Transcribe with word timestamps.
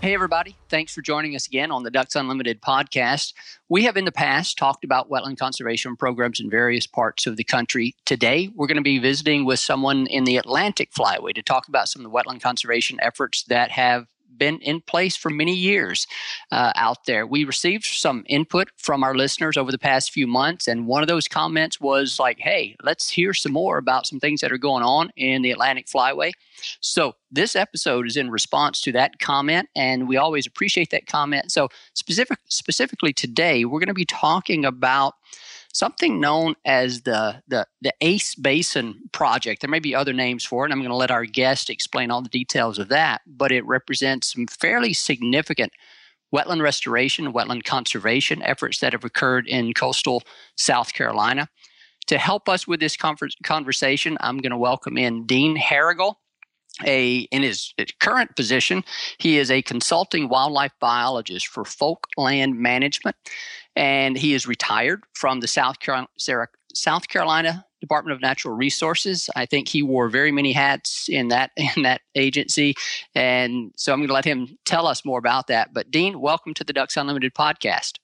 Hey, 0.00 0.14
everybody. 0.14 0.56
Thanks 0.70 0.94
for 0.94 1.02
joining 1.02 1.36
us 1.36 1.46
again 1.46 1.70
on 1.70 1.82
the 1.82 1.90
Ducks 1.90 2.16
Unlimited 2.16 2.62
podcast. 2.62 3.34
We 3.68 3.84
have 3.84 3.98
in 3.98 4.06
the 4.06 4.12
past 4.12 4.56
talked 4.56 4.82
about 4.82 5.10
wetland 5.10 5.38
conservation 5.38 5.94
programs 5.94 6.40
in 6.40 6.48
various 6.48 6.86
parts 6.86 7.26
of 7.26 7.36
the 7.36 7.44
country. 7.44 7.94
Today, 8.06 8.48
we're 8.54 8.66
going 8.66 8.78
to 8.78 8.82
be 8.82 8.98
visiting 8.98 9.44
with 9.44 9.60
someone 9.60 10.06
in 10.06 10.24
the 10.24 10.38
Atlantic 10.38 10.90
Flyway 10.92 11.34
to 11.34 11.42
talk 11.42 11.68
about 11.68 11.86
some 11.86 12.02
of 12.02 12.10
the 12.10 12.16
wetland 12.16 12.40
conservation 12.40 12.98
efforts 13.02 13.42
that 13.48 13.72
have 13.72 14.06
been 14.40 14.58
in 14.62 14.80
place 14.80 15.16
for 15.16 15.30
many 15.30 15.54
years 15.54 16.08
uh, 16.50 16.72
out 16.74 17.04
there. 17.04 17.24
We 17.26 17.44
received 17.44 17.84
some 17.84 18.24
input 18.26 18.70
from 18.76 19.04
our 19.04 19.14
listeners 19.14 19.56
over 19.56 19.70
the 19.70 19.78
past 19.78 20.10
few 20.10 20.26
months, 20.26 20.66
and 20.66 20.88
one 20.88 21.02
of 21.02 21.08
those 21.08 21.28
comments 21.28 21.80
was 21.80 22.18
like, 22.18 22.40
hey, 22.40 22.74
let's 22.82 23.08
hear 23.08 23.32
some 23.32 23.52
more 23.52 23.78
about 23.78 24.06
some 24.06 24.18
things 24.18 24.40
that 24.40 24.50
are 24.50 24.58
going 24.58 24.82
on 24.82 25.10
in 25.16 25.42
the 25.42 25.52
Atlantic 25.52 25.86
Flyway. 25.86 26.32
So, 26.80 27.14
this 27.30 27.54
episode 27.54 28.08
is 28.08 28.16
in 28.16 28.30
response 28.30 28.80
to 28.80 28.92
that 28.92 29.20
comment, 29.20 29.68
and 29.76 30.08
we 30.08 30.16
always 30.16 30.46
appreciate 30.46 30.90
that 30.90 31.06
comment. 31.06 31.52
So, 31.52 31.68
specific, 31.94 32.38
specifically 32.48 33.12
today, 33.12 33.64
we're 33.64 33.78
going 33.78 33.86
to 33.86 33.94
be 33.94 34.04
talking 34.04 34.64
about 34.64 35.14
something 35.72 36.20
known 36.20 36.54
as 36.64 37.02
the, 37.02 37.42
the, 37.48 37.66
the 37.80 37.92
ACE 38.00 38.34
Basin 38.34 39.00
Project. 39.12 39.60
There 39.60 39.70
may 39.70 39.78
be 39.78 39.94
other 39.94 40.12
names 40.12 40.44
for 40.44 40.66
it, 40.66 40.72
I'm 40.72 40.78
going 40.78 40.90
to 40.90 40.96
let 40.96 41.10
our 41.10 41.24
guest 41.24 41.70
explain 41.70 42.10
all 42.10 42.22
the 42.22 42.28
details 42.28 42.78
of 42.78 42.88
that, 42.88 43.22
but 43.26 43.52
it 43.52 43.66
represents 43.66 44.32
some 44.32 44.46
fairly 44.46 44.92
significant 44.92 45.72
wetland 46.34 46.62
restoration, 46.62 47.32
wetland 47.32 47.64
conservation 47.64 48.42
efforts 48.42 48.78
that 48.80 48.92
have 48.92 49.04
occurred 49.04 49.48
in 49.48 49.72
coastal 49.72 50.22
South 50.56 50.92
Carolina. 50.92 51.48
To 52.06 52.18
help 52.18 52.48
us 52.48 52.66
with 52.66 52.80
this 52.80 52.96
conversation, 52.96 54.16
I'm 54.20 54.38
going 54.38 54.50
to 54.50 54.58
welcome 54.58 54.98
in 54.98 55.26
Dean 55.26 55.56
Harrigal 55.56 56.19
a 56.86 57.20
in 57.30 57.42
his 57.42 57.72
current 58.00 58.34
position 58.36 58.84
he 59.18 59.38
is 59.38 59.50
a 59.50 59.62
consulting 59.62 60.28
wildlife 60.28 60.72
biologist 60.80 61.48
for 61.48 61.64
folk 61.64 62.06
land 62.16 62.58
management. 62.58 63.16
And 63.76 64.16
he 64.16 64.34
is 64.34 64.46
retired 64.46 65.04
from 65.14 65.40
the 65.40 65.48
south 65.48 65.80
carolina, 65.80 66.08
south 66.74 67.08
carolina 67.08 67.64
department 67.80 68.14
of 68.14 68.20
natural 68.20 68.54
resources. 68.54 69.30
I 69.36 69.46
think 69.46 69.68
he 69.68 69.82
wore 69.82 70.08
very 70.08 70.32
many 70.32 70.52
hats 70.52 71.08
in 71.08 71.28
that 71.28 71.50
in 71.76 71.82
that 71.82 72.02
agency. 72.14 72.74
And 73.14 73.72
so 73.76 73.92
i'm 73.92 74.00
going 74.00 74.08
to 74.08 74.14
let 74.14 74.24
him 74.24 74.58
tell 74.64 74.86
us 74.86 75.04
more 75.04 75.18
about 75.18 75.46
that. 75.48 75.72
But 75.72 75.90
dean 75.90 76.20
welcome 76.20 76.54
to 76.54 76.64
the 76.64 76.72
ducks 76.72 76.96
unlimited 76.96 77.34
podcast. 77.34 77.98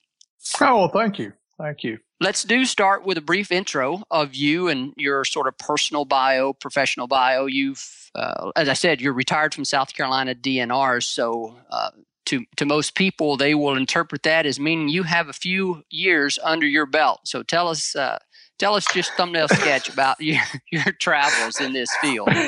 Oh 0.61 0.77
well, 0.77 0.89
thank 0.89 1.19
you. 1.19 1.33
Thank 1.57 1.83
you 1.83 1.97
Let's 2.19 2.43
do 2.43 2.65
start 2.65 3.05
with 3.05 3.17
a 3.17 3.21
brief 3.21 3.51
intro 3.51 4.01
of 4.09 4.33
you 4.33 4.67
and 4.69 4.93
your 4.97 5.23
sort 5.23 5.47
of 5.47 5.57
personal 5.57 6.03
bio, 6.03 6.51
professional 6.53 7.07
bio. 7.07 7.45
You've, 7.45 8.09
uh, 8.15 8.51
as 8.55 8.67
I 8.67 8.73
said, 8.73 9.01
you're 9.01 9.13
retired 9.13 9.53
from 9.53 9.65
South 9.65 9.93
Carolina 9.93 10.33
DNR, 10.33 11.03
so 11.03 11.57
uh, 11.69 11.91
to 12.27 12.45
to 12.57 12.65
most 12.65 12.95
people, 12.95 13.37
they 13.37 13.55
will 13.55 13.75
interpret 13.75 14.23
that 14.23 14.45
as 14.45 14.59
meaning 14.59 14.89
you 14.89 15.03
have 15.03 15.29
a 15.29 15.33
few 15.33 15.83
years 15.89 16.37
under 16.43 16.65
your 16.65 16.85
belt. 16.85 17.21
So 17.23 17.41
tell 17.41 17.69
us, 17.69 17.95
uh, 17.95 18.19
tell 18.57 18.75
us 18.75 18.85
just 18.93 19.13
thumbnail 19.13 19.47
sketch 19.47 19.87
about 19.87 20.17
your 20.19 20.41
your 20.71 20.91
travels 20.99 21.59
in 21.59 21.73
this 21.73 21.89
field. 22.01 22.29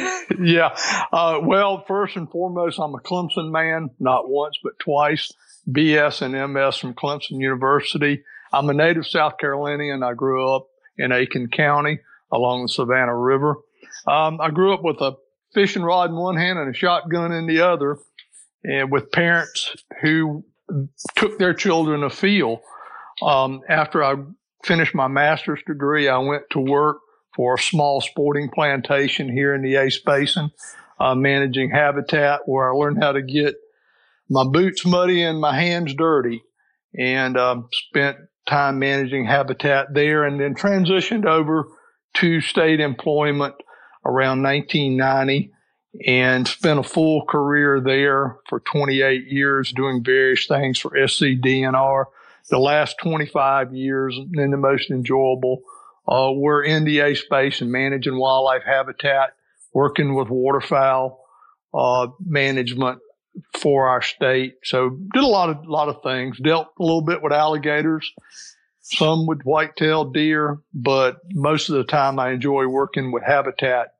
Yeah, 0.41 0.73
uh, 1.11 1.41
well, 1.43 1.83
first 1.85 2.15
and 2.15 2.31
foremost, 2.31 2.79
I'm 2.79 2.95
a 2.95 2.99
Clemson 2.99 3.51
man, 3.51 3.89
not 3.99 4.29
once 4.29 4.57
but 4.63 4.79
twice. 4.79 5.33
BS 5.69 6.21
and 6.21 6.53
MS 6.53 6.77
from 6.77 6.93
Clemson 6.93 7.41
University. 7.41 8.23
I'm 8.51 8.69
a 8.69 8.73
native 8.73 9.05
South 9.05 9.37
Carolinian. 9.37 10.03
I 10.03 10.13
grew 10.13 10.49
up 10.49 10.67
in 10.97 11.11
Aiken 11.11 11.49
County 11.49 11.99
along 12.31 12.63
the 12.63 12.69
Savannah 12.69 13.15
River. 13.15 13.57
Um, 14.07 14.39
I 14.41 14.49
grew 14.49 14.73
up 14.73 14.83
with 14.83 15.01
a 15.01 15.13
fishing 15.53 15.83
rod 15.83 16.09
in 16.09 16.15
one 16.15 16.37
hand 16.37 16.59
and 16.59 16.73
a 16.73 16.77
shotgun 16.77 17.31
in 17.31 17.47
the 17.47 17.61
other, 17.61 17.97
and 18.63 18.91
with 18.91 19.11
parents 19.11 19.75
who 20.01 20.43
took 21.15 21.37
their 21.37 21.53
children 21.53 22.03
afield. 22.03 22.59
Um, 23.21 23.61
after 23.67 24.03
I 24.03 24.15
finished 24.63 24.95
my 24.95 25.07
master's 25.07 25.61
degree, 25.65 26.07
I 26.07 26.17
went 26.19 26.43
to 26.51 26.59
work 26.59 26.99
for 27.35 27.55
a 27.55 27.59
small 27.59 28.01
sporting 28.01 28.49
plantation 28.49 29.31
here 29.31 29.53
in 29.53 29.61
the 29.61 29.75
Ace 29.75 29.99
Basin, 29.99 30.51
uh, 30.99 31.15
managing 31.15 31.71
habitat, 31.71 32.41
where 32.45 32.71
I 32.71 32.75
learned 32.75 33.01
how 33.01 33.13
to 33.13 33.21
get 33.21 33.55
my 34.29 34.43
boots 34.43 34.85
muddy 34.85 35.23
and 35.23 35.39
my 35.39 35.55
hands 35.59 35.93
dirty, 35.93 36.43
and 36.97 37.37
um, 37.37 37.69
spent 37.71 38.17
time 38.49 38.79
managing 38.79 39.25
habitat 39.25 39.93
there 39.93 40.23
and 40.23 40.39
then 40.39 40.55
transitioned 40.55 41.25
over 41.25 41.67
to 42.15 42.41
state 42.41 42.79
employment 42.79 43.55
around 44.05 44.41
1990 44.41 45.51
and 46.05 46.47
spent 46.47 46.79
a 46.79 46.83
full 46.83 47.25
career 47.25 47.79
there 47.79 48.37
for 48.47 48.59
28 48.59 49.27
years 49.27 49.71
doing 49.71 50.03
various 50.03 50.47
things 50.47 50.79
for 50.79 50.91
SCDNR. 50.91 52.05
The 52.49 52.59
last 52.59 52.97
25 53.01 53.73
years, 53.73 54.17
and 54.17 54.53
the 54.53 54.57
most 54.57 54.89
enjoyable, 54.89 55.61
uh, 56.07 56.31
were 56.33 56.63
in 56.63 56.83
the 56.85 57.01
Ace 57.01 57.23
Basin 57.29 57.65
and 57.65 57.71
managing 57.71 58.17
wildlife 58.17 58.63
habitat, 58.65 59.35
working 59.73 60.15
with 60.15 60.29
waterfowl 60.29 61.23
uh, 61.73 62.07
management 62.25 62.99
for 63.59 63.87
our 63.87 64.01
state. 64.01 64.55
So 64.63 64.97
did 65.13 65.23
a 65.23 65.27
lot 65.27 65.49
of 65.49 65.65
lot 65.65 65.89
of 65.89 66.01
things. 66.03 66.37
Dealt 66.39 66.67
a 66.79 66.83
little 66.83 67.01
bit 67.01 67.21
with 67.21 67.33
alligators, 67.33 68.11
some 68.81 69.25
with 69.27 69.41
whitetail 69.43 70.05
deer, 70.05 70.59
but 70.73 71.17
most 71.33 71.69
of 71.69 71.75
the 71.75 71.83
time 71.83 72.19
I 72.19 72.31
enjoy 72.31 72.67
working 72.67 73.11
with 73.11 73.23
habitat 73.23 73.93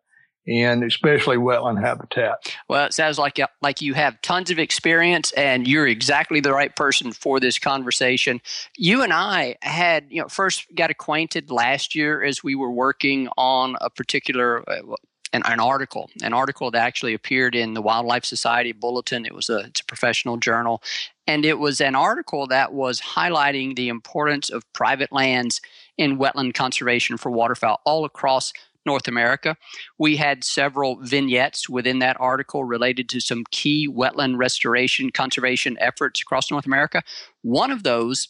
and 0.50 0.83
especially 0.83 1.38
wetland 1.38 1.80
habitat. 1.80 2.56
Well, 2.68 2.86
it 2.86 2.94
sounds 2.94 3.19
like 3.19 3.39
like 3.62 3.81
you 3.81 3.94
have 3.94 4.19
tons 4.21 4.50
of 4.50 4.57
experience, 4.57 5.31
and 5.33 5.68
you're 5.68 5.88
exactly 5.88 6.39
the 6.39 6.53
right 6.53 6.75
person 6.75 7.12
for 7.12 7.39
this 7.39 7.59
conversation. 7.59 8.41
You 8.75 9.03
and 9.03 9.13
I 9.13 9.57
had, 9.62 10.07
you 10.09 10.21
know, 10.21 10.27
first 10.27 10.65
got 10.75 10.89
acquainted 10.89 11.51
last 11.51 11.94
year 11.94 12.24
as 12.24 12.44
we 12.44 12.56
were 12.56 12.71
working 12.71 13.30
on 13.38 13.75
a 13.80 13.89
particular. 13.89 14.68
Uh, 14.69 14.95
An, 15.31 15.43
an, 15.45 15.59
article, 15.59 16.09
an 16.23 16.33
article 16.33 16.71
that 16.71 16.81
actually 16.81 17.13
appeared 17.13 17.53
in 17.53 17.75
the 17.75 17.83
Wildlife 17.83 18.25
Society 18.25 18.71
Bulletin. 18.71 19.27
It 19.27 19.35
was 19.35 19.47
a, 19.47 19.59
it's 19.59 19.81
a 19.81 19.85
professional 19.85 20.37
journal, 20.37 20.81
and 21.27 21.45
it 21.45 21.59
was 21.59 21.79
an 21.79 21.93
article 21.93 22.47
that 22.47 22.73
was 22.73 22.99
highlighting 22.99 23.75
the 23.75 23.89
importance 23.89 24.49
of 24.49 24.63
private 24.73 25.11
lands 25.11 25.61
in 25.99 26.17
wetland 26.17 26.55
conservation 26.55 27.15
for 27.15 27.29
waterfowl 27.29 27.79
all 27.85 28.05
across 28.05 28.53
North 28.85 29.07
America. 29.07 29.55
We 29.97 30.15
had 30.15 30.43
several 30.43 30.95
vignettes 30.95 31.69
within 31.69 31.99
that 31.99 32.17
article 32.19 32.63
related 32.63 33.09
to 33.09 33.19
some 33.19 33.43
key 33.51 33.87
wetland 33.87 34.37
restoration 34.37 35.11
conservation 35.11 35.77
efforts 35.79 36.21
across 36.21 36.49
North 36.49 36.65
America. 36.65 37.03
One 37.41 37.71
of 37.71 37.83
those, 37.83 38.29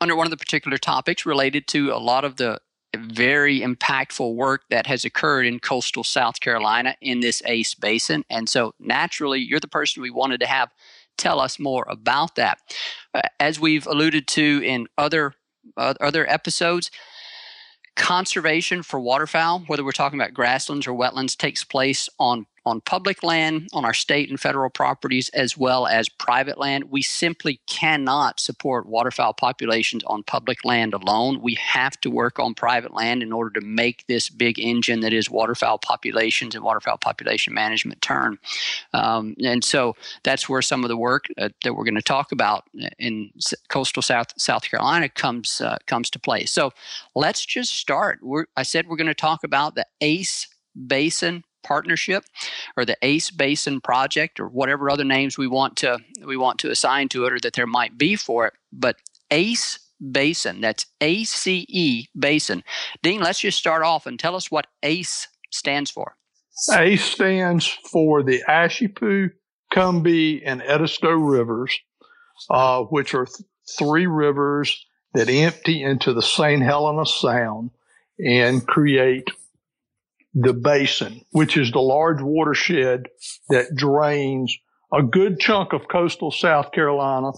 under 0.00 0.14
one 0.14 0.26
of 0.26 0.30
the 0.30 0.36
particular 0.36 0.76
topics, 0.76 1.24
related 1.24 1.66
to 1.68 1.90
a 1.92 1.98
lot 1.98 2.24
of 2.24 2.36
the 2.36 2.60
very 2.96 3.60
impactful 3.60 4.34
work 4.34 4.62
that 4.70 4.86
has 4.86 5.04
occurred 5.04 5.46
in 5.46 5.60
coastal 5.60 6.04
South 6.04 6.40
Carolina 6.40 6.96
in 7.00 7.20
this 7.20 7.42
ACE 7.44 7.74
basin. 7.74 8.24
And 8.30 8.48
so, 8.48 8.74
naturally, 8.80 9.40
you're 9.40 9.60
the 9.60 9.68
person 9.68 10.02
we 10.02 10.10
wanted 10.10 10.40
to 10.40 10.46
have 10.46 10.70
tell 11.18 11.40
us 11.40 11.58
more 11.58 11.84
about 11.88 12.36
that. 12.36 12.58
Uh, 13.12 13.20
as 13.40 13.60
we've 13.60 13.86
alluded 13.86 14.26
to 14.28 14.62
in 14.64 14.86
other 14.96 15.34
uh, 15.76 15.94
other 16.00 16.28
episodes, 16.30 16.90
conservation 17.96 18.82
for 18.82 18.98
waterfowl, 18.98 19.64
whether 19.66 19.84
we're 19.84 19.92
talking 19.92 20.18
about 20.18 20.32
grasslands 20.32 20.86
or 20.86 20.92
wetlands, 20.92 21.36
takes 21.36 21.64
place 21.64 22.08
on 22.18 22.46
on 22.68 22.80
public 22.82 23.22
land, 23.22 23.68
on 23.72 23.84
our 23.84 23.94
state 23.94 24.28
and 24.30 24.38
federal 24.38 24.70
properties, 24.70 25.28
as 25.30 25.56
well 25.56 25.86
as 25.86 26.08
private 26.08 26.58
land. 26.58 26.84
We 26.90 27.02
simply 27.02 27.60
cannot 27.66 28.40
support 28.40 28.86
waterfowl 28.86 29.34
populations 29.34 30.04
on 30.04 30.22
public 30.22 30.64
land 30.64 30.94
alone. 30.94 31.40
We 31.42 31.54
have 31.54 32.00
to 32.02 32.10
work 32.10 32.38
on 32.38 32.54
private 32.54 32.94
land 32.94 33.22
in 33.22 33.32
order 33.32 33.58
to 33.58 33.66
make 33.66 34.06
this 34.06 34.28
big 34.28 34.58
engine 34.58 35.00
that 35.00 35.12
is 35.12 35.30
waterfowl 35.30 35.78
populations 35.78 36.54
and 36.54 36.62
waterfowl 36.62 36.98
population 36.98 37.54
management 37.54 38.00
turn. 38.02 38.38
Um, 38.92 39.34
and 39.42 39.64
so 39.64 39.96
that's 40.22 40.48
where 40.48 40.62
some 40.62 40.84
of 40.84 40.88
the 40.88 40.96
work 40.96 41.26
uh, 41.38 41.48
that 41.64 41.74
we're 41.74 41.84
going 41.84 41.94
to 41.94 42.02
talk 42.02 42.32
about 42.32 42.64
in 42.98 43.30
coastal 43.68 44.02
South 44.02 44.28
South 44.36 44.62
Carolina 44.62 45.08
comes 45.08 45.60
uh, 45.60 45.78
comes 45.86 46.10
to 46.10 46.18
play. 46.18 46.44
So 46.44 46.72
let's 47.14 47.44
just 47.44 47.74
start. 47.74 48.18
We're, 48.22 48.46
I 48.56 48.62
said 48.62 48.86
we're 48.86 48.96
going 48.96 49.06
to 49.06 49.14
talk 49.14 49.44
about 49.44 49.74
the 49.74 49.86
ACE 50.00 50.48
Basin 50.86 51.44
partnership 51.62 52.24
or 52.76 52.84
the 52.84 52.96
ACE 53.02 53.30
Basin 53.30 53.80
project 53.80 54.40
or 54.40 54.48
whatever 54.48 54.90
other 54.90 55.04
names 55.04 55.38
we 55.38 55.46
want 55.46 55.76
to 55.78 55.98
we 56.24 56.36
want 56.36 56.58
to 56.60 56.70
assign 56.70 57.08
to 57.10 57.24
it 57.26 57.32
or 57.32 57.38
that 57.40 57.54
there 57.54 57.66
might 57.66 57.98
be 57.98 58.16
for 58.16 58.46
it. 58.46 58.54
But 58.72 58.96
ACE 59.30 59.78
Basin, 60.00 60.60
that's 60.60 60.86
ACE 61.00 62.08
Basin. 62.18 62.62
Dean, 63.02 63.20
let's 63.20 63.40
just 63.40 63.58
start 63.58 63.82
off 63.82 64.06
and 64.06 64.18
tell 64.18 64.36
us 64.36 64.50
what 64.50 64.66
ACE 64.82 65.28
stands 65.50 65.90
for. 65.90 66.16
ACE 66.72 67.04
stands 67.04 67.66
for 67.66 68.22
the 68.22 68.42
Ashepoo, 68.48 69.30
Combahee, 69.72 70.42
and 70.44 70.62
Edisto 70.62 71.10
rivers, 71.10 71.76
uh, 72.50 72.82
which 72.84 73.14
are 73.14 73.26
th- 73.26 73.46
three 73.78 74.06
rivers 74.06 74.86
that 75.14 75.28
empty 75.28 75.82
into 75.82 76.12
the 76.12 76.22
St. 76.22 76.62
Helena 76.62 77.06
Sound 77.06 77.70
and 78.18 78.66
create 78.66 79.28
the 80.34 80.52
basin, 80.52 81.20
which 81.30 81.56
is 81.56 81.70
the 81.70 81.80
large 81.80 82.20
watershed 82.20 83.08
that 83.48 83.74
drains 83.74 84.56
a 84.92 85.02
good 85.02 85.40
chunk 85.40 85.72
of 85.72 85.88
coastal 85.88 86.30
South 86.30 86.72
Carolina 86.72 87.32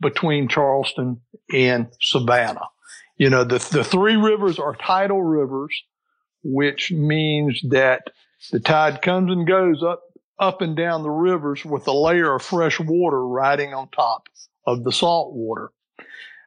between 0.00 0.48
Charleston 0.48 1.20
and 1.52 1.88
Savannah. 2.00 2.68
You 3.16 3.30
know, 3.30 3.44
the, 3.44 3.58
the 3.70 3.84
three 3.84 4.16
rivers 4.16 4.58
are 4.58 4.74
tidal 4.74 5.22
rivers, 5.22 5.74
which 6.42 6.90
means 6.90 7.60
that 7.68 8.04
the 8.50 8.60
tide 8.60 9.02
comes 9.02 9.30
and 9.30 9.46
goes 9.46 9.82
up, 9.82 10.02
up 10.38 10.62
and 10.62 10.74
down 10.74 11.02
the 11.02 11.10
rivers 11.10 11.64
with 11.64 11.86
a 11.86 11.92
layer 11.92 12.34
of 12.34 12.42
fresh 12.42 12.80
water 12.80 13.26
riding 13.26 13.74
on 13.74 13.88
top 13.88 14.28
of 14.66 14.84
the 14.84 14.92
salt 14.92 15.34
water 15.34 15.70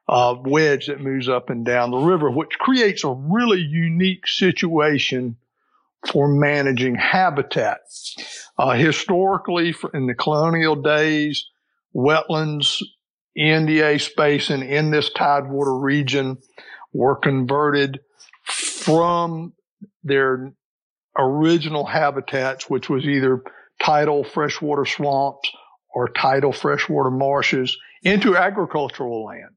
uh, 0.08 0.36
wedge 0.44 0.88
that 0.88 1.02
moves 1.02 1.30
up 1.30 1.50
and 1.50 1.66
down 1.66 1.92
the 1.92 1.98
river, 1.98 2.30
which 2.30 2.58
creates 2.60 3.04
a 3.04 3.10
really 3.10 3.62
unique 3.62 4.28
situation 4.28 5.38
for 6.12 6.28
managing 6.28 6.96
habitat. 6.96 7.80
Uh, 8.58 8.72
historically, 8.72 9.74
in 9.94 10.08
the 10.08 10.14
colonial 10.14 10.76
days, 10.76 11.46
wetlands 11.96 12.82
in 13.36 13.66
the 13.66 13.82
ACE 13.82 14.10
Basin 14.16 14.62
in 14.62 14.92
this 14.92 15.10
tidewater 15.12 15.78
region 15.78 16.38
were 16.92 17.16
converted 17.16 18.00
from 18.46 19.54
their 20.04 20.54
original 21.18 21.86
habitats, 21.86 22.70
which 22.70 22.90
was 22.90 23.06
either 23.06 23.42
tidal 23.82 24.24
freshwater 24.24 24.86
swamps 24.86 25.50
or 25.96 26.10
tidal 26.10 26.52
freshwater 26.52 27.12
marshes, 27.12 27.78
into 28.04 28.36
agricultural 28.36 29.26
land, 29.26 29.56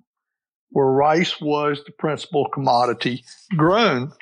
where 0.70 0.86
rice 0.86 1.40
was 1.40 1.82
the 1.84 1.92
principal 1.92 2.46
commodity 2.52 3.24
grown 3.56 4.12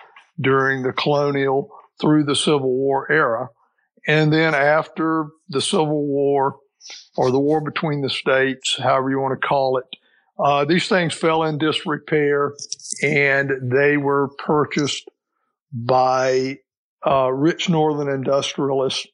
during 0.41 0.82
the 0.82 0.93
colonial 0.93 1.71
through 2.00 2.25
the 2.25 2.37
Civil 2.37 2.73
War 2.73 3.11
era. 3.11 3.49
And 4.06 4.32
then 4.32 4.55
after 4.55 5.26
the 5.49 5.61
Civil 5.61 6.06
War 6.06 6.56
or 7.17 7.31
the 7.31 7.41
war 7.41 7.61
between 7.61 8.02
the 8.02 8.11
states, 8.11 8.76
however 8.79 9.11
you 9.11 9.20
want 9.20 9.41
to 9.41 9.46
call 9.46 9.79
it, 9.79 9.85
uh, 10.38 10.64
these 10.64 10.88
things 10.88 11.14
fell 11.14 11.44
in 11.44 11.58
disrepair 11.58 12.52
and 13.02 13.50
they 13.73 13.96
were 13.96 14.29
purchased 14.38 15.08
by 15.73 16.58
uh, 17.06 17.31
rich 17.32 17.69
northern 17.69 18.08
industrialists 18.08 19.06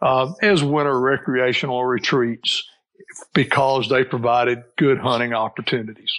uh, 0.00 0.32
as 0.42 0.62
winter 0.62 0.98
recreational 0.98 1.84
retreats 1.84 2.64
because 3.34 3.88
they 3.88 4.04
provided 4.04 4.58
good 4.78 4.98
hunting 4.98 5.32
opportunities. 5.32 6.12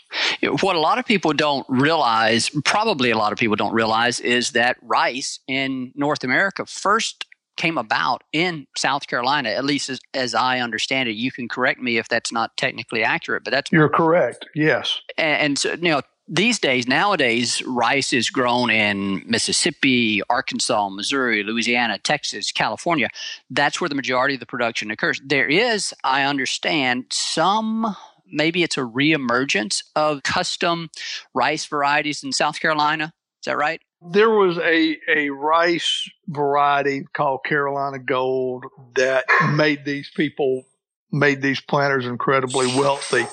What 0.62 0.76
a 0.76 0.80
lot 0.80 1.00
of 1.00 1.06
people 1.06 1.34
don't 1.34 1.66
realize, 1.70 2.50
probably 2.66 3.12
a 3.12 3.18
lot 3.18 3.32
of 3.32 3.40
people 3.40 3.56
don't 3.56 3.74
realize, 3.74 4.20
is 4.20 4.52
that 4.52 4.78
rice 4.82 5.40
in 5.48 5.92
North 5.96 6.24
America 6.24 6.66
first 6.66 7.26
came 7.56 7.78
about 7.78 8.24
in 8.34 8.66
South 8.76 9.08
Carolina, 9.08 9.50
at 9.50 9.64
least 9.64 9.90
as, 9.90 10.00
as, 10.14 10.34
I 10.34 10.60
understand 10.60 11.08
it. 11.08 11.14
You 11.14 11.32
can 11.32 11.48
correct 11.48 11.80
me 11.80 11.98
if 11.98 12.10
that's 12.10 12.32
not 12.32 12.56
technically 12.58 13.04
accurate, 13.04 13.44
but 13.44 13.52
that's 13.52 13.72
you're 13.72 13.90
correct. 13.90 14.48
Yes, 14.56 15.00
and, 15.18 15.42
and 15.42 15.60
so 15.60 15.74
you 15.74 15.92
know 15.92 16.02
these 16.28 16.58
days, 16.58 16.88
nowadays, 16.88 17.62
rice 17.64 18.14
is 18.14 18.30
grown 18.30 18.70
in 18.70 19.24
Mississippi, 19.28 20.22
Arkansas, 20.30 20.90
Missouri, 20.90 21.44
Louisiana, 21.44 22.00
Texas, 22.00 22.52
California. 22.52 23.10
That's 23.50 23.82
where 23.82 23.90
the 23.90 23.96
majority 23.96 24.36
of 24.36 24.40
the 24.40 24.46
production 24.46 24.90
occurs. 24.90 25.22
There 25.24 25.48
is, 25.48 25.94
I 26.04 26.24
understand, 26.24 27.08
some 27.12 27.96
maybe 28.25 28.63
it's 28.63 28.77
a 28.77 28.82
reemergence 28.82 29.84
of 29.96 30.24
custom 30.24 30.89
rice 31.34 31.65
varieties 31.65 32.24
in 32.24 32.32
South 32.32 32.60
Carolina. 32.60 33.13
Is 33.42 33.46
that 33.46 33.58
right? 33.58 33.82
There 34.01 34.30
was 34.30 34.58
a, 34.58 34.98
a 35.08 35.30
rice 35.30 36.10
variety 36.27 37.06
called 37.13 37.46
Carolina 37.46 38.00
Gold 38.00 38.65
that 38.96 39.25
made 39.51 39.86
these 39.86 40.10
people, 40.15 40.63
made 41.12 41.42
these 41.42 41.62
planters 41.62 42.06
incredibly 42.06 42.68
wealthy. 42.68 43.25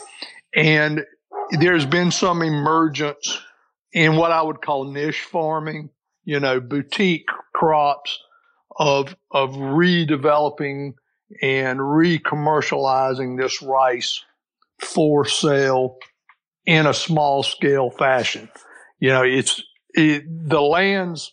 And 0.55 1.05
there's 1.59 1.87
been 1.87 2.11
some 2.11 2.43
emergence 2.43 3.41
in 3.93 4.17
what 4.17 4.31
I 4.31 4.43
would 4.43 4.63
call 4.63 4.93
niche 4.93 5.23
farming, 5.23 5.91
you 6.25 6.39
know, 6.39 6.61
boutique 6.61 7.27
crops 7.53 8.19
of, 8.77 9.17
of 9.31 9.51
redeveloping 9.51 10.95
and 11.43 11.97
re-commercializing 11.97 13.41
this 13.41 13.63
rice 13.63 14.25
for 14.81 15.25
sale 15.25 15.97
in 16.67 16.87
a 16.87 16.95
small 16.95 17.43
scale 17.43 17.91
fashion. 17.91 18.49
You 18.99 19.11
know, 19.11 19.23
it's 19.23 19.63
it, 19.95 20.25
the 20.49 20.61
lands 20.61 21.33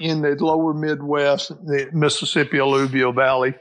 in 0.00 0.22
the 0.22 0.34
lower 0.42 0.72
Midwest, 0.72 1.48
the 1.48 1.88
Mississippi 1.92 2.58
alluvial 2.58 3.12
valley, 3.12 3.54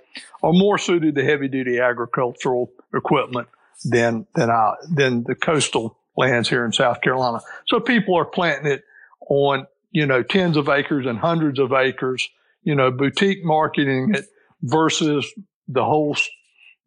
are 0.44 0.54
more 0.54 0.78
suited 0.78 1.16
to 1.16 1.24
heavy 1.24 1.48
duty 1.48 1.80
agricultural 1.80 2.72
equipment 2.94 3.48
than 3.84 4.28
than 4.36 4.50
uh, 4.50 4.76
than 4.90 5.24
the 5.24 5.36
coastal 5.36 5.98
lands 6.16 6.50
here 6.50 6.66
in 6.66 6.72
South 6.72 7.02
Carolina. 7.02 7.42
So 7.68 7.80
people 7.80 8.16
are 8.16 8.26
planting 8.26 8.72
it 8.72 8.84
on 9.30 9.68
you 9.92 10.06
know 10.06 10.24
tens 10.24 10.58
of 10.58 10.70
acres 10.70 11.06
and 11.06 11.18
hundreds 11.18 11.60
of 11.60 11.74
acres. 11.74 12.30
You 12.64 12.76
know, 12.76 12.92
boutique 12.92 13.44
marketing 13.44 14.14
it 14.16 14.26
versus 14.62 15.32
the 15.68 15.84
whole 15.84 16.16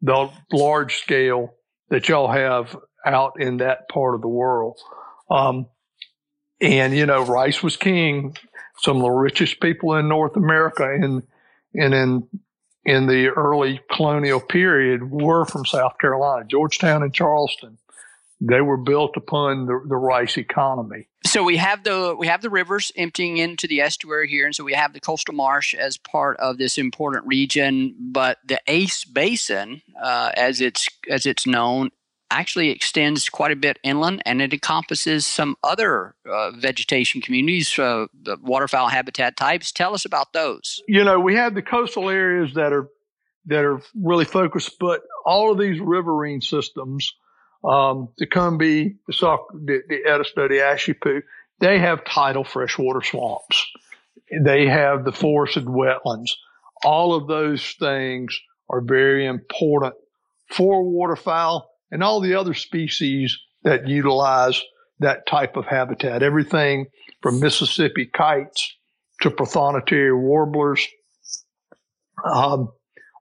the 0.02 0.30
large 0.52 0.96
scale 0.96 1.54
that 1.90 2.08
y'all 2.08 2.30
have 2.30 2.76
out 3.04 3.40
in 3.40 3.58
that 3.58 3.88
part 3.88 4.14
of 4.14 4.20
the 4.20 4.28
world. 4.28 4.78
Um, 5.30 5.66
and 6.60 6.96
you 6.96 7.06
know, 7.06 7.24
rice 7.24 7.62
was 7.62 7.76
king. 7.76 8.36
Some 8.78 8.96
of 8.98 9.02
the 9.02 9.10
richest 9.10 9.60
people 9.60 9.94
in 9.96 10.08
North 10.08 10.36
America 10.36 10.84
and 10.84 11.22
and 11.74 11.94
in 11.94 12.28
in 12.84 13.06
the 13.06 13.28
early 13.28 13.80
colonial 13.92 14.40
period 14.40 15.10
were 15.10 15.44
from 15.44 15.66
South 15.66 15.98
Carolina, 15.98 16.46
Georgetown 16.46 17.02
and 17.02 17.12
Charleston. 17.12 17.78
They 18.40 18.60
were 18.60 18.78
built 18.78 19.16
upon 19.16 19.66
the, 19.66 19.80
the 19.86 19.96
rice 19.96 20.38
economy. 20.38 21.08
So 21.26 21.44
we 21.44 21.58
have 21.58 21.84
the 21.84 22.16
we 22.18 22.26
have 22.26 22.40
the 22.40 22.48
rivers 22.48 22.90
emptying 22.96 23.36
into 23.36 23.66
the 23.66 23.82
estuary 23.82 24.28
here, 24.28 24.46
and 24.46 24.54
so 24.54 24.64
we 24.64 24.72
have 24.72 24.94
the 24.94 25.00
coastal 25.00 25.34
marsh 25.34 25.74
as 25.74 25.98
part 25.98 26.38
of 26.38 26.56
this 26.56 26.78
important 26.78 27.26
region. 27.26 27.94
But 28.00 28.38
the 28.46 28.58
Ace 28.66 29.04
Basin, 29.04 29.82
uh, 30.02 30.32
as 30.34 30.62
it's 30.62 30.88
as 31.10 31.26
it's 31.26 31.46
known, 31.46 31.90
actually 32.30 32.70
extends 32.70 33.28
quite 33.28 33.50
a 33.50 33.56
bit 33.56 33.78
inland 33.82 34.22
and 34.24 34.40
it 34.40 34.52
encompasses 34.52 35.26
some 35.26 35.56
other 35.62 36.14
uh, 36.30 36.52
vegetation 36.52 37.20
communities, 37.20 37.78
uh, 37.78 38.06
the 38.22 38.36
waterfowl 38.42 38.88
habitat 38.88 39.36
types. 39.36 39.72
Tell 39.72 39.94
us 39.94 40.04
about 40.04 40.32
those. 40.32 40.82
You 40.86 41.04
know, 41.04 41.18
we 41.20 41.34
have 41.34 41.54
the 41.54 41.62
coastal 41.62 42.08
areas 42.08 42.54
that 42.54 42.72
are 42.72 42.88
that 43.46 43.64
are 43.64 43.80
really 43.94 44.26
focused, 44.26 44.76
but 44.78 45.02
all 45.24 45.50
of 45.50 45.58
these 45.58 45.80
riverine 45.80 46.40
systems, 46.40 47.14
um, 47.64 48.08
the 48.18 48.26
Combahee, 48.26 48.96
the, 49.06 49.12
Sauk, 49.12 49.52
the, 49.52 49.82
the 49.88 50.04
Edisto, 50.06 50.48
the 50.48 50.56
Ashepoo, 50.56 51.22
they 51.60 51.78
have 51.78 52.04
tidal 52.04 52.44
freshwater 52.44 53.02
swamps. 53.02 53.66
They 54.44 54.66
have 54.66 55.04
the 55.04 55.12
forested 55.12 55.66
wetlands. 55.66 56.30
All 56.84 57.14
of 57.14 57.26
those 57.26 57.74
things 57.78 58.38
are 58.70 58.80
very 58.80 59.26
important 59.26 59.94
for 60.48 60.82
waterfowl 60.82 61.70
and 61.90 62.02
all 62.02 62.20
the 62.20 62.34
other 62.34 62.54
species 62.54 63.36
that 63.64 63.88
utilize 63.88 64.62
that 65.00 65.26
type 65.26 65.56
of 65.56 65.66
habitat. 65.66 66.22
Everything 66.22 66.86
from 67.20 67.40
Mississippi 67.40 68.06
kites 68.06 68.76
to 69.22 69.30
prothonotary 69.30 70.18
warblers, 70.18 70.86
um, 72.24 72.70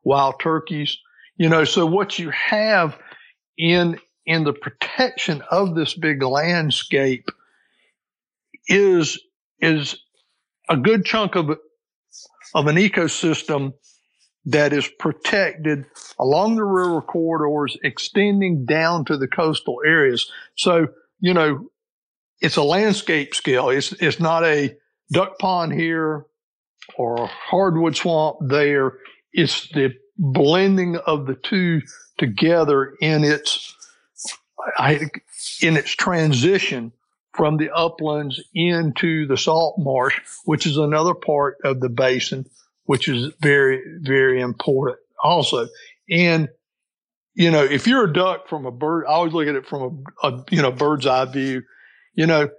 wild 0.04 0.40
turkeys. 0.40 0.98
You 1.38 1.50
know, 1.50 1.64
so 1.64 1.86
what 1.86 2.20
you 2.20 2.30
have 2.30 2.98
in 3.58 4.00
in 4.30 4.44
the 4.44 4.54
protection 4.54 5.42
of 5.50 5.74
this 5.74 5.96
big 5.96 6.22
landscape 6.22 7.30
is 8.68 9.20
is 9.60 9.98
a 10.70 10.78
good 10.78 11.04
chunk 11.04 11.36
of 11.36 11.50
of 12.54 12.68
an 12.68 12.76
ecosystem 12.76 13.74
that 14.46 14.72
is 14.72 14.88
protected 15.00 15.86
along 16.20 16.56
the 16.56 16.64
river 16.64 17.02
corridors, 17.02 17.76
extending 17.84 18.66
down 18.66 19.04
to 19.06 19.18
the 19.18 19.28
coastal 19.28 19.78
areas. 19.86 20.32
So, 20.56 20.88
you 21.20 21.34
know, 21.34 21.70
it's 22.40 22.56
a 22.56 22.64
landscape 22.64 23.36
scale. 23.36 23.70
It's, 23.70 23.92
it's 23.94 24.20
not 24.20 24.46
a 24.46 24.76
duck 25.12 25.40
pond 25.40 25.74
here 25.74 26.26
or 26.98 27.24
a 27.24 27.28
hardwood 27.28 27.96
swamp 27.96 28.38
there. 28.48 28.94
It's 29.34 29.70
the 29.70 29.94
blending 30.18 30.98
of 30.98 31.28
the 31.28 31.36
two 31.36 31.82
together 32.18 32.94
in 33.02 33.24
its, 33.24 33.76
in 35.62 35.78
its 35.78 35.92
transition 35.92 36.92
from 37.34 37.58
the 37.58 37.70
uplands 37.72 38.42
into 38.54 39.28
the 39.28 39.38
salt 39.38 39.76
marsh, 39.78 40.20
which 40.46 40.66
is 40.66 40.78
another 40.78 41.14
part 41.14 41.58
of 41.64 41.80
the 41.80 41.90
basin 41.90 42.46
which 42.90 43.08
is 43.08 43.32
very, 43.40 43.84
very 44.00 44.42
important 44.42 44.98
also. 45.24 45.68
And, 46.10 46.50
you 47.36 47.52
know, 47.52 47.64
if 47.64 47.86
you're 47.86 48.06
a 48.06 48.12
duck 48.12 48.48
from 48.50 48.66
a 48.66 48.72
bird, 48.72 49.06
I 49.06 49.12
always 49.12 49.32
look 49.32 49.48
at 49.48 49.54
it 49.54 49.68
from 49.68 50.08
a, 50.24 50.28
a 50.28 50.44
you 50.50 50.64
know, 50.64 50.72
bird's 50.72 51.06
eye 51.06 51.26
view, 51.26 51.62
you 52.16 52.26
know, 52.26 52.50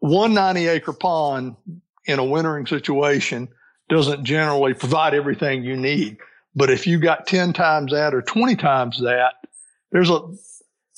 one 0.00 0.34
90 0.34 0.66
acre 0.66 0.92
pond 0.92 1.56
in 2.04 2.18
a 2.18 2.24
wintering 2.24 2.66
situation 2.66 3.48
doesn't 3.88 4.24
generally 4.24 4.74
provide 4.74 5.14
everything 5.14 5.64
you 5.64 5.78
need. 5.78 6.18
But 6.54 6.68
if 6.68 6.86
you 6.86 6.98
got 6.98 7.26
10 7.26 7.54
times 7.54 7.92
that 7.92 8.12
or 8.12 8.20
20 8.20 8.56
times 8.56 9.00
that, 9.00 9.36
there's 9.90 10.10
a, 10.10 10.20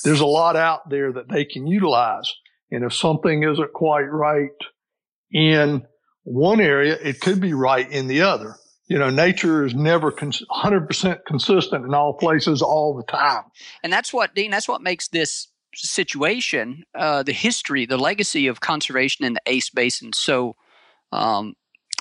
there's 0.05 0.21
a 0.21 0.27
lot 0.27 0.57
out 0.57 0.89
there 0.89 1.13
that 1.13 1.29
they 1.29 1.45
can 1.45 1.67
utilize. 1.67 2.33
And 2.71 2.85
if 2.85 2.95
something 2.95 3.43
isn't 3.43 3.73
quite 3.73 4.11
right 4.11 4.51
in 5.33 5.87
one 6.23 6.61
area, 6.61 6.97
it 7.03 7.21
could 7.21 7.41
be 7.41 7.55
right 7.55 7.91
in 7.91 8.07
the 8.07 8.23
other. 8.23 8.57
You 8.87 8.99
know, 8.99 9.11
nature 9.11 9.65
is 9.65 9.75
never 9.75 10.13
100% 10.13 11.19
consistent 11.27 11.85
in 11.87 11.95
all 11.95 12.13
places 12.15 12.61
all 12.61 12.95
the 12.95 13.11
time. 13.11 13.45
And 13.83 13.93
that's 13.93 14.13
what, 14.13 14.35
Dean, 14.35 14.51
that's 14.51 14.69
what 14.69 14.83
makes 14.83 15.09
this 15.09 15.49
situation, 15.75 16.85
uh, 16.95 17.23
the 17.23 17.33
history, 17.33 17.87
the 17.87 17.97
legacy 17.97 18.47
of 18.47 18.61
conservation 18.61 19.25
in 19.25 19.35
the 19.35 19.41
Ace 19.47 19.71
Basin 19.71 20.13
so 20.13 20.55
um, 21.13 21.55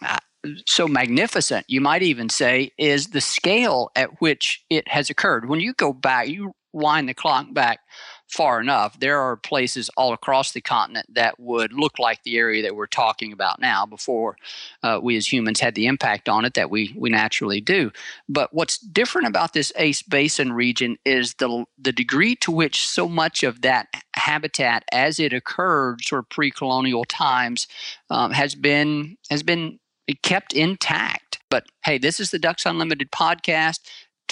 uh, 0.05 0.17
so 0.65 0.87
magnificent, 0.87 1.65
you 1.69 1.79
might 1.79 2.03
even 2.03 2.29
say, 2.29 2.71
is 2.77 3.07
the 3.07 3.21
scale 3.21 3.91
at 3.95 4.21
which 4.21 4.63
it 4.69 4.87
has 4.89 5.09
occurred. 5.09 5.47
When 5.47 5.61
you 5.61 5.73
go 5.73 5.93
back, 5.93 6.27
you 6.27 6.53
wind 6.73 7.07
the 7.07 7.13
clock 7.13 7.53
back 7.53 7.79
far 8.33 8.59
enough, 8.59 8.99
there 8.99 9.19
are 9.19 9.37
places 9.37 9.89
all 9.95 10.11
across 10.11 10.51
the 10.51 10.61
continent 10.61 11.05
that 11.13 11.39
would 11.39 11.71
look 11.71 11.99
like 11.99 12.23
the 12.23 12.37
area 12.37 12.63
that 12.63 12.75
we're 12.75 12.87
talking 12.87 13.31
about 13.31 13.61
now 13.61 13.85
before 13.85 14.35
uh, 14.81 14.99
we 15.01 15.15
as 15.15 15.31
humans 15.31 15.59
had 15.59 15.75
the 15.75 15.85
impact 15.85 16.27
on 16.27 16.43
it 16.43 16.55
that 16.55 16.71
we, 16.71 16.93
we 16.97 17.09
naturally 17.11 17.61
do. 17.61 17.91
But 18.27 18.51
what's 18.51 18.79
different 18.79 19.27
about 19.27 19.53
this 19.53 19.71
Ace 19.75 20.01
Basin 20.01 20.51
region 20.51 20.97
is 21.05 21.35
the, 21.35 21.65
the 21.77 21.91
degree 21.91 22.35
to 22.37 22.51
which 22.51 22.87
so 22.87 23.07
much 23.07 23.43
of 23.43 23.61
that 23.61 23.87
habitat 24.15 24.83
as 24.91 25.19
it 25.19 25.31
occurred 25.31 26.03
sort 26.03 26.19
of 26.19 26.29
pre-colonial 26.29 27.03
times 27.05 27.67
um, 28.09 28.31
has 28.31 28.55
been 28.55 29.17
has 29.29 29.43
been 29.43 29.79
kept 30.21 30.53
intact. 30.53 31.39
But 31.49 31.65
hey, 31.83 31.97
this 31.97 32.19
is 32.19 32.31
the 32.31 32.39
Ducks 32.39 32.65
Unlimited 32.65 33.11
podcast 33.11 33.79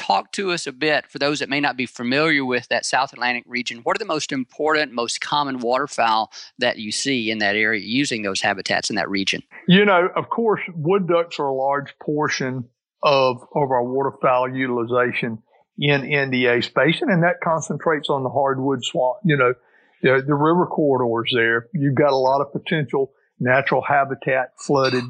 talk 0.01 0.31
to 0.31 0.51
us 0.51 0.65
a 0.65 0.71
bit 0.71 1.05
for 1.07 1.19
those 1.19 1.39
that 1.39 1.49
may 1.49 1.59
not 1.59 1.77
be 1.77 1.85
familiar 1.85 2.43
with 2.43 2.67
that 2.69 2.85
South 2.85 3.13
Atlantic 3.13 3.43
region. 3.45 3.81
What 3.83 3.95
are 3.95 3.99
the 3.99 4.05
most 4.05 4.31
important, 4.31 4.93
most 4.93 5.21
common 5.21 5.59
waterfowl 5.59 6.31
that 6.57 6.77
you 6.77 6.91
see 6.91 7.29
in 7.29 7.37
that 7.37 7.55
area 7.55 7.81
using 7.81 8.23
those 8.23 8.41
habitats 8.41 8.89
in 8.89 8.95
that 8.95 9.09
region? 9.09 9.43
You 9.67 9.85
know, 9.85 10.09
of 10.15 10.29
course, 10.29 10.61
wood 10.73 11.07
ducks 11.07 11.37
are 11.39 11.45
a 11.45 11.53
large 11.53 11.93
portion 11.99 12.65
of, 13.03 13.41
of 13.53 13.71
our 13.71 13.83
waterfowl 13.83 14.49
utilization 14.49 15.43
in, 15.77 16.01
NDA 16.01 16.73
Basin, 16.73 17.09
and 17.09 17.23
that 17.23 17.35
concentrates 17.43 18.09
on 18.09 18.23
the 18.23 18.29
hardwood 18.29 18.83
swamp, 18.83 19.17
you 19.23 19.37
know, 19.37 19.53
the, 20.01 20.23
the 20.25 20.33
river 20.33 20.65
corridors 20.65 21.31
there. 21.35 21.67
You've 21.73 21.95
got 21.95 22.11
a 22.11 22.17
lot 22.17 22.41
of 22.41 22.51
potential 22.51 23.11
natural 23.39 23.83
habitat 23.87 24.53
flooded 24.57 25.03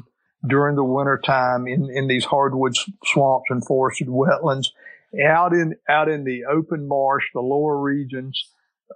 during 0.46 0.76
the 0.76 0.84
winter 0.84 1.20
time 1.24 1.66
in, 1.66 1.90
in 1.90 2.08
these 2.08 2.24
hardwood 2.24 2.74
swamps 3.04 3.46
and 3.50 3.64
forested 3.64 4.08
wetlands. 4.08 4.68
Out 5.20 5.52
in 5.52 5.74
out 5.88 6.08
in 6.08 6.24
the 6.24 6.44
open 6.50 6.88
marsh, 6.88 7.24
the 7.34 7.40
lower 7.40 7.78
regions 7.78 8.48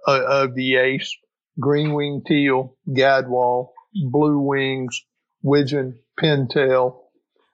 uh, 0.07 0.23
of 0.25 0.55
the 0.55 0.77
Ace, 0.77 1.15
green 1.59 1.93
winged 1.93 2.25
teal, 2.25 2.75
gadwall, 2.89 3.69
blue 4.09 4.39
wings, 4.39 4.99
widgeon, 5.43 5.99
pintail, 6.19 7.01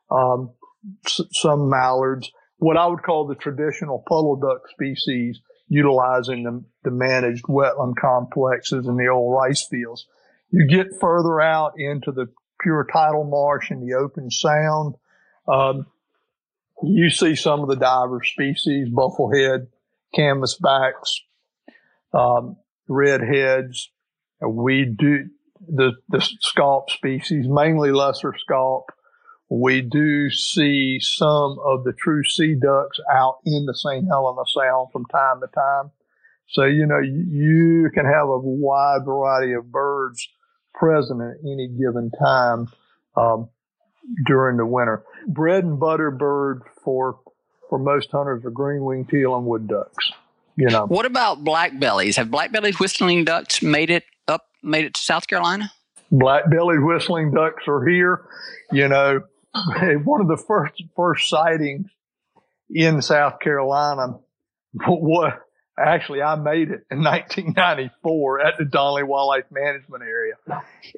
um, 0.10 0.52
s- 1.06 1.22
some 1.34 1.70
mallards, 1.70 2.32
what 2.58 2.78
I 2.78 2.88
would 2.88 3.04
call 3.04 3.28
the 3.28 3.36
traditional 3.36 4.04
puddle 4.08 4.38
duck 4.38 4.62
species, 4.70 5.42
utilizing 5.68 6.44
the, 6.44 6.64
the 6.84 6.92
managed 6.92 7.44
wetland 7.46 7.96
complexes 8.00 8.88
in 8.88 8.96
the 8.96 9.08
old 9.08 9.34
rice 9.34 9.68
fields. 9.68 10.08
You 10.52 10.68
get 10.68 11.00
further 11.02 11.42
out 11.42 11.74
into 11.78 12.12
the 12.14 12.28
pure 12.62 12.88
tidal 12.92 13.26
marsh 13.26 13.72
in 13.72 13.86
the 13.86 13.96
open 13.96 14.32
sound. 14.32 14.96
Um, 15.48 15.88
you 16.84 17.10
see 17.10 17.36
some 17.36 17.62
of 17.62 17.70
the 17.70 17.76
diver 17.76 18.22
species, 18.24 18.90
bufflehead, 18.90 19.68
canvasbacks, 20.16 21.22
um, 22.14 22.58
redheads. 22.88 23.90
We 24.42 24.86
do 24.86 25.30
the, 25.68 25.94
the 26.10 26.20
scaup 26.42 26.90
species, 26.90 27.46
mainly 27.48 27.92
lesser 27.92 28.34
scaup. 28.34 28.84
We 29.50 29.82
do 29.82 30.30
see 30.30 31.00
some 31.00 31.58
of 31.64 31.84
the 31.84 31.94
true 31.94 32.24
sea 32.24 32.56
ducks 32.56 33.00
out 33.12 33.38
in 33.46 33.66
the 33.66 33.76
St. 33.76 34.06
Helena 34.08 34.44
Sound 34.48 34.90
from 34.92 35.06
time 35.06 35.42
to 35.42 35.48
time. 35.48 35.92
So, 36.50 36.66
you 36.66 36.86
know, 36.86 37.00
you 37.00 37.90
can 37.94 38.06
have 38.06 38.28
a 38.28 38.40
wide 38.40 39.06
variety 39.06 39.54
of 39.54 39.72
birds 39.72 40.28
present 40.74 41.22
at 41.22 41.38
any 41.44 41.68
given 41.68 42.12
time 42.12 42.68
um, 43.16 43.50
during 44.26 44.58
the 44.58 44.66
winter. 44.66 45.04
Bread 45.28 45.64
and 45.64 45.80
butter 45.80 46.12
bird 46.12 46.64
for 46.84 47.20
for 47.70 47.80
most 47.80 48.12
hunters 48.12 48.46
are 48.46 48.52
green 48.52 48.84
winged 48.84 49.10
teal 49.10 49.36
and 49.36 49.46
wood 49.46 49.68
ducks. 49.68 50.12
You 50.56 50.68
know. 50.70 50.86
What 50.86 51.06
about 51.06 51.44
black 51.44 51.80
bellies? 51.80 52.18
Have 52.18 52.30
black 52.30 52.52
bellied 52.52 52.80
whistling 52.80 53.26
ducks 53.26 53.62
made 53.62 53.90
it 53.90 54.04
up 54.28 54.46
made 54.62 54.86
it 54.86 54.94
to 54.96 55.02
South 55.02 55.28
Carolina? 55.28 55.72
Black 56.12 56.50
bellied 56.50 56.82
whistling 56.82 57.32
ducks 57.32 57.64
are 57.68 57.86
here. 57.88 58.28
You 58.72 58.88
know, 58.88 59.22
one 60.04 60.22
of 60.22 60.28
the 60.28 60.38
first 60.38 60.84
first 60.96 61.30
sightings 61.30 61.88
in 62.70 63.02
South 63.02 63.40
Carolina. 63.40 64.20
What 64.88 65.40
actually 65.78 66.22
I 66.22 66.36
made 66.36 66.70
it 66.70 66.86
in 66.92 67.04
1994 67.04 68.42
at 68.42 68.58
the 68.58 68.66
Donnelly 68.66 69.04
Wildlife 69.04 69.46
Management 69.52 70.04
Area, 70.04 70.36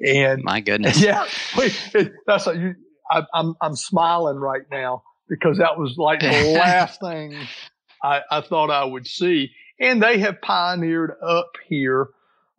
and 0.04 0.42
my 0.42 0.60
goodness, 0.60 1.00
yeah, 1.02 1.26
wait, 1.56 1.78
that's 2.26 2.46
a, 2.46 2.56
you, 2.56 2.74
I, 3.10 3.22
I'm 3.34 3.54
I'm 3.60 3.76
smiling 3.76 4.36
right 4.36 4.64
now 4.70 5.02
because 5.28 5.58
that 5.58 5.78
was 5.78 5.96
like 5.96 6.20
the 6.20 6.54
last 6.58 7.00
thing 7.00 7.36
I, 8.02 8.20
I, 8.30 8.40
thought 8.40 8.70
I 8.70 8.84
would 8.84 9.06
see. 9.06 9.50
And 9.80 10.02
they 10.02 10.18
have 10.20 10.40
pioneered 10.40 11.12
up 11.22 11.52
here 11.68 12.08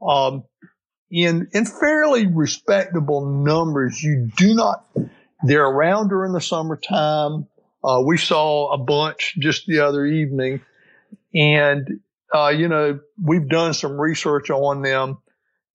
um, 0.05 0.43
in 1.09 1.47
in 1.53 1.65
fairly 1.65 2.27
respectable 2.27 3.25
numbers. 3.25 4.01
You 4.03 4.29
do 4.35 4.53
not 4.53 4.85
they're 5.43 5.65
around 5.65 6.09
during 6.09 6.33
the 6.33 6.41
summertime. 6.41 7.47
Uh, 7.83 8.01
we 8.05 8.17
saw 8.17 8.73
a 8.73 8.77
bunch 8.77 9.35
just 9.39 9.65
the 9.67 9.79
other 9.79 10.05
evening, 10.05 10.61
and 11.33 11.99
uh, 12.33 12.49
you 12.49 12.67
know 12.67 12.99
we've 13.21 13.47
done 13.47 13.73
some 13.73 13.99
research 13.99 14.49
on 14.49 14.81
them. 14.81 15.17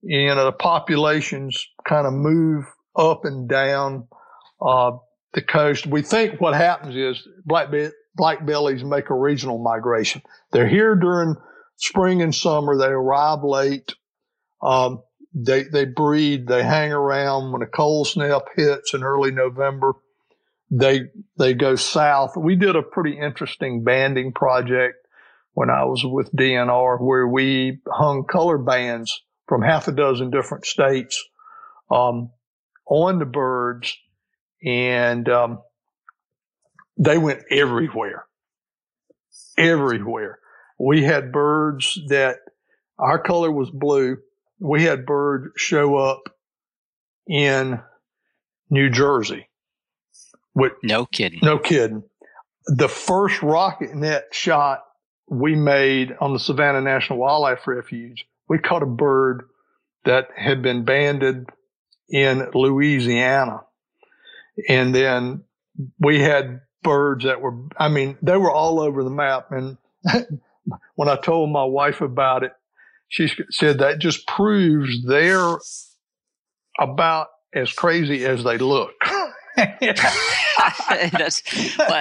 And 0.05 0.38
uh, 0.38 0.47
the 0.47 0.52
populations 0.52 1.64
kind 1.88 2.09
of 2.09 2.12
move 2.12 2.64
up 2.97 3.25
and 3.25 3.49
down 3.49 4.09
uh, 4.64 4.92
the 5.35 5.42
coast. 5.42 5.87
We 5.87 6.02
think 6.02 6.40
what 6.40 6.54
happens 6.54 6.97
is 6.97 7.26
black 7.45 7.69
black 8.14 8.45
bellies 8.45 8.85
make 8.85 9.11
a 9.11 9.14
regional 9.14 9.59
migration. 9.59 10.23
They're 10.52 10.69
here 10.69 10.95
during 10.95 11.37
spring 11.76 12.23
and 12.23 12.35
summer. 12.35 12.76
They 12.76 12.87
arrive 12.87 13.42
late. 13.42 13.95
Um, 14.62 15.02
they 15.35 15.64
they 15.64 15.87
breed. 15.87 16.47
They 16.47 16.62
hang 16.62 16.92
around 16.92 17.52
when 17.52 17.62
a 17.62 17.66
cold 17.66 18.09
snap 18.09 18.42
hits 18.54 18.95
in 18.95 19.02
early 19.02 19.31
November. 19.31 19.95
They 20.71 21.02
they 21.38 21.54
go 21.54 21.76
south. 21.76 22.37
We 22.37 22.57
did 22.57 22.76
a 22.76 22.83
pretty 22.83 23.19
interesting 23.19 23.85
banding 23.85 24.33
project 24.33 24.97
when 25.54 25.71
I 25.71 25.85
was 25.85 26.02
with 26.04 26.33
DNR, 26.33 27.00
where 27.00 27.26
we 27.26 27.81
hung 27.87 28.25
color 28.25 28.59
bands 28.59 29.23
from 29.47 29.62
half 29.62 29.88
a 29.88 29.92
dozen 29.92 30.31
different 30.31 30.64
states 30.64 31.23
um, 31.90 32.31
on 32.87 33.19
the 33.19 33.26
birds, 33.26 33.95
and 34.64 35.28
um, 35.28 35.62
they 36.99 37.19
went 37.19 37.42
everywhere, 37.50 38.25
everywhere. 39.57 40.38
We 40.78 41.02
had 41.02 41.33
birds 41.33 41.99
that 42.09 42.37
our 42.99 43.19
color 43.19 43.50
was 43.50 43.71
blue 43.71 44.19
we 44.62 44.85
had 44.85 45.04
birds 45.04 45.49
show 45.57 45.97
up 45.97 46.23
in 47.26 47.81
New 48.71 48.90
Jersey. 48.90 49.49
With, 50.54 50.73
no 50.85 51.04
kidding. 51.07 51.40
No 51.42 51.59
kidding. 51.59 52.04
The 52.66 52.88
first 52.88 53.42
rocket 53.42 53.95
net 53.95 54.26
shot 54.31 54.85
we 55.28 55.57
made 55.57 56.14
on 56.21 56.33
the 56.33 56.38
Savannah 56.38 56.81
National 56.81 57.19
Wildlife 57.19 57.66
Refuge, 57.66 58.25
we 58.49 58.59
caught 58.59 58.85
a 58.85 58.87
bird 58.87 59.49
that 60.04 60.28
had 60.37 60.62
been 60.62 60.85
banded 60.85 61.47
in 62.09 62.49
Louisiana. 62.54 63.62
And 64.68 64.94
then 64.94 65.44
we 65.99 66.21
had 66.21 66.61
birds 66.82 67.25
that 67.25 67.40
were, 67.40 67.56
I 67.76 67.88
mean, 67.88 68.18
they 68.23 68.37
were 68.37 68.50
all 68.50 68.80
over 68.80 69.04
the 69.04 69.11
map. 69.11 69.50
And 69.50 69.76
when 70.94 71.09
I 71.09 71.16
told 71.16 71.50
my 71.50 71.64
wife 71.64 72.00
about 72.00 72.44
it, 72.44 72.52
she 73.09 73.30
said 73.50 73.78
that 73.78 73.99
just 73.99 74.26
proves 74.26 75.04
they're 75.06 75.56
about 76.78 77.28
as 77.54 77.73
crazy 77.73 78.25
as 78.25 78.42
they 78.42 78.59
look. 78.59 78.92
and, 79.56 80.00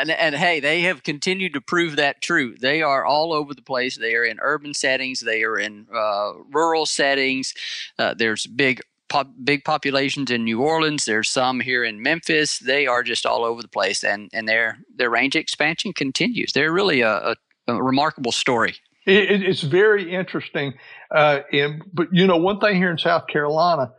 and, 0.09 0.35
hey, 0.35 0.59
they 0.61 0.81
have 0.81 1.03
continued 1.03 1.53
to 1.53 1.61
prove 1.61 1.97
that 1.97 2.21
true. 2.21 2.55
They 2.57 2.81
are 2.81 3.03
all 3.03 3.33
over 3.33 3.53
the 3.53 3.61
place. 3.61 3.97
They 3.97 4.15
are 4.15 4.23
in 4.23 4.39
urban 4.41 4.73
settings. 4.73 5.19
They 5.19 5.43
are 5.43 5.59
in 5.59 5.87
uh, 5.93 6.31
rural 6.51 6.85
settings. 6.85 7.53
Uh, 7.99 8.13
there's 8.13 8.47
big 8.47 8.81
Pop, 9.11 9.27
big 9.43 9.65
populations 9.65 10.31
in 10.31 10.45
New 10.45 10.61
Orleans. 10.61 11.03
There's 11.03 11.29
some 11.29 11.59
here 11.59 11.83
in 11.83 12.01
Memphis. 12.01 12.59
They 12.59 12.87
are 12.87 13.03
just 13.03 13.25
all 13.25 13.43
over 13.43 13.61
the 13.61 13.67
place, 13.67 14.03
and 14.03 14.29
and 14.33 14.47
their 14.47 14.77
their 14.95 15.09
range 15.09 15.35
expansion 15.35 15.91
continues. 15.93 16.53
They're 16.53 16.71
really 16.71 17.01
a, 17.01 17.11
a, 17.11 17.35
a 17.67 17.83
remarkable 17.83 18.31
story. 18.31 18.75
It, 19.05 19.43
it's 19.43 19.61
very 19.61 20.13
interesting. 20.13 20.73
Uh, 21.13 21.39
and, 21.51 21.81
but 21.91 22.07
you 22.11 22.27
know, 22.27 22.37
one 22.37 22.59
thing 22.59 22.75
here 22.75 22.91
in 22.91 22.97
South 22.97 23.27
Carolina, 23.27 23.91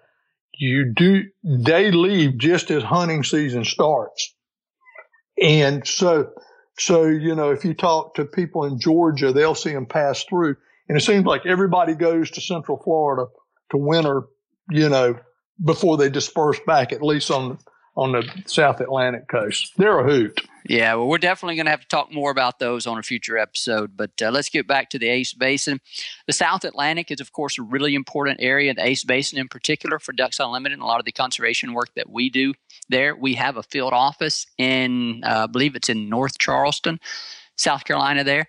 you 0.55 0.93
do, 0.95 1.25
they 1.43 1.91
leave 1.91 2.39
just 2.39 2.71
as 2.71 2.83
hunting 2.83 3.25
season 3.25 3.65
starts. 3.65 4.35
And 5.43 5.87
so, 5.87 6.31
so, 6.79 7.05
you 7.05 7.35
know, 7.35 7.51
if 7.51 7.65
you 7.65 7.75
talk 7.75 8.15
to 8.15 8.25
people 8.25 8.65
in 8.65 8.79
Georgia, 8.79 9.33
they'll 9.33 9.55
see 9.55 9.73
them 9.73 9.87
pass 9.87 10.25
through. 10.25 10.57
And 10.89 10.97
it 10.97 11.03
seems 11.03 11.25
like 11.25 11.47
everybody 11.47 11.95
goes 11.95 12.31
to 12.33 12.41
Central 12.41 12.81
Florida 12.83 13.27
to 13.73 13.77
winter, 13.77 14.23
you 14.73 14.89
know, 14.89 15.19
before 15.65 15.97
they 15.97 16.09
disperse 16.09 16.59
back, 16.67 16.93
at 16.93 17.03
least 17.03 17.31
on 17.31 17.59
on 17.95 18.13
the 18.13 18.27
South 18.47 18.81
Atlantic 18.81 19.29
coast. 19.29 19.73
They're 19.77 20.01
a 20.01 20.05
hoot. 20.05 20.41
Yeah, 20.65 20.95
well, 20.95 21.09
we're 21.09 21.19
definitely 21.19 21.57
going 21.57 21.67
to 21.67 21.73
have 21.73 21.83
to 21.83 21.89
talk 21.89 22.13
more 22.13 22.31
about 22.31 22.59
those 22.59 22.87
on 22.87 22.99
a 22.99 23.03
future 23.03 23.37
episode. 23.37 23.97
But 23.97 24.13
uh, 24.23 24.31
let's 24.31 24.49
get 24.49 24.67
back 24.67 24.91
to 24.91 24.99
the 24.99 25.09
Ace 25.09 25.35
Basin. 25.35 25.81
The 26.27 26.33
South 26.33 26.65
Atlantic 26.65 27.11
is, 27.11 27.21
of 27.21 27.33
course, 27.33 27.59
a 27.59 27.63
really 27.63 27.95
important 27.95 28.41
area. 28.41 28.73
The 28.73 28.87
Ace 28.87 29.05
Basin, 29.05 29.39
in 29.39 29.49
particular, 29.49 29.99
for 29.99 30.13
Ducks 30.13 30.41
Unlimited, 30.41 30.75
and 30.75 30.83
a 30.83 30.87
lot 30.87 31.01
of 31.01 31.05
the 31.05 31.13
conservation 31.13 31.75
work 31.75 31.91
that 31.97 32.09
we 32.09 32.31
do 32.31 32.55
there. 32.89 33.15
We 33.15 33.35
have 33.35 33.57
a 33.57 33.63
field 33.65 33.93
office 33.93 34.47
in, 34.57 35.23
uh, 35.25 35.45
I 35.45 35.47
believe 35.49 35.75
it's 35.75 35.89
in 35.89 36.09
North 36.09 36.39
Charleston. 36.39 36.99
South 37.63 37.85
Carolina 37.85 38.25
there. 38.25 38.49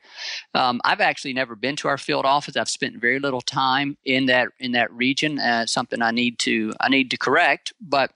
Um, 0.54 0.82
I've 0.84 1.02
actually 1.02 1.34
never 1.34 1.56
been 1.56 1.76
to 1.78 1.88
our 1.88 1.97
field 1.97 2.26
office. 2.26 2.58
I've 2.58 2.69
spent 2.69 2.99
very 2.99 3.19
little 3.19 3.41
time 3.41 3.97
in 4.04 4.26
that 4.28 4.49
in 4.60 4.71
that 4.73 4.91
region. 4.91 5.39
Uh, 5.39 5.65
something 5.65 6.02
I 6.02 6.12
need 6.12 6.39
to 6.39 6.73
I 6.80 6.89
need 6.89 7.12
to 7.12 7.17
correct. 7.17 7.73
But 7.80 8.12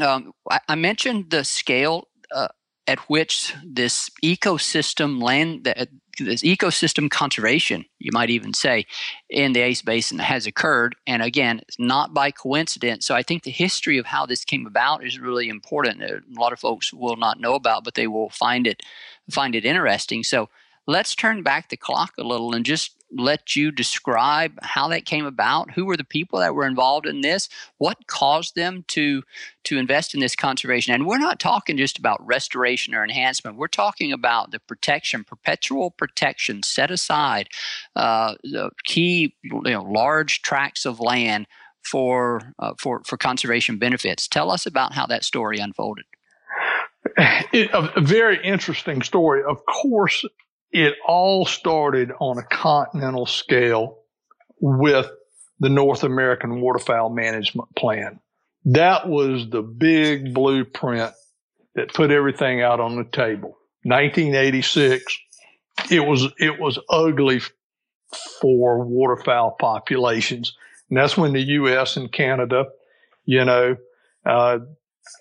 um, 0.00 0.32
I, 0.50 0.60
I, 0.68 0.74
mentioned 0.74 1.30
the 1.30 1.44
scale 1.44 2.08
uh, 2.34 2.48
at 2.86 2.98
which 3.08 3.54
this 3.64 4.10
ecosystem 4.22 5.22
land 5.22 5.64
this 6.24 6.42
ecosystem 6.42 7.10
conservation, 7.10 7.84
you 7.98 8.10
might 8.12 8.30
even 8.30 8.54
say, 8.54 8.86
in 9.30 9.52
the 9.52 9.60
Ace 9.60 9.82
Basin 9.82 10.18
has 10.18 10.46
occurred. 10.46 10.96
And 11.06 11.22
again, 11.22 11.60
it's 11.60 11.78
not 11.78 12.14
by 12.14 12.30
coincidence. 12.30 13.06
So 13.06 13.14
I 13.14 13.22
think 13.22 13.42
the 13.42 13.50
history 13.50 13.98
of 13.98 14.06
how 14.06 14.26
this 14.26 14.44
came 14.44 14.66
about 14.66 15.04
is 15.04 15.18
really 15.18 15.48
important. 15.48 16.02
A 16.02 16.20
lot 16.38 16.52
of 16.52 16.60
folks 16.60 16.92
will 16.92 17.16
not 17.16 17.40
know 17.40 17.54
about, 17.54 17.84
but 17.84 17.94
they 17.94 18.06
will 18.06 18.30
find 18.30 18.66
it 18.66 18.82
find 19.30 19.54
it 19.54 19.64
interesting. 19.64 20.24
So 20.24 20.48
let's 20.86 21.14
turn 21.14 21.42
back 21.42 21.68
the 21.68 21.76
clock 21.76 22.14
a 22.18 22.24
little 22.24 22.54
and 22.54 22.64
just 22.64 22.97
let 23.10 23.56
you 23.56 23.70
describe 23.70 24.52
how 24.62 24.88
that 24.88 25.06
came 25.06 25.24
about? 25.24 25.70
Who 25.72 25.86
were 25.86 25.96
the 25.96 26.04
people 26.04 26.38
that 26.40 26.54
were 26.54 26.66
involved 26.66 27.06
in 27.06 27.20
this? 27.20 27.48
What 27.78 28.06
caused 28.06 28.54
them 28.54 28.84
to 28.88 29.22
to 29.64 29.78
invest 29.78 30.14
in 30.14 30.20
this 30.20 30.36
conservation? 30.36 30.94
And 30.94 31.06
we're 31.06 31.18
not 31.18 31.40
talking 31.40 31.76
just 31.76 31.98
about 31.98 32.24
restoration 32.26 32.94
or 32.94 33.02
enhancement. 33.02 33.56
We're 33.56 33.68
talking 33.68 34.12
about 34.12 34.50
the 34.50 34.60
protection 34.60 35.24
perpetual 35.24 35.90
protection 35.90 36.62
set 36.62 36.90
aside 36.90 37.48
uh, 37.96 38.34
the 38.42 38.70
key 38.84 39.34
you 39.42 39.62
know 39.62 39.82
large 39.82 40.42
tracts 40.42 40.84
of 40.84 41.00
land 41.00 41.46
for 41.82 42.52
uh, 42.58 42.74
for 42.78 43.02
for 43.04 43.16
conservation 43.16 43.78
benefits. 43.78 44.28
Tell 44.28 44.50
us 44.50 44.66
about 44.66 44.92
how 44.92 45.06
that 45.06 45.24
story 45.24 45.58
unfolded. 45.58 46.04
It, 47.50 47.70
a 47.72 48.00
very 48.00 48.38
interesting 48.44 49.00
story. 49.02 49.42
Of 49.42 49.64
course 49.64 50.24
it 50.70 50.94
all 51.06 51.46
started 51.46 52.12
on 52.20 52.38
a 52.38 52.42
continental 52.42 53.26
scale 53.26 53.98
with 54.60 55.10
the 55.60 55.68
North 55.68 56.04
American 56.04 56.60
Waterfowl 56.60 57.10
Management 57.10 57.74
Plan. 57.74 58.20
That 58.66 59.08
was 59.08 59.48
the 59.50 59.62
big 59.62 60.34
blueprint 60.34 61.12
that 61.74 61.94
put 61.94 62.10
everything 62.10 62.60
out 62.60 62.80
on 62.80 62.96
the 62.96 63.04
table. 63.04 63.56
1986. 63.84 65.18
It 65.90 66.00
was 66.00 66.26
it 66.38 66.58
was 66.58 66.78
ugly 66.90 67.40
for 68.40 68.84
waterfowl 68.84 69.56
populations, 69.60 70.56
and 70.90 70.98
that's 70.98 71.16
when 71.16 71.32
the 71.32 71.40
U.S. 71.40 71.96
and 71.96 72.10
Canada, 72.10 72.66
you 73.24 73.44
know, 73.44 73.76
uh, 74.26 74.58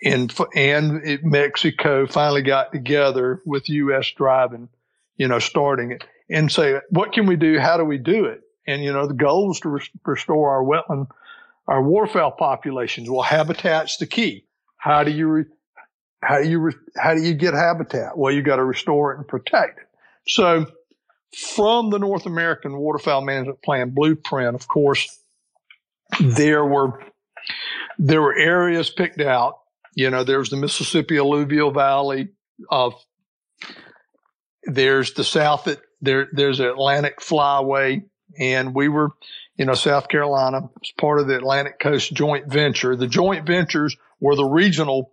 and 0.03 0.33
and 0.55 1.19
Mexico 1.23 2.07
finally 2.07 2.41
got 2.41 2.71
together 2.71 3.41
with 3.45 3.69
U.S. 3.69 4.11
driving 4.17 4.69
you 5.17 5.27
know, 5.27 5.39
starting 5.39 5.91
it 5.91 6.03
and 6.29 6.51
say, 6.51 6.79
what 6.89 7.11
can 7.13 7.25
we 7.25 7.35
do? 7.35 7.59
How 7.59 7.77
do 7.77 7.83
we 7.83 7.97
do 7.97 8.25
it? 8.25 8.41
And, 8.67 8.83
you 8.83 8.93
know, 8.93 9.07
the 9.07 9.13
goal 9.13 9.51
is 9.51 9.59
to 9.61 9.69
res- 9.69 9.89
restore 10.05 10.51
our 10.51 10.63
wetland, 10.63 11.07
our 11.67 11.81
waterfowl 11.81 12.31
populations. 12.31 13.09
Well, 13.09 13.21
habitat's 13.21 13.97
the 13.97 14.05
key. 14.05 14.45
How 14.77 15.03
do 15.03 15.11
you, 15.11 15.27
re- 15.27 15.45
how 16.21 16.41
do 16.41 16.49
you, 16.49 16.59
re- 16.59 16.73
how 16.95 17.13
do 17.13 17.21
you 17.21 17.33
get 17.33 17.53
habitat? 17.53 18.17
Well, 18.17 18.33
you 18.33 18.41
got 18.41 18.57
to 18.57 18.63
restore 18.63 19.13
it 19.13 19.17
and 19.17 19.27
protect 19.27 19.79
it. 19.79 19.87
So 20.27 20.67
from 21.35 21.89
the 21.89 21.99
North 21.99 22.25
American 22.25 22.77
Waterfowl 22.77 23.21
Management 23.21 23.61
Plan 23.61 23.89
blueprint, 23.91 24.55
of 24.55 24.67
course, 24.67 25.19
there 26.19 26.65
were, 26.65 27.01
there 27.97 28.21
were 28.21 28.35
areas 28.35 28.89
picked 28.89 29.21
out. 29.21 29.59
You 29.95 30.09
know, 30.09 30.23
there's 30.23 30.49
the 30.49 30.57
Mississippi 30.57 31.17
alluvial 31.17 31.71
valley 31.71 32.29
of 32.69 32.93
there's 34.67 35.13
the 35.13 35.23
South, 35.23 35.67
there, 36.01 36.27
there's 36.31 36.59
the 36.59 36.69
Atlantic 36.69 37.19
Flyway, 37.19 38.03
and 38.39 38.75
we 38.75 38.89
were, 38.89 39.11
you 39.57 39.65
know, 39.65 39.73
South 39.73 40.09
Carolina 40.09 40.61
was 40.61 40.91
part 40.97 41.19
of 41.19 41.27
the 41.27 41.35
Atlantic 41.35 41.79
Coast 41.79 42.13
Joint 42.13 42.47
Venture. 42.47 42.95
The 42.95 43.07
joint 43.07 43.47
ventures 43.47 43.95
were 44.19 44.35
the 44.35 44.45
regional, 44.45 45.11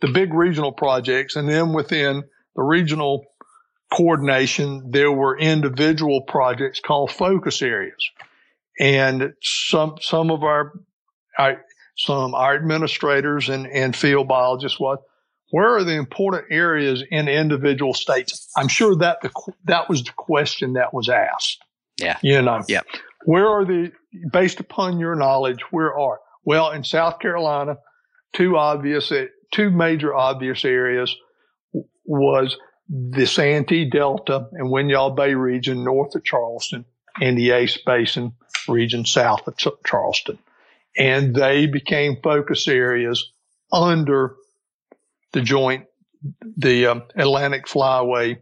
the 0.00 0.08
big 0.08 0.32
regional 0.32 0.72
projects, 0.72 1.36
and 1.36 1.48
then 1.48 1.72
within 1.72 2.22
the 2.54 2.62
regional 2.62 3.24
coordination, 3.92 4.90
there 4.90 5.12
were 5.12 5.38
individual 5.38 6.22
projects 6.22 6.80
called 6.80 7.10
focus 7.10 7.60
areas. 7.60 8.10
And 8.80 9.34
some, 9.42 9.96
some 10.00 10.30
of 10.30 10.42
our, 10.42 10.72
our 11.38 11.62
some 11.96 12.34
our 12.34 12.54
administrators 12.54 13.50
and, 13.50 13.66
and 13.66 13.94
field 13.94 14.28
biologists 14.28 14.80
was, 14.80 14.98
where 15.52 15.76
are 15.76 15.84
the 15.84 15.96
important 15.96 16.46
areas 16.50 17.04
in 17.10 17.28
individual 17.28 17.92
states? 17.92 18.50
I'm 18.56 18.68
sure 18.68 18.96
that 18.96 19.18
the, 19.20 19.30
that 19.66 19.86
was 19.90 20.02
the 20.02 20.12
question 20.16 20.72
that 20.72 20.94
was 20.94 21.10
asked. 21.10 21.62
Yeah. 22.00 22.16
You 22.22 22.40
know, 22.40 22.62
yeah. 22.68 22.80
Where 23.26 23.46
are 23.46 23.64
the, 23.66 23.92
based 24.32 24.60
upon 24.60 24.98
your 24.98 25.14
knowledge, 25.14 25.60
where 25.70 25.96
are? 25.96 26.20
Well, 26.46 26.70
in 26.70 26.84
South 26.84 27.18
Carolina, 27.18 27.76
two 28.32 28.56
obvious, 28.56 29.12
two 29.52 29.70
major 29.70 30.14
obvious 30.14 30.64
areas 30.64 31.14
was 32.06 32.56
the 32.88 33.26
Santee 33.26 33.84
Delta 33.84 34.48
and 34.52 34.70
Winyah 34.70 35.14
Bay 35.14 35.34
region 35.34 35.84
north 35.84 36.14
of 36.14 36.24
Charleston 36.24 36.86
and 37.20 37.36
the 37.36 37.50
Ace 37.50 37.76
Basin 37.84 38.32
region 38.68 39.04
south 39.04 39.46
of 39.46 39.58
Ch- 39.58 39.68
Charleston. 39.84 40.38
And 40.96 41.34
they 41.34 41.66
became 41.66 42.16
focus 42.22 42.66
areas 42.68 43.30
under 43.70 44.36
the 45.32 45.40
joint, 45.40 45.86
the 46.56 46.86
um, 46.86 47.02
Atlantic 47.14 47.66
Flyway 47.66 48.38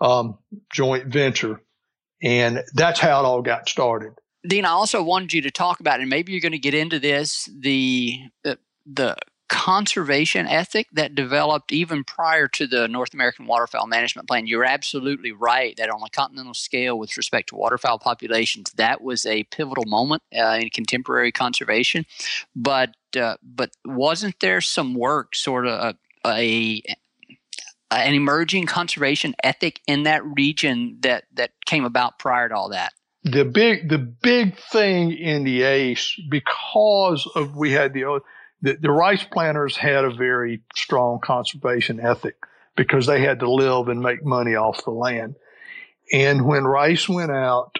um, 0.00 0.38
joint 0.72 1.06
venture. 1.06 1.62
And 2.22 2.62
that's 2.74 2.98
how 3.00 3.20
it 3.20 3.24
all 3.24 3.42
got 3.42 3.68
started. 3.68 4.12
Dean, 4.46 4.64
I 4.64 4.70
also 4.70 5.02
wanted 5.02 5.32
you 5.32 5.42
to 5.42 5.50
talk 5.50 5.80
about, 5.80 6.00
and 6.00 6.08
maybe 6.08 6.32
you're 6.32 6.40
going 6.40 6.52
to 6.52 6.58
get 6.58 6.74
into 6.74 6.98
this, 6.98 7.48
the, 7.60 8.18
the, 8.44 8.58
the 8.86 9.16
conservation 9.48 10.46
ethic 10.46 10.86
that 10.92 11.14
developed 11.14 11.72
even 11.72 12.04
prior 12.04 12.46
to 12.48 12.66
the 12.66 12.86
North 12.86 13.14
American 13.14 13.46
Waterfowl 13.46 13.86
Management 13.86 14.28
Plan. 14.28 14.46
You're 14.46 14.64
absolutely 14.64 15.32
right 15.32 15.76
that 15.76 15.90
on 15.90 16.02
a 16.02 16.10
continental 16.10 16.54
scale, 16.54 16.98
with 16.98 17.16
respect 17.16 17.48
to 17.48 17.56
waterfowl 17.56 17.98
populations, 17.98 18.70
that 18.72 19.00
was 19.00 19.24
a 19.26 19.44
pivotal 19.44 19.84
moment 19.86 20.22
uh, 20.36 20.58
in 20.60 20.70
contemporary 20.70 21.32
conservation. 21.32 22.04
But 22.54 22.94
uh, 23.16 23.36
but 23.42 23.70
wasn't 23.84 24.38
there 24.40 24.60
some 24.60 24.94
work, 24.94 25.34
sort 25.34 25.66
of 25.66 25.96
a, 26.24 26.28
a 26.28 26.82
an 27.90 28.14
emerging 28.14 28.66
conservation 28.66 29.34
ethic 29.42 29.80
in 29.86 30.02
that 30.02 30.24
region 30.24 30.98
that 31.00 31.24
that 31.34 31.52
came 31.66 31.84
about 31.84 32.18
prior 32.18 32.48
to 32.48 32.54
all 32.54 32.70
that? 32.70 32.92
The 33.24 33.44
big 33.44 33.88
the 33.88 33.98
big 33.98 34.58
thing 34.58 35.12
in 35.12 35.44
the 35.44 35.62
ACE 35.62 36.20
because 36.30 37.28
of 37.34 37.56
we 37.56 37.72
had 37.72 37.92
the 37.92 38.20
the, 38.60 38.76
the 38.80 38.90
rice 38.90 39.24
planters 39.24 39.76
had 39.76 40.04
a 40.04 40.10
very 40.10 40.62
strong 40.74 41.20
conservation 41.20 42.00
ethic 42.00 42.36
because 42.76 43.06
they 43.06 43.20
had 43.20 43.40
to 43.40 43.50
live 43.50 43.88
and 43.88 44.00
make 44.00 44.24
money 44.24 44.54
off 44.54 44.84
the 44.84 44.90
land. 44.90 45.34
And 46.12 46.46
when 46.46 46.64
rice 46.64 47.08
went 47.08 47.30
out 47.30 47.76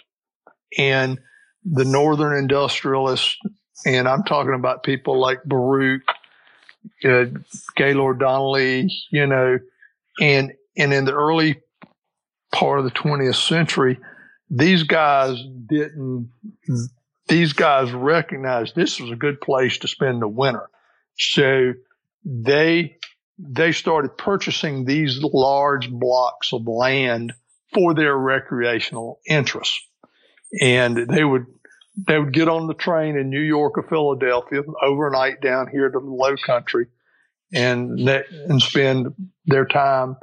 and 0.76 1.18
the 1.64 1.84
northern 1.84 2.36
industrialists, 2.36 3.36
and 3.86 4.08
I'm 4.08 4.24
talking 4.24 4.54
about 4.54 4.82
people 4.82 5.20
like 5.20 5.44
Baruch, 5.44 6.02
uh, 7.04 7.26
Gaylord 7.76 8.20
Donnelly, 8.20 8.90
you 9.10 9.26
know, 9.26 9.58
and, 10.20 10.52
and 10.76 10.92
in 10.92 11.04
the 11.04 11.12
early 11.12 11.60
part 12.52 12.78
of 12.78 12.84
the 12.84 12.90
20th 12.90 13.36
century, 13.36 13.98
these 14.50 14.84
guys 14.84 15.36
didn't 15.66 16.30
these 17.28 17.52
guys 17.52 17.92
recognized 17.92 18.74
this 18.74 18.98
was 18.98 19.10
a 19.10 19.16
good 19.16 19.40
place 19.40 19.78
to 19.78 19.88
spend 19.88 20.22
the 20.22 20.28
winter. 20.28 20.68
So 21.18 21.74
they 22.24 22.96
they 23.38 23.72
started 23.72 24.18
purchasing 24.18 24.84
these 24.84 25.22
large 25.22 25.90
blocks 25.90 26.52
of 26.52 26.66
land 26.66 27.34
for 27.72 27.94
their 27.94 28.16
recreational 28.16 29.20
interests. 29.28 29.78
And 30.60 30.96
they 30.96 31.22
would 31.22 31.46
they 32.06 32.18
would 32.18 32.32
get 32.32 32.48
on 32.48 32.66
the 32.66 32.74
train 32.74 33.16
in 33.16 33.30
New 33.30 33.40
York 33.40 33.76
or 33.76 33.82
Philadelphia 33.82 34.62
overnight 34.82 35.40
down 35.40 35.68
here 35.70 35.88
to 35.88 35.98
the 35.98 36.04
low 36.04 36.36
country 36.36 36.86
and 37.52 37.98
and 38.00 38.62
spend 38.62 39.14
their 39.46 39.64
time 39.64 40.16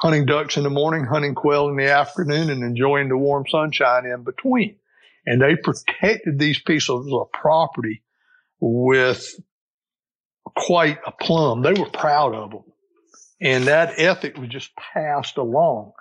hunting 0.00 0.26
ducks 0.26 0.56
in 0.56 0.64
the 0.64 0.70
morning, 0.70 1.04
hunting 1.04 1.34
quail 1.34 1.68
in 1.68 1.76
the 1.76 1.90
afternoon, 1.90 2.50
and 2.50 2.62
enjoying 2.62 3.08
the 3.08 3.16
warm 3.16 3.44
sunshine 3.48 4.04
in 4.04 4.24
between 4.24 4.76
and 5.26 5.42
they 5.42 5.56
protected 5.56 6.38
these 6.38 6.60
pieces 6.60 7.12
of 7.12 7.32
property 7.32 8.02
with 8.60 9.34
quite 10.56 10.98
a 11.04 11.12
plum. 11.12 11.62
They 11.62 11.72
were 11.72 11.90
proud 11.90 12.34
of 12.34 12.50
them. 12.52 12.64
And 13.40 13.64
that 13.64 13.98
ethic 13.98 14.38
was 14.38 14.48
just 14.48 14.70
passed 14.76 15.36
along. 15.36 15.92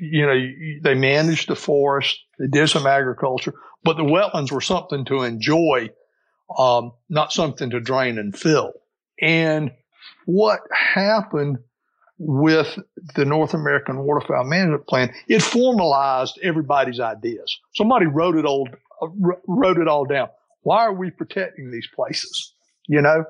You 0.00 0.26
know, 0.26 0.80
they 0.82 0.94
managed 0.94 1.48
the 1.48 1.56
forest, 1.56 2.20
they 2.38 2.46
did 2.46 2.68
some 2.68 2.86
agriculture, 2.86 3.54
but 3.82 3.96
the 3.96 4.04
wetlands 4.04 4.52
were 4.52 4.60
something 4.60 5.04
to 5.06 5.22
enjoy, 5.22 5.90
um, 6.56 6.92
not 7.08 7.32
something 7.32 7.70
to 7.70 7.80
drain 7.80 8.18
and 8.18 8.36
fill. 8.36 8.72
And 9.20 9.72
what 10.26 10.60
happened 10.70 11.58
with 12.18 12.78
the 13.16 13.24
North 13.24 13.54
American 13.54 13.98
Waterfowl 13.98 14.44
Management 14.44 14.86
Plan, 14.86 15.12
it 15.26 15.42
formalized 15.42 16.38
everybody's 16.42 17.00
ideas. 17.00 17.58
Somebody 17.74 18.06
wrote 18.06 18.36
it 18.36 18.44
all 18.44 18.68
uh, 19.00 19.08
wrote 19.48 19.78
it 19.78 19.88
all 19.88 20.04
down. 20.04 20.28
Why 20.62 20.84
are 20.84 20.94
we 20.94 21.10
protecting 21.10 21.72
these 21.72 21.88
places? 21.92 22.54
You 22.86 23.02
know, 23.02 23.24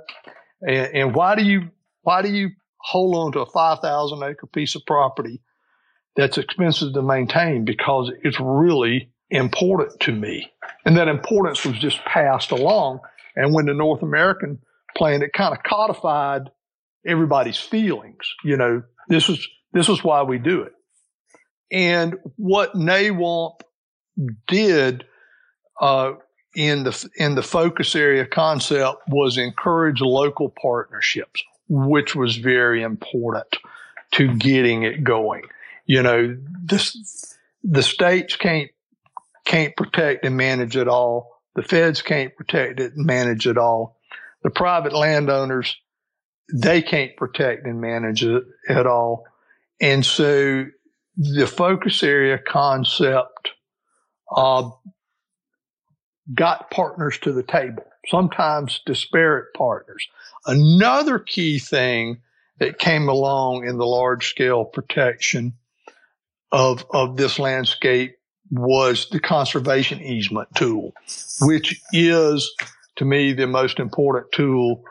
and, 0.61 0.95
and 0.95 1.15
why 1.15 1.35
do 1.35 1.43
you 1.43 1.71
why 2.03 2.21
do 2.21 2.29
you 2.29 2.51
hold 2.79 3.15
on 3.15 3.33
to 3.33 3.41
a 3.41 3.47
five 3.47 3.79
thousand 3.79 4.23
acre 4.23 4.47
piece 4.47 4.75
of 4.75 4.85
property 4.87 5.41
that's 6.17 6.39
expensive 6.39 6.93
to 6.95 7.03
maintain 7.03 7.65
because 7.65 8.11
it's 8.23 8.39
really 8.41 9.11
important 9.31 9.99
to 10.01 10.13
me, 10.13 10.53
and 10.85 10.97
that 10.97 11.09
importance 11.09 11.65
was 11.65 11.79
just 11.79 12.05
passed 12.05 12.51
along. 12.51 13.01
And 13.35 13.55
when 13.55 13.67
the 13.67 13.75
North 13.75 14.03
American 14.03 14.59
plan, 14.97 15.23
it 15.23 15.33
kind 15.33 15.57
of 15.57 15.63
codified 15.63 16.51
everybody's 17.07 17.59
feelings. 17.59 18.35
You 18.45 18.57
know, 18.57 18.83
this 19.09 19.29
is 19.29 19.47
this 19.73 19.89
is 19.89 20.05
why 20.05 20.23
we 20.23 20.39
do 20.39 20.63
it. 20.63 20.73
And 21.71 22.17
what 22.37 22.75
NAWMP 22.75 23.61
did 24.47 25.05
uh, 25.81 26.13
in 26.55 26.85
the 26.85 27.09
in 27.17 27.35
the 27.35 27.43
focus 27.43 27.95
area 27.97 28.27
concept 28.27 29.03
was 29.09 29.39
encourage 29.39 30.01
local 30.01 30.51
partnerships, 30.61 31.43
which 31.69 32.15
was 32.15 32.37
very 32.37 32.83
important 32.83 33.57
to 34.13 34.35
getting 34.37 34.83
it 34.83 35.03
going. 35.03 35.43
You 35.93 36.03
know, 36.03 36.39
this 36.65 37.37
the 37.63 37.83
states 37.83 38.37
can't 38.37 38.71
can't 39.45 39.77
protect 39.77 40.25
and 40.25 40.39
manage 40.39 40.75
it 40.75 40.89
all. 40.89 41.43
The 41.55 41.63
feds 41.63 42.01
can't 42.01 42.35
protect 42.35 42.81
it 42.81 42.95
and 42.95 43.05
manage 43.05 43.47
it 43.47 43.59
all. 43.59 43.99
The 44.43 44.49
private 44.49 44.95
landowners 44.95 45.77
they 46.51 46.81
can't 46.81 47.15
protect 47.19 47.67
and 47.67 47.79
manage 47.79 48.25
it 48.25 48.43
at 48.71 48.87
all. 48.87 49.25
And 49.83 50.03
so 50.03 50.65
the 51.19 51.47
focus 51.47 52.03
area 52.03 52.39
concept 52.39 53.51
uh, 54.35 54.71
got 56.35 56.71
partners 56.71 57.19
to 57.19 57.33
the 57.33 57.43
table, 57.43 57.85
sometimes 58.09 58.81
disparate 58.87 59.53
partners. 59.55 60.09
Another 60.47 61.19
key 61.19 61.59
thing 61.59 62.23
that 62.61 62.79
came 62.79 63.11
along 63.11 63.67
in 63.67 63.77
the 63.77 63.85
large 63.85 64.31
scale 64.31 64.65
protection 64.65 65.53
of, 66.53 66.87
of 66.91 67.17
this 67.17 67.39
landscape 67.39 68.17
was 68.51 69.09
the 69.11 69.21
conservation 69.21 70.01
easement 70.01 70.49
tool, 70.55 70.93
which 71.41 71.81
is 71.93 72.53
to 72.97 73.05
me 73.05 73.33
the 73.33 73.47
most 73.47 73.79
important 73.79 74.31
tool 74.33 74.85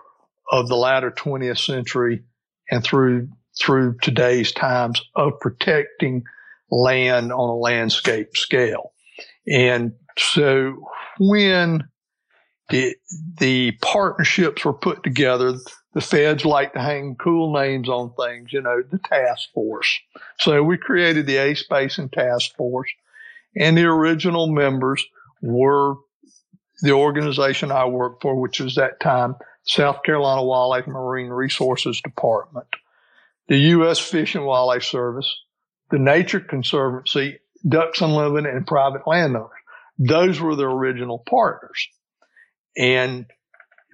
of 0.51 0.67
the 0.67 0.75
latter 0.75 1.11
20th 1.11 1.63
century 1.63 2.23
and 2.69 2.83
through 2.83 3.29
through 3.59 3.97
today's 4.01 4.51
times 4.53 5.01
of 5.15 5.33
protecting 5.39 6.23
land 6.69 7.31
on 7.31 7.49
a 7.49 7.55
landscape 7.55 8.35
scale. 8.35 8.93
And 9.45 9.93
so 10.17 10.87
when 11.19 11.83
the, 12.69 12.95
the 13.37 13.73
partnerships 13.81 14.63
were 14.63 14.73
put 14.73 15.03
together, 15.03 15.55
the 15.93 16.01
feds 16.01 16.45
like 16.45 16.73
to 16.73 16.79
hang 16.79 17.15
cool 17.15 17.53
names 17.53 17.89
on 17.89 18.13
things, 18.13 18.53
you 18.53 18.61
know, 18.61 18.81
the 18.89 18.99
task 18.99 19.49
force. 19.53 19.99
So 20.39 20.63
we 20.63 20.77
created 20.77 21.25
the 21.25 21.37
Ace 21.37 21.65
Basin 21.69 22.09
Task 22.09 22.55
Force 22.55 22.89
and 23.55 23.77
the 23.77 23.85
original 23.85 24.47
members 24.47 25.05
were 25.41 25.95
the 26.81 26.91
organization 26.91 27.71
I 27.71 27.85
worked 27.85 28.21
for, 28.21 28.39
which 28.39 28.59
was 28.59 28.75
that 28.75 28.99
time 28.99 29.35
South 29.63 30.03
Carolina 30.03 30.43
Wildlife 30.43 30.87
Marine 30.87 31.29
Resources 31.29 32.01
Department, 32.01 32.67
the 33.47 33.57
U.S. 33.57 33.99
Fish 33.99 34.35
and 34.35 34.45
Wildlife 34.45 34.83
Service, 34.83 35.29
the 35.91 35.99
Nature 35.99 36.39
Conservancy, 36.39 37.39
Ducks 37.67 38.01
Unlimited, 38.01 38.55
and 38.55 38.65
private 38.65 39.05
landowners. 39.05 39.49
Those 39.99 40.39
were 40.39 40.55
the 40.55 40.67
original 40.67 41.19
partners. 41.19 41.87
And 42.75 43.25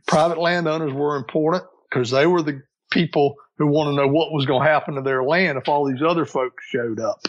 private 0.06 0.38
landowners 0.38 0.94
were 0.94 1.18
important 1.18 1.64
because 1.90 2.12
they 2.12 2.28
were 2.28 2.42
the 2.42 2.62
people 2.92 3.36
who 3.58 3.68
want 3.68 3.90
to 3.90 3.96
know 3.96 4.08
what 4.08 4.32
was 4.32 4.46
going 4.46 4.64
to 4.64 4.70
happen 4.70 4.96
to 4.96 5.02
their 5.02 5.24
land 5.24 5.58
if 5.58 5.68
all 5.68 5.86
these 5.86 6.02
other 6.02 6.26
folks 6.26 6.64
showed 6.66 7.00
up. 7.00 7.20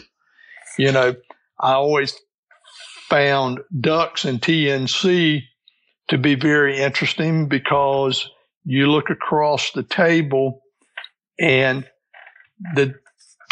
You 0.77 0.91
know, 0.91 1.15
I 1.59 1.73
always 1.73 2.15
found 3.09 3.59
ducks 3.79 4.25
and 4.25 4.39
TNC 4.41 5.41
to 6.09 6.17
be 6.17 6.35
very 6.35 6.77
interesting 6.77 7.47
because 7.47 8.29
you 8.63 8.91
look 8.91 9.09
across 9.09 9.71
the 9.71 9.83
table 9.83 10.61
and 11.39 11.87
the 12.75 12.95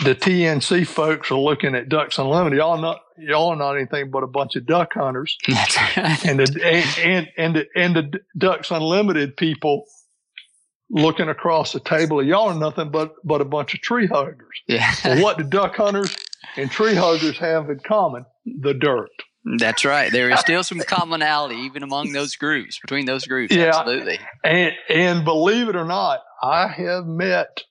the 0.04 0.14
TNC 0.14 0.86
folks 0.86 1.32
are 1.32 1.40
looking 1.40 1.74
at 1.74 1.90
Ducks 1.90 2.20
Unlimited. 2.20 2.60
Y'all 2.60 2.80
not 2.80 3.02
y'all 3.18 3.50
are 3.50 3.56
not 3.56 3.76
anything 3.76 4.12
but 4.12 4.24
a 4.24 4.28
bunch 4.28 4.56
of 4.56 4.66
duck 4.66 4.94
hunters. 4.94 5.38
and 5.48 6.40
the 6.40 6.62
and 6.64 7.00
and 7.04 7.30
and 7.38 7.56
the, 7.56 7.66
and 7.76 7.96
the 7.96 8.20
Ducks 8.38 8.70
Unlimited 8.70 9.36
people 9.38 9.86
looking 10.90 11.30
across 11.30 11.74
the 11.74 11.80
table. 11.80 12.24
Y'all 12.24 12.50
are 12.50 12.60
nothing 12.60 12.90
but 12.90 13.14
but 13.24 13.42
a 13.42 13.46
bunch 13.46 13.74
of 13.74 13.82
tree 13.82 14.08
huggers. 14.08 14.62
Yeah. 14.68 14.94
well, 15.06 15.24
what 15.24 15.38
do 15.38 15.44
duck 15.44 15.76
hunters 15.76 16.16
and 16.56 16.70
tree 16.72 16.96
huggers 16.96 17.38
have 17.40 17.70
in 17.70 17.80
common? 17.80 18.26
The 18.46 18.74
dirt. 18.74 19.10
That's 19.60 19.86
right. 19.86 20.12
There 20.12 20.30
is 20.30 20.40
still 20.42 20.64
some 20.64 20.80
commonality 20.80 21.56
even 21.56 21.82
among 21.84 22.12
those 22.12 22.36
groups, 22.36 22.80
between 22.80 23.06
those 23.06 23.26
groups. 23.26 23.56
Yeah. 23.56 23.72
Absolutely. 23.74 24.20
And 24.44 24.74
and 24.90 25.24
believe 25.26 25.70
it 25.70 25.76
or 25.76 25.86
not, 25.86 26.20
I 26.42 26.68
have 26.68 27.06
met 27.06 27.64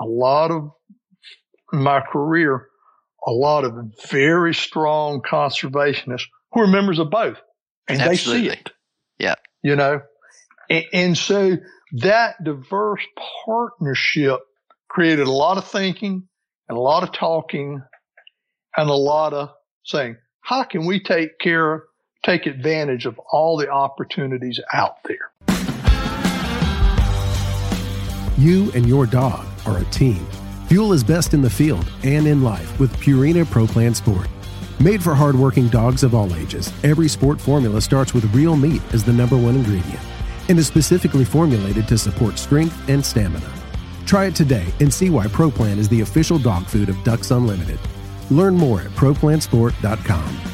a 0.00 0.04
lot 0.04 0.50
of 0.50 0.70
my 1.72 2.00
career, 2.00 2.66
a 3.26 3.30
lot 3.30 3.64
of 3.64 3.74
very 4.10 4.54
strong 4.54 5.22
conservationists 5.22 6.26
who 6.52 6.60
are 6.60 6.66
members 6.66 6.98
of 6.98 7.10
both, 7.10 7.38
and 7.88 8.00
Absolutely. 8.00 8.48
they 8.48 8.54
see 8.54 8.60
it. 8.60 8.70
Yeah. 9.18 9.34
You 9.62 9.76
know, 9.76 10.02
and, 10.70 10.84
and 10.92 11.18
so 11.18 11.56
that 11.92 12.42
diverse 12.42 13.02
partnership 13.44 14.40
created 14.88 15.26
a 15.26 15.32
lot 15.32 15.58
of 15.58 15.66
thinking 15.66 16.26
and 16.68 16.78
a 16.78 16.80
lot 16.80 17.02
of 17.02 17.12
talking 17.12 17.82
and 18.76 18.90
a 18.90 18.94
lot 18.94 19.32
of 19.32 19.50
saying, 19.84 20.16
how 20.40 20.64
can 20.64 20.86
we 20.86 21.02
take 21.02 21.38
care, 21.38 21.84
take 22.24 22.46
advantage 22.46 23.06
of 23.06 23.18
all 23.30 23.56
the 23.56 23.68
opportunities 23.68 24.60
out 24.72 24.96
there? 25.04 25.30
You 28.36 28.72
and 28.72 28.86
your 28.86 29.06
dog 29.06 29.46
are 29.66 29.78
a 29.78 29.84
team. 29.86 30.26
Fuel 30.66 30.92
is 30.92 31.04
best 31.04 31.34
in 31.34 31.42
the 31.42 31.50
field 31.50 31.88
and 32.02 32.26
in 32.26 32.42
life 32.42 32.80
with 32.80 32.94
Purina 32.96 33.48
Pro 33.48 33.66
Plan 33.66 33.94
Sport. 33.94 34.26
Made 34.80 35.02
for 35.02 35.14
hardworking 35.14 35.68
dogs 35.68 36.02
of 36.02 36.14
all 36.14 36.34
ages, 36.34 36.72
every 36.82 37.08
sport 37.08 37.40
formula 37.40 37.80
starts 37.80 38.12
with 38.12 38.24
real 38.34 38.56
meat 38.56 38.82
as 38.92 39.04
the 39.04 39.12
number 39.12 39.36
one 39.36 39.54
ingredient 39.54 40.00
and 40.48 40.58
is 40.58 40.66
specifically 40.66 41.24
formulated 41.24 41.88
to 41.88 41.98
support 41.98 42.38
strength 42.38 42.88
and 42.88 43.04
stamina. 43.04 43.50
Try 44.06 44.26
it 44.26 44.34
today 44.34 44.66
and 44.80 44.92
see 44.92 45.10
why 45.10 45.26
ProPlan 45.26 45.78
is 45.78 45.88
the 45.88 46.02
official 46.02 46.38
dog 46.38 46.66
food 46.66 46.88
of 46.88 47.02
Ducks 47.04 47.30
Unlimited. 47.30 47.78
Learn 48.30 48.54
more 48.54 48.80
at 48.80 48.90
ProPlansport.com. 48.90 50.53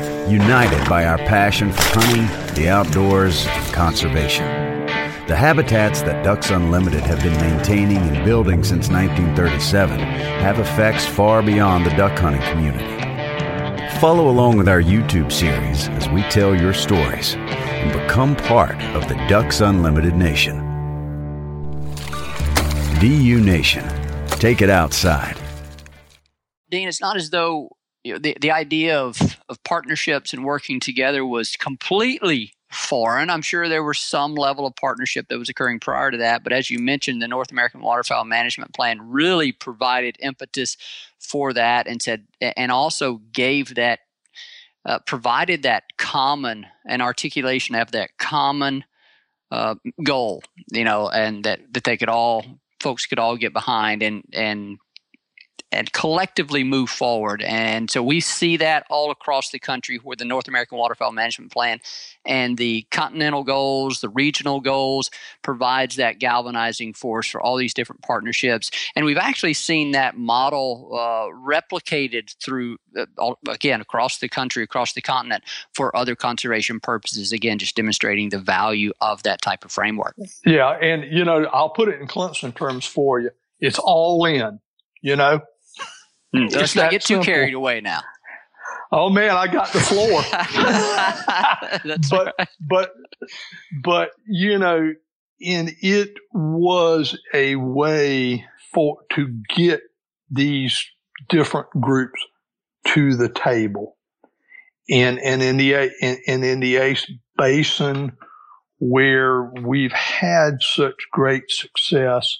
united 0.31 0.87
by 0.87 1.05
our 1.05 1.17
passion 1.17 1.71
for 1.71 1.81
hunting, 1.99 2.55
the 2.55 2.69
outdoors, 2.69 3.45
and 3.45 3.73
conservation. 3.73 4.45
The 5.27 5.35
habitats 5.35 6.01
that 6.03 6.23
Ducks 6.23 6.49
Unlimited 6.49 7.01
have 7.01 7.21
been 7.21 7.39
maintaining 7.41 7.97
and 7.97 8.23
building 8.25 8.63
since 8.63 8.89
1937 8.89 9.99
have 9.99 10.59
effects 10.59 11.05
far 11.05 11.43
beyond 11.43 11.85
the 11.85 11.91
duck 11.91 12.17
hunting 12.17 12.41
community. 12.43 12.87
Follow 13.99 14.29
along 14.29 14.57
with 14.57 14.67
our 14.67 14.81
YouTube 14.81 15.31
series 15.31 15.89
as 15.89 16.09
we 16.09 16.23
tell 16.23 16.55
your 16.55 16.73
stories 16.73 17.35
and 17.35 17.91
become 17.91 18.35
part 18.35 18.81
of 18.95 19.07
the 19.09 19.15
Ducks 19.27 19.59
Unlimited 19.61 20.15
Nation. 20.15 20.57
DU 22.99 23.41
Nation, 23.41 23.87
take 24.27 24.61
it 24.61 24.69
outside. 24.69 25.37
Dean, 26.69 26.87
it's 26.87 27.01
not 27.01 27.17
as 27.17 27.29
though 27.29 27.69
you 28.03 28.13
know, 28.13 28.19
the, 28.19 28.37
the 28.39 28.51
idea 28.51 28.99
of, 28.99 29.39
of 29.49 29.63
partnerships 29.63 30.33
and 30.33 30.43
working 30.43 30.79
together 30.79 31.25
was 31.25 31.55
completely 31.55 32.53
foreign. 32.71 33.29
I'm 33.29 33.41
sure 33.41 33.67
there 33.67 33.83
was 33.83 33.99
some 33.99 34.33
level 34.33 34.65
of 34.65 34.75
partnership 34.75 35.27
that 35.27 35.37
was 35.37 35.49
occurring 35.49 35.79
prior 35.79 36.09
to 36.09 36.17
that. 36.17 36.43
But 36.43 36.53
as 36.53 36.69
you 36.69 36.79
mentioned, 36.79 37.21
the 37.21 37.27
North 37.27 37.51
American 37.51 37.81
Waterfowl 37.81 38.25
Management 38.25 38.73
Plan 38.73 39.11
really 39.11 39.51
provided 39.51 40.15
impetus 40.19 40.77
for 41.19 41.53
that 41.53 41.87
and 41.87 42.01
said, 42.01 42.25
and 42.39 42.71
also 42.71 43.21
gave 43.33 43.75
that, 43.75 43.99
uh, 44.85 44.99
provided 44.99 45.63
that 45.63 45.83
common, 45.97 46.65
an 46.87 47.01
articulation 47.01 47.75
of 47.75 47.91
that 47.91 48.17
common 48.17 48.85
uh, 49.51 49.75
goal, 50.01 50.41
you 50.71 50.85
know, 50.85 51.09
and 51.09 51.43
that, 51.43 51.59
that 51.73 51.83
they 51.83 51.97
could 51.97 52.09
all, 52.09 52.45
folks 52.79 53.05
could 53.05 53.19
all 53.19 53.35
get 53.35 53.53
behind 53.53 54.01
and, 54.01 54.23
and 54.33 54.79
and 55.71 55.91
collectively 55.93 56.63
move 56.63 56.89
forward. 56.89 57.41
And 57.43 57.89
so 57.89 58.03
we 58.03 58.19
see 58.19 58.57
that 58.57 58.85
all 58.89 59.09
across 59.09 59.51
the 59.51 59.59
country 59.59 59.97
where 59.97 60.15
the 60.15 60.25
North 60.25 60.47
American 60.47 60.77
Waterfowl 60.77 61.11
Management 61.11 61.51
Plan 61.51 61.79
and 62.25 62.57
the 62.57 62.85
continental 62.91 63.43
goals, 63.43 64.01
the 64.01 64.09
regional 64.09 64.59
goals 64.59 65.09
provides 65.41 65.95
that 65.95 66.19
galvanizing 66.19 66.93
force 66.93 67.27
for 67.27 67.41
all 67.41 67.55
these 67.55 67.73
different 67.73 68.01
partnerships. 68.01 68.69
And 68.95 69.05
we've 69.05 69.17
actually 69.17 69.53
seen 69.53 69.91
that 69.91 70.17
model 70.17 70.89
uh, 70.93 71.33
replicated 71.49 72.35
through, 72.43 72.77
uh, 72.97 73.05
all, 73.17 73.39
again, 73.47 73.81
across 73.81 74.19
the 74.19 74.27
country, 74.27 74.63
across 74.63 74.93
the 74.93 75.01
continent 75.01 75.43
for 75.73 75.95
other 75.95 76.15
conservation 76.15 76.79
purposes. 76.79 77.31
Again, 77.31 77.57
just 77.57 77.75
demonstrating 77.75 78.29
the 78.29 78.39
value 78.39 78.91
of 78.99 79.23
that 79.23 79.41
type 79.41 79.63
of 79.63 79.71
framework. 79.71 80.15
Yeah, 80.45 80.71
and 80.71 81.11
you 81.11 81.23
know, 81.23 81.45
I'll 81.45 81.69
put 81.69 81.89
it 81.89 82.01
in 82.01 82.07
Clemson 82.07 82.55
terms 82.55 82.85
for 82.85 83.19
you. 83.19 83.31
It's 83.59 83.79
all 83.79 84.25
in. 84.25 84.59
You 85.03 85.15
know, 85.15 85.41
Hmm. 86.33 86.47
Let's 86.51 86.75
not 86.75 86.83
that 86.83 86.91
get 86.91 87.03
too 87.03 87.21
carried 87.21 87.53
away 87.53 87.81
now. 87.81 88.01
Oh 88.91 89.09
man, 89.09 89.31
I 89.31 89.47
got 89.47 89.71
the 89.71 89.79
floor. 89.79 90.21
That's 91.85 92.09
but 92.09 92.33
right. 92.37 92.47
but 92.59 92.91
but 93.83 94.11
you 94.27 94.57
know, 94.57 94.93
and 95.45 95.71
it 95.81 96.13
was 96.33 97.17
a 97.33 97.55
way 97.55 98.45
for 98.73 98.97
to 99.13 99.41
get 99.55 99.81
these 100.29 100.85
different 101.29 101.69
groups 101.79 102.21
to 102.87 103.15
the 103.15 103.29
table. 103.29 103.97
And 104.89 105.19
and 105.19 105.41
in 105.41 105.57
the 105.57 105.75
and, 105.75 106.17
and 106.27 106.43
in 106.43 106.59
the 106.59 106.77
Ace 106.77 107.09
Basin 107.37 108.17
where 108.81 109.43
we've 109.43 109.91
had 109.91 110.55
such 110.59 110.95
great 111.11 111.51
success, 111.51 112.39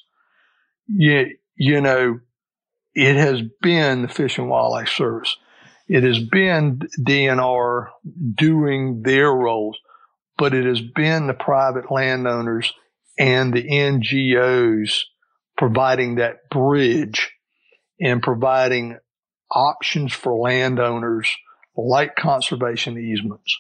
you, 0.88 1.38
you 1.56 1.80
know, 1.80 2.20
it 2.94 3.16
has 3.16 3.42
been 3.62 4.04
the 4.04 4.08
Fish 4.08 4.38
and 4.38 4.50
Wildlife 4.50 4.90
Service. 4.90 5.38
It 5.88 6.04
has 6.04 6.20
been 6.20 6.82
DNR 7.00 7.88
doing 8.38 9.02
their 9.04 9.32
roles, 9.32 9.78
but 10.38 10.54
it 10.54 10.66
has 10.66 10.82
been 10.82 11.28
the 11.28 11.34
private 11.34 11.92
landowners 11.92 12.74
and 13.18 13.54
the 13.54 13.64
NGOs 13.64 15.04
providing 15.58 16.16
that 16.16 16.50
bridge 16.50 17.32
and 18.00 18.22
providing 18.22 18.98
options 19.52 20.14
for 20.14 20.34
landowners 20.34 21.30
like 21.76 22.16
conservation 22.16 22.98
easements 22.98 23.58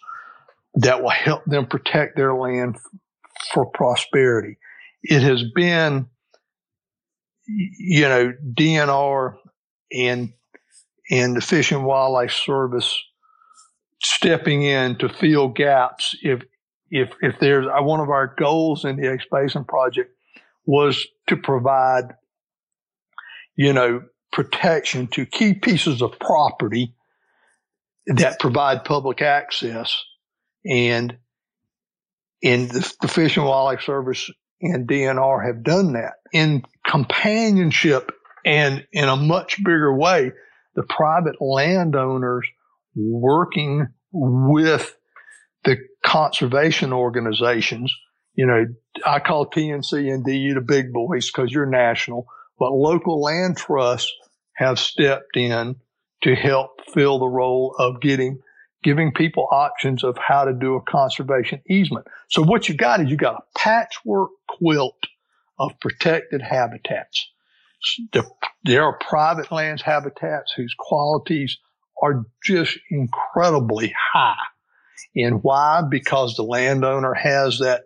that 0.76 1.02
will 1.02 1.10
help 1.10 1.44
them 1.46 1.66
protect 1.66 2.16
their 2.16 2.34
land 2.34 2.78
for 3.54 3.66
prosperity. 3.66 4.58
It 5.04 5.22
has 5.22 5.44
been, 5.54 6.08
you 7.78 8.08
know, 8.08 8.34
DNR 8.54 9.36
and 9.94 10.34
and 11.10 11.36
the 11.36 11.42
Fish 11.42 11.72
and 11.72 11.86
Wildlife 11.86 12.32
Service 12.32 12.98
stepping 14.02 14.64
in 14.64 14.98
to 14.98 15.10
fill 15.10 15.50
gaps 15.50 16.16
if 16.22 16.42
if 16.90 17.12
if 17.22 17.36
there's 17.40 17.68
uh, 17.68 17.82
one 17.84 18.00
of 18.00 18.10
our 18.10 18.34
goals 18.38 18.86
in 18.86 18.98
the 18.98 19.12
Ace 19.12 19.26
Basin 19.32 19.66
project 19.66 20.12
was 20.66 21.08
to 21.28 21.38
provide 21.38 22.16
you 23.56 23.74
know 23.74 24.04
protection 24.32 25.08
to 25.08 25.26
key 25.26 25.54
pieces 25.54 26.02
of 26.02 26.18
property 26.20 26.96
that 28.08 28.40
provide 28.40 28.84
public 28.84 29.22
access. 29.22 29.96
And 30.66 31.18
and 32.44 32.70
the, 32.70 32.94
the 33.02 33.08
Fish 33.08 33.38
and 33.38 33.46
Wildlife 33.46 33.82
Service 33.82 34.30
and 34.62 34.88
DNR 34.88 35.46
have 35.46 35.64
done 35.64 35.94
that 35.94 36.14
in 36.32 36.64
companionship 36.86 38.12
and 38.46 38.86
in 38.92 39.08
a 39.08 39.16
much 39.16 39.58
bigger 39.58 39.96
way 39.96 40.32
the 40.76 40.84
private 40.84 41.42
landowners 41.42 42.48
working 42.96 43.88
with 44.12 44.96
the 45.64 45.78
conservation 46.04 46.94
organizations. 46.94 47.94
You 48.34 48.48
know, 48.48 48.66
I 49.06 49.20
call 49.20 49.50
TNC 49.50 50.14
and 50.14 50.26
DU 50.26 50.54
the 50.54 50.62
big 50.62 50.94
boys 50.94 51.30
because 51.30 51.52
you're 51.52 51.66
national, 51.66 52.26
but 52.58 52.72
local 52.72 53.22
land 53.22 53.58
trusts 53.58 54.12
have 54.56 54.80
stepped 54.80 55.36
in 55.36 55.76
to 56.24 56.36
help 56.36 56.82
fill 56.94 57.20
the 57.20 57.28
role 57.28 57.76
of 57.78 58.02
getting 58.02 58.40
giving 58.84 59.12
people 59.14 59.48
options 59.52 60.04
of 60.04 60.18
how 60.18 60.46
to 60.46 60.54
do 60.54 60.76
a 60.76 60.82
conservation 60.82 61.62
easement. 61.70 62.08
So 62.30 62.42
what 62.42 62.68
you 62.68 62.76
got 62.76 63.02
is 63.02 63.10
you 63.10 63.18
got 63.18 63.36
a 63.36 63.58
patchwork 63.60 64.30
quilt 64.48 64.98
of 65.60 65.80
protected 65.80 66.42
habitats. 66.42 67.30
There 68.64 68.84
are 68.84 68.98
private 68.98 69.52
lands 69.52 69.82
habitats 69.82 70.54
whose 70.56 70.76
qualities 70.78 71.58
are 72.02 72.26
just 72.44 72.78
incredibly 72.90 73.94
high. 74.14 74.36
And 75.16 75.44
why? 75.44 75.82
Because 75.90 76.36
the 76.36 76.44
landowner 76.44 77.14
has 77.14 77.60
that, 77.60 77.84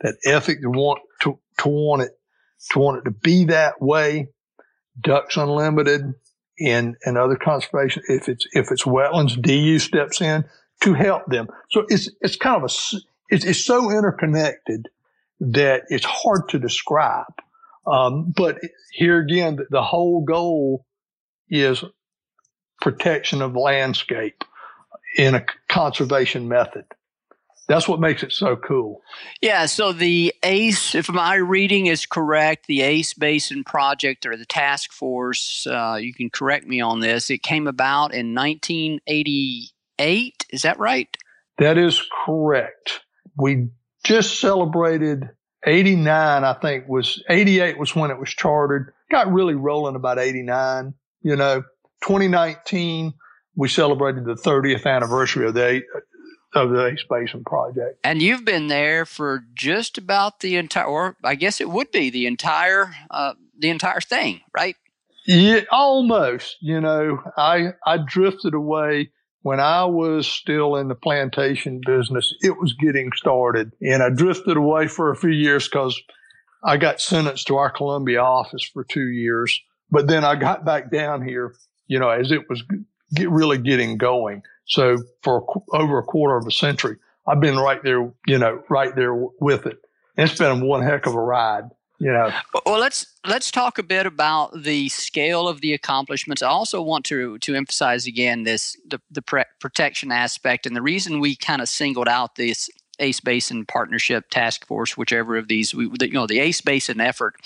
that 0.00 0.16
ethic 0.24 0.60
to 0.62 0.70
want 0.70 1.00
to, 1.22 1.38
to 1.58 1.68
want 1.68 2.02
it, 2.02 2.12
to 2.72 2.78
want 2.78 2.98
it 2.98 3.04
to 3.04 3.10
be 3.10 3.46
that 3.46 3.80
way. 3.80 4.28
Ducks 5.00 5.36
Unlimited 5.36 6.14
and, 6.60 6.96
and 7.04 7.18
other 7.18 7.36
conservation, 7.36 8.02
if 8.08 8.28
it's, 8.28 8.46
if 8.52 8.70
it's 8.70 8.84
wetlands, 8.84 9.40
DU 9.40 9.78
steps 9.78 10.20
in 10.20 10.44
to 10.82 10.94
help 10.94 11.26
them. 11.26 11.48
So 11.70 11.84
it's, 11.88 12.10
it's 12.20 12.36
kind 12.36 12.62
of 12.62 12.70
a, 12.70 12.98
it's, 13.28 13.44
it's 13.44 13.64
so 13.64 13.90
interconnected 13.90 14.88
that 15.40 15.82
it's 15.88 16.04
hard 16.04 16.48
to 16.50 16.58
describe. 16.58 17.34
Um, 17.86 18.32
but 18.34 18.58
here 18.92 19.18
again, 19.18 19.58
the 19.70 19.82
whole 19.82 20.24
goal 20.24 20.86
is 21.48 21.84
protection 22.80 23.42
of 23.42 23.54
landscape 23.56 24.44
in 25.16 25.34
a 25.34 25.44
conservation 25.68 26.48
method. 26.48 26.84
That's 27.66 27.88
what 27.88 27.98
makes 27.98 28.22
it 28.22 28.32
so 28.32 28.56
cool. 28.56 29.00
Yeah, 29.40 29.64
so 29.66 29.92
the 29.92 30.34
ACE, 30.42 30.94
if 30.94 31.08
my 31.08 31.36
reading 31.36 31.86
is 31.86 32.04
correct, 32.04 32.66
the 32.66 32.82
ACE 32.82 33.14
Basin 33.14 33.64
Project 33.64 34.26
or 34.26 34.36
the 34.36 34.44
task 34.44 34.92
force, 34.92 35.66
uh, 35.66 35.96
you 35.98 36.12
can 36.12 36.28
correct 36.28 36.66
me 36.66 36.82
on 36.82 37.00
this, 37.00 37.30
it 37.30 37.42
came 37.42 37.66
about 37.66 38.12
in 38.12 38.34
1988. 38.34 40.46
Is 40.50 40.60
that 40.62 40.78
right? 40.78 41.16
That 41.58 41.78
is 41.78 42.02
correct. 42.26 43.00
We 43.36 43.68
just 44.04 44.40
celebrated 44.40 45.30
89, 45.66 46.44
I 46.44 46.52
think, 46.54 46.88
was 46.88 47.22
88 47.30 47.78
was 47.78 47.96
when 47.96 48.10
it 48.10 48.18
was 48.18 48.28
chartered. 48.28 48.92
Got 49.10 49.32
really 49.32 49.54
rolling 49.54 49.96
about 49.96 50.18
89, 50.18 50.92
you 51.22 51.36
know. 51.36 51.62
2019, 52.02 53.14
we 53.56 53.68
celebrated 53.68 54.26
the 54.26 54.34
30th 54.34 54.84
anniversary 54.84 55.46
of 55.46 55.54
the 55.54 55.80
of 56.54 56.70
the 56.70 56.86
Ace 56.86 57.04
Basin 57.08 57.44
project. 57.44 57.98
And 58.04 58.22
you've 58.22 58.44
been 58.44 58.68
there 58.68 59.04
for 59.04 59.44
just 59.54 59.98
about 59.98 60.40
the 60.40 60.56
entire, 60.56 60.86
or 60.86 61.16
I 61.24 61.34
guess 61.34 61.60
it 61.60 61.68
would 61.68 61.90
be 61.90 62.10
the 62.10 62.26
entire, 62.26 62.94
uh, 63.10 63.34
the 63.58 63.70
entire 63.70 64.00
thing, 64.00 64.40
right? 64.56 64.76
Yeah, 65.26 65.60
almost. 65.70 66.56
You 66.60 66.80
know, 66.80 67.22
I 67.36 67.72
I 67.86 67.98
drifted 67.98 68.54
away 68.54 69.10
when 69.42 69.60
I 69.60 69.84
was 69.86 70.26
still 70.26 70.76
in 70.76 70.88
the 70.88 70.94
plantation 70.94 71.80
business. 71.84 72.34
It 72.42 72.58
was 72.58 72.74
getting 72.74 73.10
started, 73.16 73.72
and 73.80 74.02
I 74.02 74.10
drifted 74.10 74.56
away 74.56 74.86
for 74.88 75.10
a 75.10 75.16
few 75.16 75.30
years 75.30 75.66
because 75.66 76.00
I 76.62 76.76
got 76.76 77.00
sentenced 77.00 77.46
to 77.46 77.56
our 77.56 77.70
Columbia 77.70 78.20
office 78.20 78.64
for 78.64 78.84
two 78.84 79.08
years. 79.08 79.58
But 79.90 80.08
then 80.08 80.24
I 80.24 80.34
got 80.34 80.64
back 80.64 80.90
down 80.90 81.26
here 81.26 81.54
you 81.86 81.98
know, 81.98 82.08
as 82.08 82.32
it 82.32 82.48
was 82.48 82.62
get, 83.14 83.30
really 83.30 83.58
getting 83.58 83.96
going. 83.96 84.42
So 84.66 84.98
for 85.22 85.44
over 85.72 85.98
a 85.98 86.02
quarter 86.02 86.36
of 86.36 86.46
a 86.46 86.50
century, 86.50 86.96
I've 87.26 87.40
been 87.40 87.56
right 87.56 87.82
there, 87.82 88.12
you 88.26 88.38
know, 88.38 88.62
right 88.68 88.94
there 88.94 89.14
with 89.14 89.66
it. 89.66 89.78
And 90.16 90.28
It's 90.30 90.38
been 90.38 90.66
one 90.66 90.82
heck 90.82 91.06
of 91.06 91.14
a 91.14 91.20
ride. 91.20 91.70
You 92.00 92.12
know. 92.12 92.32
Well, 92.66 92.80
let's 92.80 93.06
let's 93.24 93.50
talk 93.50 93.78
a 93.78 93.82
bit 93.82 94.04
about 94.04 94.62
the 94.62 94.88
scale 94.88 95.48
of 95.48 95.60
the 95.60 95.72
accomplishments. 95.72 96.42
I 96.42 96.48
also 96.48 96.82
want 96.82 97.04
to 97.06 97.38
to 97.38 97.54
emphasize 97.54 98.06
again 98.06 98.42
this 98.42 98.76
the 98.86 99.00
the 99.10 99.22
pre- 99.22 99.44
protection 99.60 100.10
aspect 100.10 100.66
and 100.66 100.74
the 100.74 100.82
reason 100.82 101.20
we 101.20 101.36
kind 101.36 101.62
of 101.62 101.68
singled 101.68 102.08
out 102.08 102.34
this 102.34 102.68
ACE 102.98 103.20
Basin 103.20 103.66
Partnership 103.66 104.28
Task 104.30 104.66
Force, 104.66 104.96
whichever 104.96 105.36
of 105.36 105.48
these, 105.48 105.74
we, 105.74 105.90
you 106.00 106.12
know, 106.12 106.26
the 106.26 106.40
ACE 106.40 106.60
Basin 106.60 107.00
effort 107.00 107.36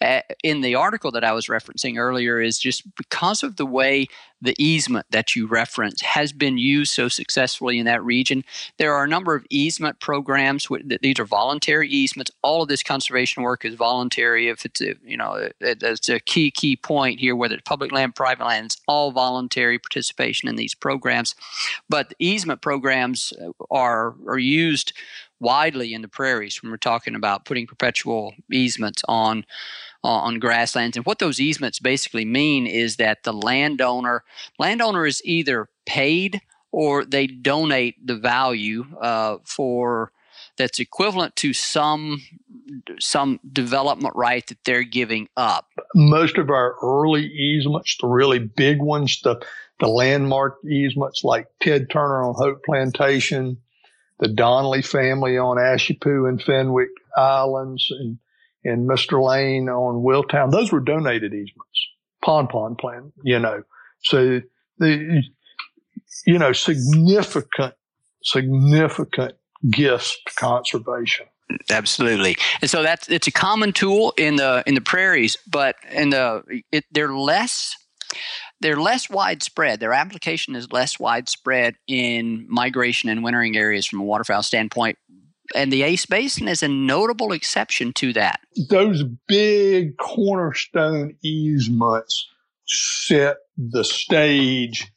uh, 0.00 0.20
in 0.42 0.60
the 0.60 0.74
article 0.74 1.10
that 1.12 1.24
I 1.24 1.32
was 1.32 1.46
referencing 1.46 1.98
earlier 1.98 2.40
is 2.40 2.58
just 2.58 2.82
because 2.96 3.42
of 3.42 3.56
the 3.56 3.66
way 3.66 4.06
the 4.42 4.54
easement 4.58 5.06
that 5.10 5.36
you 5.36 5.46
reference 5.46 6.02
has 6.02 6.32
been 6.32 6.58
used 6.58 6.92
so 6.92 7.08
successfully 7.08 7.78
in 7.78 7.86
that 7.86 8.02
region. 8.04 8.44
There 8.76 8.92
are 8.92 9.04
a 9.04 9.08
number 9.08 9.36
of 9.36 9.46
easement 9.50 10.00
programs. 10.00 10.66
These 11.00 11.20
are 11.20 11.24
voluntary 11.24 11.88
easements. 11.88 12.32
All 12.42 12.62
of 12.62 12.68
this 12.68 12.82
conservation 12.82 13.44
work 13.44 13.64
is 13.64 13.74
voluntary. 13.74 14.48
If 14.48 14.64
it's 14.64 14.80
a, 14.80 14.94
you 15.04 15.16
know, 15.16 15.48
it's 15.60 16.08
a 16.08 16.18
key 16.18 16.50
key 16.50 16.76
point 16.76 17.20
here. 17.20 17.36
Whether 17.36 17.54
it's 17.54 17.62
public 17.62 17.92
land, 17.92 18.16
private 18.16 18.44
land, 18.44 18.66
it's 18.66 18.80
all 18.88 19.12
voluntary 19.12 19.78
participation 19.78 20.48
in 20.48 20.56
these 20.56 20.74
programs. 20.74 21.36
But 21.88 22.12
easement 22.18 22.62
programs 22.62 23.32
uh, 23.40 23.52
are 23.70 24.16
are 24.26 24.38
used 24.38 24.92
widely 25.38 25.92
in 25.92 26.02
the 26.02 26.08
prairies 26.08 26.62
when 26.62 26.70
we're 26.70 26.76
talking 26.76 27.14
about 27.14 27.44
putting 27.44 27.66
perpetual 27.66 28.32
easements 28.50 29.02
on 29.08 29.44
uh, 30.04 30.08
on 30.08 30.38
grasslands. 30.38 30.96
And 30.96 31.06
what 31.06 31.18
those 31.18 31.40
easements 31.40 31.78
basically 31.78 32.24
mean 32.24 32.66
is 32.66 32.96
that 32.96 33.22
the 33.22 33.32
landowner 33.32 34.24
landowner 34.58 35.06
is 35.06 35.22
either 35.24 35.68
paid 35.86 36.40
or 36.70 37.04
they 37.04 37.26
donate 37.26 38.04
the 38.04 38.16
value 38.16 38.84
uh, 39.00 39.38
for 39.44 40.12
that's 40.56 40.78
equivalent 40.78 41.36
to 41.36 41.52
some 41.52 42.20
some 42.98 43.40
development 43.52 44.14
right 44.16 44.46
that 44.46 44.58
they're 44.64 44.82
giving 44.82 45.28
up. 45.36 45.66
Most 45.94 46.38
of 46.38 46.50
our 46.50 46.76
early 46.82 47.24
easements, 47.24 47.96
the 48.00 48.06
really 48.06 48.38
big 48.38 48.80
ones, 48.80 49.20
the 49.22 49.42
the 49.80 49.88
landmark 49.88 50.58
easements 50.64 51.24
like 51.24 51.46
Ted 51.60 51.90
Turner 51.90 52.22
on 52.22 52.34
Hope 52.34 52.62
Plantation, 52.64 53.58
the 54.20 54.28
Donnelly 54.28 54.82
family 54.82 55.36
on 55.38 55.56
Ashepoo 55.56 56.28
and 56.28 56.40
Fenwick 56.40 56.90
Islands, 57.16 57.88
and 57.90 58.18
and 58.64 58.88
Mr. 58.88 59.22
Lane 59.22 59.68
on 59.68 60.02
Willtown. 60.02 60.50
Those 60.50 60.72
were 60.72 60.80
donated 60.80 61.32
easements, 61.32 61.88
pond 62.24 62.48
pond 62.48 62.78
plan, 62.78 63.12
you 63.24 63.38
know. 63.38 63.62
So 64.04 64.40
the, 64.78 65.22
you 66.26 66.38
know, 66.38 66.52
significant, 66.52 67.74
significant 68.22 69.34
gifts 69.70 70.18
to 70.26 70.34
conservation. 70.34 71.26
Absolutely, 71.70 72.36
and 72.62 72.70
so 72.70 72.82
that's 72.82 73.08
it's 73.08 73.26
a 73.26 73.32
common 73.32 73.72
tool 73.72 74.14
in 74.16 74.36
the 74.36 74.62
in 74.66 74.74
the 74.74 74.80
prairies, 74.80 75.36
but 75.46 75.76
in 75.90 76.10
the 76.10 76.42
it, 76.70 76.84
they're 76.90 77.14
less 77.14 77.76
they're 78.60 78.80
less 78.80 79.10
widespread. 79.10 79.80
Their 79.80 79.92
application 79.92 80.54
is 80.54 80.72
less 80.72 80.98
widespread 80.98 81.74
in 81.86 82.46
migration 82.48 83.10
and 83.10 83.22
wintering 83.22 83.56
areas 83.56 83.86
from 83.86 84.00
a 84.00 84.04
waterfowl 84.04 84.42
standpoint 84.42 84.98
and 85.54 85.72
the 85.72 85.82
Ace 85.82 86.06
Basin 86.06 86.48
is 86.48 86.62
a 86.62 86.68
notable 86.68 87.32
exception 87.32 87.92
to 87.94 88.12
that. 88.14 88.40
Those 88.68 89.02
big 89.26 89.96
cornerstone 89.96 91.16
easements 91.22 92.28
set 92.66 93.38
the 93.56 93.84
stage 93.84 94.90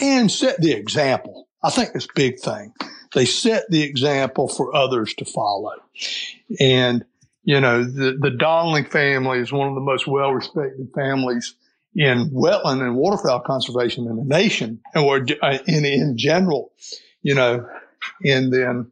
and 0.00 0.30
set 0.30 0.60
the 0.60 0.72
example. 0.72 1.48
I 1.62 1.70
think 1.70 1.92
this 1.92 2.06
big 2.14 2.38
thing. 2.38 2.72
They 3.14 3.24
set 3.24 3.64
the 3.70 3.82
example 3.82 4.48
for 4.48 4.74
others 4.74 5.14
to 5.14 5.24
follow. 5.24 5.74
And, 6.60 7.04
you 7.42 7.60
know, 7.60 7.82
the, 7.84 8.16
the 8.20 8.30
Donnelly 8.30 8.84
family 8.84 9.38
is 9.38 9.52
one 9.52 9.68
of 9.68 9.74
the 9.74 9.80
most 9.80 10.06
well 10.06 10.32
respected 10.32 10.88
families 10.94 11.54
in 11.94 12.30
wetland 12.30 12.82
and 12.82 12.94
waterfowl 12.94 13.40
conservation 13.40 14.06
in 14.06 14.16
the 14.16 14.24
nation 14.24 14.80
or 14.94 15.26
uh, 15.42 15.58
in, 15.66 15.84
in 15.84 16.16
general, 16.16 16.70
you 17.22 17.34
know, 17.34 17.66
and 18.24 18.52
then 18.52 18.90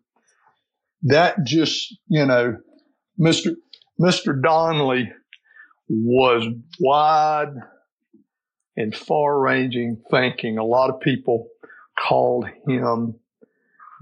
that 1.07 1.45
just, 1.45 1.97
you 2.09 2.27
know, 2.27 2.57
Mr. 3.19 3.55
Mr. 4.01 4.41
Donnelly 4.41 5.13
was 5.89 6.47
wide 6.81 7.55
and 8.77 8.95
far 8.95 9.39
ranging 9.39 10.03
thinking. 10.11 10.59
A 10.59 10.65
lot 10.65 10.91
of 10.91 11.01
people 11.01 11.49
called 11.99 12.47
him 12.67 13.15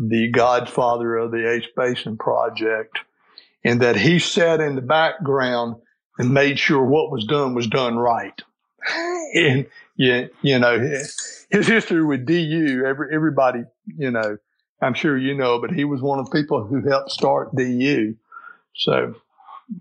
the 0.01 0.31
godfather 0.31 1.17
of 1.17 1.31
the 1.31 1.49
Ace 1.49 1.69
Basin 1.77 2.17
Project, 2.17 2.99
and 3.65 3.81
that 3.83 3.97
he 3.97 4.19
sat 4.19 4.61
in 4.61 4.75
the 4.75 4.83
background 4.83 5.77
and 6.19 6.35
made 6.35 6.59
sure 6.59 6.85
what 6.85 7.11
was 7.11 7.25
done 7.25 7.55
was 7.55 7.67
done 7.67 7.97
right. 7.97 8.41
and 9.35 9.67
yeah, 9.97 10.27
you 10.43 10.59
know, 10.59 10.79
his 10.79 11.69
history 11.69 12.05
with 12.05 12.27
DU, 12.27 12.85
every, 12.87 13.15
everybody, 13.15 13.65
you 13.87 14.11
know, 14.11 14.37
I'm 14.81 14.95
sure 14.95 15.17
you 15.17 15.35
know, 15.35 15.61
but 15.61 15.71
he 15.71 15.85
was 15.85 16.03
one 16.03 16.19
of 16.19 16.31
the 16.31 16.41
people 16.41 16.65
who 16.65 16.81
helped 16.83 17.11
start 17.11 17.55
DU. 17.55 18.17
So 18.75 19.15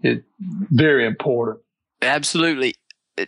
it's 0.02 0.26
very 0.40 1.06
important. 1.06 1.60
Absolutely. 2.02 2.76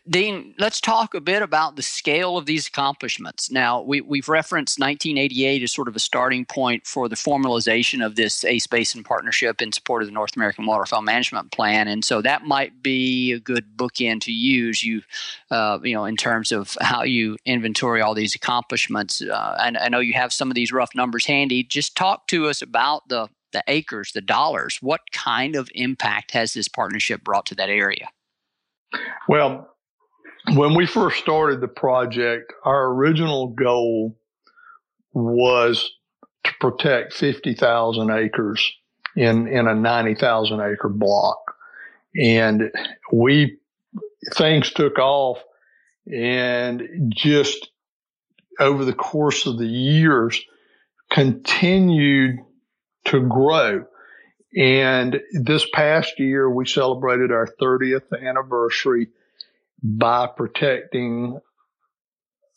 Dean, 0.09 0.55
let's 0.57 0.81
talk 0.81 1.13
a 1.13 1.21
bit 1.21 1.43
about 1.43 1.75
the 1.75 1.83
scale 1.83 2.38
of 2.38 2.47
these 2.47 2.67
accomplishments. 2.67 3.51
Now, 3.51 3.81
we, 3.81 4.01
we've 4.01 4.27
referenced 4.27 4.79
1988 4.79 5.61
as 5.61 5.71
sort 5.71 5.88
of 5.88 5.95
a 5.95 5.99
starting 5.99 6.43
point 6.43 6.88
for 6.88 7.07
the 7.07 7.15
formalization 7.15 8.03
of 8.03 8.15
this 8.15 8.43
ACE 8.43 8.65
Basin 8.65 9.03
partnership 9.03 9.61
in 9.61 9.71
support 9.71 10.01
of 10.01 10.07
the 10.07 10.13
North 10.13 10.36
American 10.36 10.65
Waterfowl 10.65 11.03
Management 11.03 11.51
Plan, 11.51 11.88
and 11.88 12.03
so 12.03 12.19
that 12.23 12.45
might 12.45 12.81
be 12.81 13.31
a 13.31 13.39
good 13.39 13.77
bookend 13.77 14.21
to 14.21 14.31
use. 14.31 14.83
You, 14.83 15.03
uh, 15.51 15.77
you 15.83 15.93
know, 15.93 16.05
in 16.05 16.17
terms 16.17 16.51
of 16.51 16.75
how 16.81 17.03
you 17.03 17.38
inventory 17.45 18.01
all 18.01 18.15
these 18.15 18.33
accomplishments. 18.33 19.21
Uh, 19.21 19.57
and 19.59 19.77
I 19.77 19.89
know 19.89 19.99
you 19.99 20.13
have 20.13 20.33
some 20.33 20.49
of 20.49 20.55
these 20.55 20.71
rough 20.71 20.95
numbers 20.95 21.27
handy. 21.27 21.63
Just 21.63 21.95
talk 21.95 22.27
to 22.27 22.47
us 22.47 22.63
about 22.63 23.07
the 23.09 23.27
the 23.53 23.63
acres, 23.67 24.11
the 24.13 24.21
dollars. 24.21 24.79
What 24.81 25.01
kind 25.11 25.55
of 25.55 25.69
impact 25.75 26.31
has 26.31 26.53
this 26.53 26.67
partnership 26.67 27.23
brought 27.23 27.45
to 27.45 27.55
that 27.55 27.69
area? 27.69 28.09
Well, 29.27 29.74
when 30.54 30.76
we 30.76 30.86
first 30.86 31.20
started 31.20 31.62
the 31.62 31.68
project, 31.68 32.54
our 32.64 32.88
original 32.93 33.48
goal 33.48 34.18
was 35.14 35.91
to 36.43 36.52
protect 36.60 37.14
50,000 37.14 38.10
acres 38.12 38.72
in, 39.16 39.48
in 39.48 39.68
a 39.68 39.74
90,000 39.74 40.60
acre 40.60 40.89
block. 40.89 41.39
And 42.22 42.72
we, 43.12 43.58
things 44.34 44.72
took 44.72 45.00
off 45.00 45.39
and 46.12 47.12
just 47.16 47.70
over 48.60 48.86
the 48.86 48.93
course 48.93 49.48
of 49.48 49.58
the 49.58 49.68
years 49.68 50.41
continued 51.12 52.38
to 53.06 53.22
grow. 53.22 53.86
And 54.56 55.20
this 55.34 55.68
past 55.74 56.20
year, 56.20 56.50
we 56.50 56.66
celebrated 56.66 57.32
our 57.32 57.48
30th 57.62 58.14
anniversary 58.22 59.10
by 59.86 60.27
protecting 60.27 61.39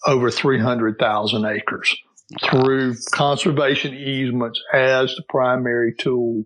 over 0.07 0.31
300,000 0.31 1.45
acres 1.45 1.97
through 2.43 2.95
conservation 3.11 3.95
easements 3.95 4.61
as 4.73 5.15
the 5.15 5.23
primary 5.29 5.95
tool, 5.95 6.45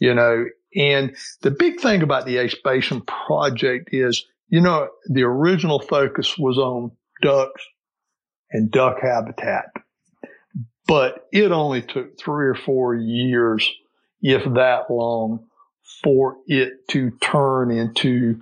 you 0.00 0.14
know. 0.14 0.44
And 0.74 1.16
the 1.42 1.50
big 1.50 1.80
thing 1.80 2.02
about 2.02 2.26
the 2.26 2.38
Ace 2.38 2.56
Basin 2.62 3.02
project 3.02 3.90
is, 3.92 4.24
you 4.48 4.60
know, 4.60 4.88
the 5.08 5.22
original 5.22 5.80
focus 5.80 6.38
was 6.38 6.58
on 6.58 6.92
ducks 7.22 7.62
and 8.50 8.70
duck 8.70 8.96
habitat, 9.00 9.66
but 10.86 11.26
it 11.32 11.52
only 11.52 11.82
took 11.82 12.18
three 12.18 12.48
or 12.48 12.54
four 12.54 12.94
years, 12.94 13.68
if 14.22 14.42
that 14.54 14.90
long, 14.90 15.46
for 16.02 16.36
it 16.46 16.88
to 16.88 17.10
turn 17.20 17.70
into 17.70 18.40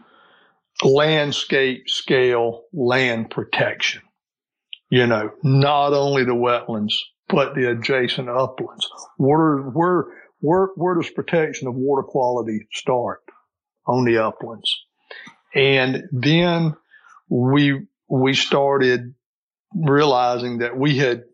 landscape 0.83 1.89
scale 1.89 2.65
land 2.73 3.31
protection. 3.31 4.03
You 4.91 5.07
know, 5.07 5.31
not 5.43 5.93
only 5.93 6.25
the 6.25 6.33
wetlands, 6.33 6.95
but 7.29 7.55
the 7.55 7.71
adjacent 7.71 8.29
uplands. 8.29 8.89
Where, 9.19 9.59
where, 9.59 10.07
where, 10.41 10.69
where 10.77 10.95
does 10.95 11.11
protection 11.11 11.69
of 11.69 11.75
water 11.75 12.03
quality 12.03 12.67
start? 12.73 13.21
On 13.87 14.05
the 14.05 14.19
uplands. 14.19 14.85
And 15.55 16.05
then 16.13 16.75
we, 17.31 17.87
we 18.09 18.35
started 18.35 19.15
realizing 19.75 20.59
that 20.59 20.77
we 20.77 20.99
had 20.99 21.25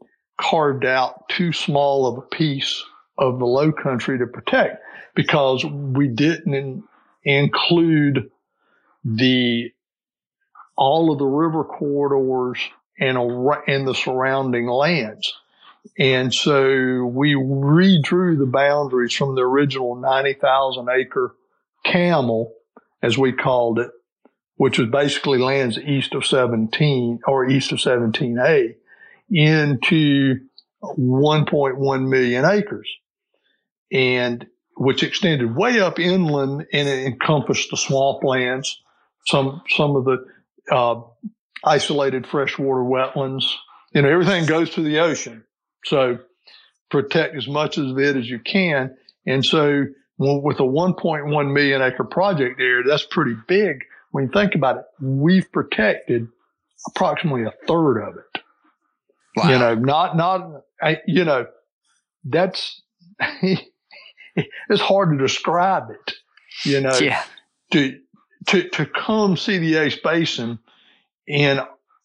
carved 0.40 0.84
out 0.84 1.28
too 1.28 1.52
small 1.52 2.06
of 2.06 2.18
a 2.18 2.36
piece 2.36 2.82
of 3.18 3.38
the 3.38 3.44
low 3.44 3.72
country 3.72 4.18
to 4.18 4.26
protect 4.26 4.78
because 5.14 5.64
we 5.64 6.08
didn't 6.08 6.84
include 7.24 8.30
the 9.04 9.70
all 10.76 11.12
of 11.12 11.18
the 11.18 11.26
river 11.26 11.64
corridors 11.64 12.58
and 12.98 13.18
and 13.66 13.86
the 13.86 13.94
surrounding 13.94 14.66
lands. 14.66 15.32
And 15.98 16.32
so 16.32 17.04
we 17.04 17.34
redrew 17.34 18.38
the 18.38 18.46
boundaries 18.50 19.12
from 19.12 19.34
the 19.34 19.42
original 19.42 19.96
90,000 19.96 20.88
acre 20.88 21.34
camel, 21.84 22.54
as 23.02 23.18
we 23.18 23.32
called 23.32 23.78
it, 23.78 23.90
which 24.56 24.78
was 24.78 24.88
basically 24.88 25.38
lands 25.38 25.78
east 25.78 26.14
of 26.14 26.24
17 26.24 27.20
or 27.26 27.48
east 27.48 27.70
of 27.72 27.78
17A 27.78 28.76
into 29.30 30.36
1.1 30.82 32.08
million 32.08 32.44
acres. 32.46 32.88
And 33.92 34.46
which 34.76 35.02
extended 35.02 35.54
way 35.54 35.80
up 35.80 35.98
inland 35.98 36.66
and 36.72 36.88
it 36.88 37.06
encompassed 37.06 37.70
the 37.70 37.76
swamplands 37.76 38.68
some 39.26 39.62
some 39.70 39.96
of 39.96 40.04
the 40.04 40.24
uh, 40.70 41.00
isolated 41.64 42.26
freshwater 42.26 42.82
wetlands. 42.82 43.44
You 43.92 44.02
know, 44.02 44.08
everything 44.08 44.46
goes 44.46 44.70
to 44.70 44.82
the 44.82 44.98
ocean, 44.98 45.44
so 45.84 46.18
protect 46.90 47.36
as 47.36 47.46
much 47.46 47.78
of 47.78 47.98
it 47.98 48.16
as 48.16 48.28
you 48.28 48.38
can. 48.38 48.96
And 49.26 49.44
so, 49.44 49.86
with 50.18 50.60
a 50.60 50.64
1.1 50.64 51.52
million 51.52 51.82
acre 51.82 52.04
project 52.04 52.58
there, 52.58 52.82
that's 52.84 53.04
pretty 53.04 53.36
big. 53.48 53.84
When 54.10 54.24
you 54.24 54.30
think 54.30 54.54
about 54.54 54.76
it, 54.78 54.84
we've 55.00 55.50
protected 55.50 56.28
approximately 56.86 57.44
a 57.44 57.52
third 57.66 57.98
of 57.98 58.16
it. 58.16 58.42
Wow. 59.36 59.50
You 59.50 59.58
know, 59.58 59.74
not 59.74 60.16
not 60.16 60.62
you 61.06 61.24
know, 61.24 61.46
that's 62.24 62.80
it's 63.42 64.80
hard 64.80 65.10
to 65.10 65.18
describe 65.18 65.90
it. 65.90 66.14
You 66.64 66.80
know, 66.80 66.96
yeah. 66.98 67.24
to 67.72 67.98
to, 68.48 68.68
to 68.70 68.86
come 68.86 69.36
see 69.36 69.58
the 69.58 69.76
Ace 69.76 69.98
Basin 70.02 70.58
in, 71.26 71.60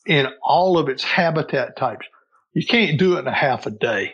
in 0.05 0.27
all 0.41 0.77
of 0.77 0.89
its 0.89 1.03
habitat 1.03 1.77
types. 1.77 2.05
You 2.53 2.65
can't 2.65 2.99
do 2.99 3.15
it 3.15 3.19
in 3.19 3.27
a 3.27 3.33
half 3.33 3.65
a 3.65 3.71
day. 3.71 4.13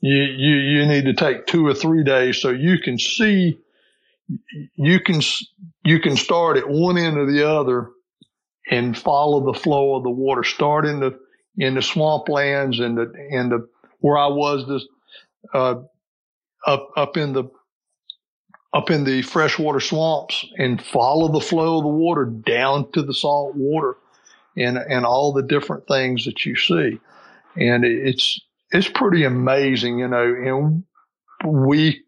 You, 0.00 0.22
you, 0.22 0.54
you 0.54 0.86
need 0.86 1.04
to 1.04 1.14
take 1.14 1.46
two 1.46 1.66
or 1.66 1.74
three 1.74 2.04
days 2.04 2.40
so 2.40 2.50
you 2.50 2.78
can 2.78 2.98
see, 2.98 3.58
you 4.76 5.00
can, 5.00 5.20
you 5.84 6.00
can 6.00 6.16
start 6.16 6.56
at 6.56 6.68
one 6.68 6.96
end 6.98 7.18
or 7.18 7.30
the 7.30 7.48
other 7.48 7.90
and 8.70 8.96
follow 8.96 9.52
the 9.52 9.58
flow 9.58 9.96
of 9.96 10.04
the 10.04 10.10
water. 10.10 10.44
Start 10.44 10.86
in 10.86 11.00
the, 11.00 11.18
in 11.56 11.74
the 11.74 11.80
swamplands 11.80 12.80
and 12.80 12.96
the, 12.96 13.12
and 13.32 13.50
the, 13.50 13.68
where 13.98 14.16
I 14.16 14.28
was 14.28 14.68
this, 14.68 14.86
uh, 15.52 15.82
up, 16.66 16.90
up 16.96 17.16
in 17.16 17.32
the 17.32 17.50
up 18.74 18.90
in 18.90 19.04
the 19.04 19.22
freshwater 19.22 19.80
swamps 19.80 20.44
and 20.58 20.82
follow 20.82 21.28
the 21.28 21.40
flow 21.40 21.78
of 21.78 21.84
the 21.84 21.88
water 21.88 22.24
down 22.24 22.90
to 22.92 23.02
the 23.02 23.14
salt 23.14 23.54
water 23.54 23.96
and, 24.56 24.76
and 24.76 25.06
all 25.06 25.32
the 25.32 25.42
different 25.42 25.86
things 25.86 26.24
that 26.24 26.44
you 26.44 26.54
see. 26.56 26.98
And 27.56 27.84
it's, 27.84 28.40
it's 28.70 28.88
pretty 28.88 29.24
amazing, 29.24 29.98
you 29.98 30.08
know, 30.08 30.24
and 30.24 30.84
we 31.44 32.02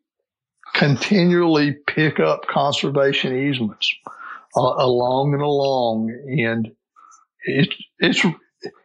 continually 0.74 1.76
pick 1.86 2.20
up 2.20 2.46
conservation 2.46 3.36
easements 3.36 3.92
uh, 4.56 4.74
along 4.78 5.32
and 5.32 5.42
along. 5.42 6.10
And 6.44 6.70
it's, 7.44 7.74
it's, 7.98 8.26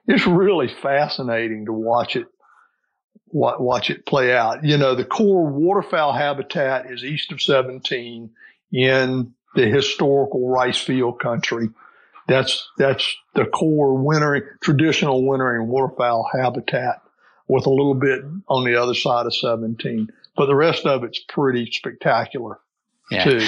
it's 0.07 0.25
really 0.25 0.69
fascinating 0.81 1.65
to 1.65 1.73
watch 1.73 2.15
it 2.15 2.27
watch 3.35 3.89
it 3.89 4.05
play 4.05 4.35
out. 4.35 4.63
You 4.63 4.77
know, 4.77 4.95
the 4.95 5.03
core 5.03 5.45
waterfowl 5.45 6.13
habitat 6.13 6.89
is 6.89 7.03
east 7.03 7.31
of 7.31 7.41
17 7.41 8.31
in 8.71 9.33
the 9.55 9.65
historical 9.65 10.49
rice 10.49 10.79
field 10.79 11.19
country. 11.19 11.69
That's, 12.27 12.67
that's 12.77 13.15
the 13.35 13.45
core 13.45 13.93
wintering, 13.95 14.43
traditional 14.61 15.27
wintering 15.27 15.67
waterfowl 15.67 16.29
habitat 16.33 17.01
with 17.47 17.65
a 17.65 17.69
little 17.69 17.93
bit 17.93 18.21
on 18.47 18.63
the 18.63 18.81
other 18.81 18.95
side 18.95 19.25
of 19.25 19.35
17. 19.35 20.09
But 20.35 20.47
the 20.47 20.55
rest 20.55 20.85
of 20.85 21.03
it's 21.03 21.19
pretty 21.19 21.69
spectacular 21.71 22.59
yeah. 23.11 23.23
too. 23.23 23.45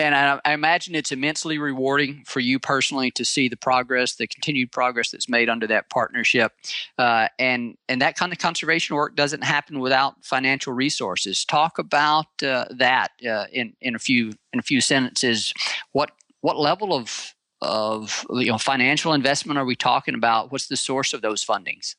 And 0.00 0.14
I, 0.14 0.40
I, 0.46 0.54
imagine 0.54 0.94
it's 0.94 1.12
immensely 1.12 1.58
rewarding 1.58 2.24
for 2.26 2.40
you 2.40 2.58
personally 2.58 3.10
to 3.12 3.24
see 3.24 3.48
the 3.48 3.56
progress, 3.56 4.14
the 4.14 4.26
continued 4.26 4.72
progress 4.72 5.10
that's 5.10 5.28
made 5.28 5.50
under 5.50 5.66
that 5.66 5.90
partnership. 5.90 6.52
Uh, 6.96 7.28
and 7.38 7.76
and 7.88 8.00
that 8.00 8.16
kind 8.16 8.32
of 8.32 8.38
conservation 8.38 8.96
work 8.96 9.14
doesn't 9.14 9.44
happen 9.44 9.78
without 9.78 10.24
financial 10.24 10.72
resources. 10.72 11.44
Talk 11.44 11.78
about 11.78 12.26
uh, 12.42 12.64
that 12.70 13.10
uh, 13.28 13.44
in 13.52 13.74
in 13.82 13.94
a 13.94 13.98
few 13.98 14.32
in 14.54 14.58
a 14.58 14.62
few 14.62 14.80
sentences. 14.80 15.52
What 15.92 16.12
what 16.40 16.56
level 16.56 16.94
of 16.94 17.34
of 17.60 18.24
you 18.30 18.46
know 18.46 18.58
financial 18.58 19.12
investment 19.12 19.58
are 19.58 19.66
we 19.66 19.76
talking 19.76 20.14
about? 20.14 20.50
What's 20.50 20.68
the 20.68 20.78
source 20.78 21.12
of 21.12 21.20
those 21.20 21.44
fundings? 21.44 21.94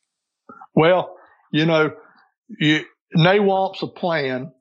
Well, 0.74 1.16
you 1.52 1.66
know, 1.66 1.92
you, 2.60 2.86
NAWMP's 3.16 3.84
a 3.84 3.88
plan 3.88 4.52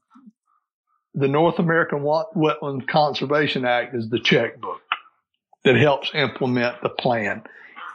the 1.15 1.29
North 1.29 1.59
American 1.59 2.01
Wetland 2.01 2.87
Conservation 2.89 3.65
Act 3.65 3.95
is 3.95 4.09
the 4.09 4.21
checkbook 4.21 4.81
that 5.65 5.77
helps 5.77 6.11
implement 6.15 6.81
the 6.83 6.89
plan. 6.89 7.43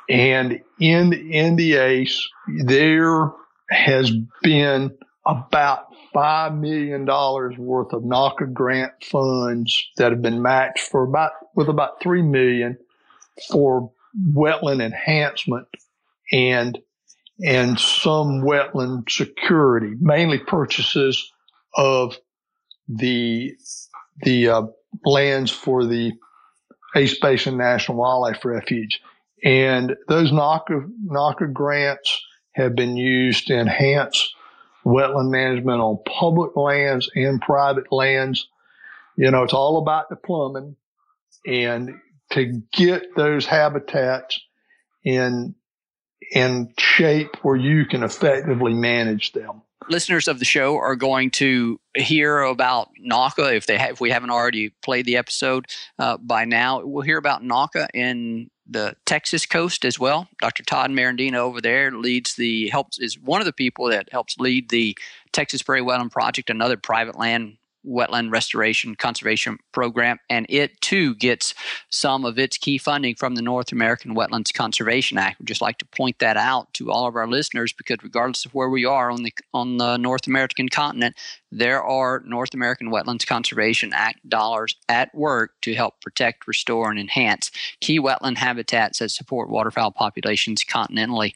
And 0.09 0.61
in, 0.80 1.55
the 1.55 1.76
ACE, 1.76 2.30
there 2.66 3.32
has 3.70 4.11
been 4.43 4.95
about 5.26 5.88
$5 6.13 6.59
million 6.59 7.05
worth 7.05 7.93
of 7.93 8.03
NAWCA 8.03 8.53
grant 8.53 8.91
funds 9.03 9.89
that 9.97 10.11
have 10.11 10.22
been 10.22 10.41
matched 10.41 10.80
for 10.91 11.03
about, 11.03 11.32
with 11.55 11.68
about 11.68 12.01
3 12.01 12.22
million 12.22 12.78
for 13.49 13.91
wetland 14.34 14.82
enhancement 14.82 15.68
and, 16.32 16.78
and 17.43 17.80
some 17.80 18.43
wetland 18.43 19.09
security, 19.09 19.95
mainly 19.99 20.38
purchases 20.38 21.32
of 21.76 22.16
the 22.88 23.55
the 24.21 24.49
uh, 24.49 24.61
lands 25.03 25.51
for 25.51 25.86
the 25.86 26.13
Ace 26.95 27.19
Basin 27.19 27.57
National 27.57 27.97
Wildlife 27.97 28.45
Refuge. 28.45 29.01
And 29.43 29.95
those 30.07 30.31
NAWCA, 30.31 30.89
NAWCA 31.07 31.53
grants 31.53 32.21
have 32.53 32.75
been 32.75 32.95
used 32.95 33.47
to 33.47 33.59
enhance 33.59 34.33
wetland 34.86 35.29
management 35.29 35.81
on 35.81 35.99
public 36.05 36.55
lands 36.55 37.09
and 37.15 37.41
private 37.41 37.91
lands. 37.91 38.47
You 39.17 39.31
know, 39.31 39.43
it's 39.43 39.53
all 39.53 39.77
about 39.77 40.09
the 40.09 40.15
plumbing 40.15 40.75
and 41.45 41.99
to 42.31 42.61
get 42.73 43.15
those 43.15 43.45
habitats 43.45 44.39
in 45.03 45.55
in 46.31 46.73
shape 46.79 47.36
where 47.43 47.55
you 47.55 47.86
can 47.86 48.01
effectively 48.01 48.73
manage 48.73 49.31
them 49.33 49.61
listeners 49.89 50.28
of 50.28 50.39
the 50.39 50.45
show 50.45 50.78
are 50.78 50.95
going 50.95 51.32
to 51.32 51.80
hear 51.95 52.41
about 52.41 52.89
NAWCA 53.05 53.55
if 53.55 53.67
they 53.67 53.78
have, 53.78 53.91
if 53.91 54.01
we 54.01 54.09
haven't 54.09 54.32
already 54.32 54.73
played 54.82 55.05
the 55.05 55.17
episode 55.17 55.65
uh, 55.99 56.17
by 56.17 56.45
now. 56.45 56.82
We'll 56.84 57.03
hear 57.03 57.17
about 57.17 57.43
NAWCA 57.43 57.88
in 57.93 58.49
the 58.67 58.95
Texas 59.05 59.45
coast 59.45 59.86
as 59.86 59.99
well. 59.99 60.28
Dr. 60.41 60.63
Todd 60.63 60.89
Merendino 60.89 61.36
over 61.36 61.61
there 61.61 61.91
leads 61.91 62.36
the 62.36 62.69
helps 62.69 62.99
is 62.99 63.19
one 63.19 63.41
of 63.41 63.45
the 63.45 63.53
people 63.53 63.88
that 63.89 64.09
helps 64.11 64.38
lead 64.39 64.69
the 64.69 64.97
Texas 65.32 65.61
Prairie 65.61 65.82
Wetland 65.82 66.11
Project, 66.11 66.49
another 66.49 66.78
private 66.78 67.17
land 67.17 67.57
wetland 67.88 68.31
restoration 68.31 68.95
conservation 68.95 69.57
program, 69.71 70.17
and 70.29 70.45
it 70.49 70.79
too 70.81 71.15
gets 71.15 71.53
some 71.89 72.25
of 72.25 72.39
its 72.39 72.57
key 72.57 72.77
funding 72.77 73.15
from 73.15 73.36
the 73.36 73.41
North 73.41 73.71
American 73.71 74.15
Wetlands 74.15 74.53
Conservation 74.53 75.17
Act. 75.17 75.39
We'd 75.39 75.47
just 75.47 75.61
like 75.61 75.77
to 75.79 75.86
point 75.86 76.19
that 76.19 76.38
out 76.38 76.73
to 76.75 76.91
all 76.91 77.07
of 77.07 77.15
our 77.15 77.27
listeners 77.27 77.73
because 77.73 77.97
regardless 78.03 78.45
of 78.45 78.53
where 78.53 78.69
we 78.69 78.86
are 78.86 79.11
on 79.11 79.23
the 79.23 79.33
on 79.53 79.77
the 79.77 79.97
North 79.97 80.27
American 80.27 80.69
continent, 80.69 81.15
there 81.51 81.83
are 81.83 82.23
North 82.25 82.53
American 82.53 82.91
Wetlands 82.91 83.25
Conservation 83.25 83.91
Act 83.93 84.27
dollars 84.27 84.75
at 84.89 85.13
work 85.15 85.51
to 85.61 85.73
help 85.73 86.01
protect, 86.01 86.47
restore, 86.47 86.89
and 86.89 86.99
enhance 86.99 87.51
key 87.81 87.99
wetland 87.99 88.38
habitats 88.38 88.99
that 88.99 89.11
support 89.11 89.49
waterfowl 89.49 89.91
populations 89.91 90.63
continentally. 90.63 91.33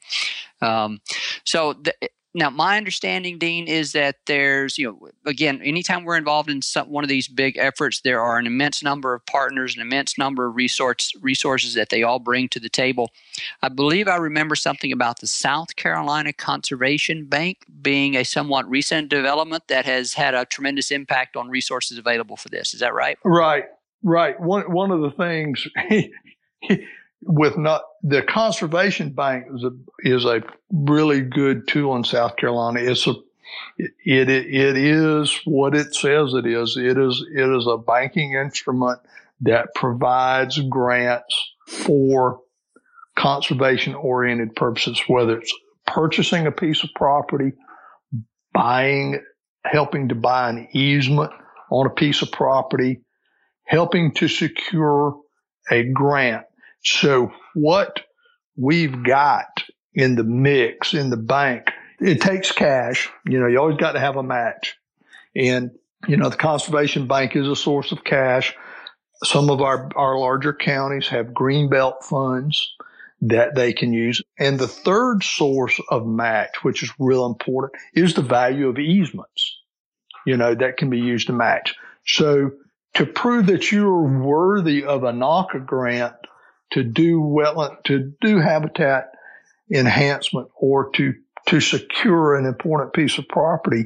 Um, 0.61 0.99
so 1.45 1.73
the, 1.73 1.93
now, 2.36 2.51
my 2.51 2.77
understanding, 2.77 3.39
Dean, 3.39 3.67
is 3.67 3.93
that 3.93 4.17
there's, 4.27 4.77
you 4.77 4.88
know, 4.88 5.09
again, 5.25 5.61
anytime 5.63 6.03
we're 6.03 6.15
involved 6.15 6.47
in 6.47 6.61
some, 6.61 6.88
one 6.88 7.03
of 7.03 7.09
these 7.09 7.27
big 7.27 7.57
efforts, 7.57 8.01
there 8.01 8.21
are 8.21 8.38
an 8.38 8.45
immense 8.45 8.84
number 8.84 9.15
of 9.15 9.25
partners, 9.25 9.75
an 9.75 9.82
immense 9.82 10.15
number 10.15 10.45
of 10.45 10.55
resource, 10.55 11.11
resources 11.21 11.73
that 11.73 11.89
they 11.89 12.03
all 12.03 12.19
bring 12.19 12.47
to 12.49 12.59
the 12.59 12.69
table. 12.69 13.09
I 13.63 13.69
believe 13.69 14.07
I 14.07 14.17
remember 14.17 14.55
something 14.55 14.91
about 14.91 15.21
the 15.21 15.27
South 15.27 15.75
Carolina 15.75 16.32
Conservation 16.32 17.25
Bank 17.25 17.65
being 17.82 18.15
a 18.15 18.23
somewhat 18.23 18.69
recent 18.69 19.09
development 19.09 19.67
that 19.67 19.86
has 19.86 20.13
had 20.13 20.36
a 20.36 20.45
tremendous 20.45 20.91
impact 20.91 21.36
on 21.36 21.49
resources 21.49 21.97
available 21.97 22.38
for 22.38 22.49
this. 22.49 22.75
Is 22.75 22.80
that 22.82 22.93
right? 22.93 23.17
Right, 23.25 23.65
right. 24.03 24.39
One 24.39 24.71
one 24.71 24.91
of 24.91 25.01
the 25.01 25.11
things 25.11 25.67
with 27.22 27.57
not 27.57 27.82
the 28.03 28.22
conservation 28.22 29.11
bank 29.11 29.45
is 29.53 29.63
a 29.63 29.72
is 29.99 30.26
a 30.26 30.41
really 30.72 31.22
good 31.22 31.67
tool 31.67 31.95
in 31.95 32.03
South 32.03 32.38
Carolina. 32.38 32.80
It's 32.80 33.07
a 33.07 33.15
it, 33.78 33.91
it 34.05 34.30
it 34.30 34.78
is 34.78 35.39
what 35.45 35.76
it 35.76 35.93
says 35.93 36.34
it 36.34 36.45
is. 36.45 36.78
It 36.78 36.97
is 36.97 37.26
it 37.34 37.49
is 37.49 37.67
a 37.67 37.78
banking 37.78 38.34
instrument 38.34 38.99
that 39.41 39.70
provides 39.76 40.59
grants 40.59 41.53
for 41.67 42.41
conservation 43.17 43.95
oriented 43.95 44.55
purposes, 44.55 45.01
whether 45.07 45.39
it's 45.39 45.53
purchasing 45.88 46.47
a 46.47 46.51
piece 46.51 46.84
of 46.84 46.89
property, 46.95 47.51
buying, 48.53 49.22
helping 49.65 50.09
to 50.09 50.15
buy 50.15 50.49
an 50.49 50.67
easement 50.74 51.32
on 51.70 51.86
a 51.86 51.89
piece 51.89 52.22
of 52.22 52.32
property, 52.32 53.01
helping 53.65 54.13
to 54.13 54.28
secure 54.28 55.17
a 55.72 55.84
grant 55.84 56.45
so 56.84 57.32
what 57.53 58.01
we've 58.57 59.03
got 59.03 59.63
in 59.93 60.15
the 60.15 60.23
mix 60.23 60.93
in 60.93 61.09
the 61.09 61.17
bank, 61.17 61.67
it 61.99 62.21
takes 62.21 62.51
cash. 62.51 63.09
You 63.25 63.39
know, 63.39 63.47
you 63.47 63.59
always 63.59 63.77
got 63.77 63.93
to 63.93 63.99
have 63.99 64.15
a 64.15 64.23
match. 64.23 64.77
And, 65.36 65.71
you 66.07 66.17
know, 66.17 66.30
the 66.30 66.38
conservation 66.38 67.07
bank 67.07 67.36
is 67.36 67.47
a 67.47 67.55
source 67.55 67.91
of 67.91 68.03
cash. 68.03 68.55
Some 69.23 69.49
of 69.49 69.61
our, 69.61 69.89
our 69.95 70.17
larger 70.17 70.53
counties 70.53 71.07
have 71.09 71.27
greenbelt 71.27 72.03
funds 72.03 72.73
that 73.21 73.55
they 73.55 73.73
can 73.73 73.91
use. 73.91 74.21
And 74.39 74.57
the 74.57 74.67
third 74.67 75.23
source 75.23 75.80
of 75.89 76.07
match, 76.07 76.63
which 76.63 76.84
is 76.84 76.91
real 76.99 77.25
important, 77.25 77.73
is 77.93 78.13
the 78.13 78.21
value 78.21 78.69
of 78.69 78.80
easements, 78.80 79.57
you 80.25 80.38
know, 80.38 80.55
that 80.55 80.77
can 80.77 80.89
be 80.89 80.99
used 80.99 81.27
to 81.27 81.34
match. 81.34 81.75
So 82.05 82.51
to 82.93 83.05
prove 83.05 83.47
that 83.47 83.71
you're 83.71 84.23
worthy 84.23 84.86
of 84.86 85.03
a 85.03 85.11
NAWCA 85.11 85.65
grant, 85.65 86.15
to 86.72 86.84
do 86.84 87.20
wetland, 87.20 87.84
to 87.86 88.13
do 88.22 88.39
habitat 88.39 89.11
enhancement 89.72 90.49
or 90.55 90.89
to, 90.91 91.13
to 91.47 91.59
secure 91.59 92.36
an 92.36 92.45
important 92.45 92.93
piece 92.93 93.17
of 93.17 93.28
property, 93.28 93.86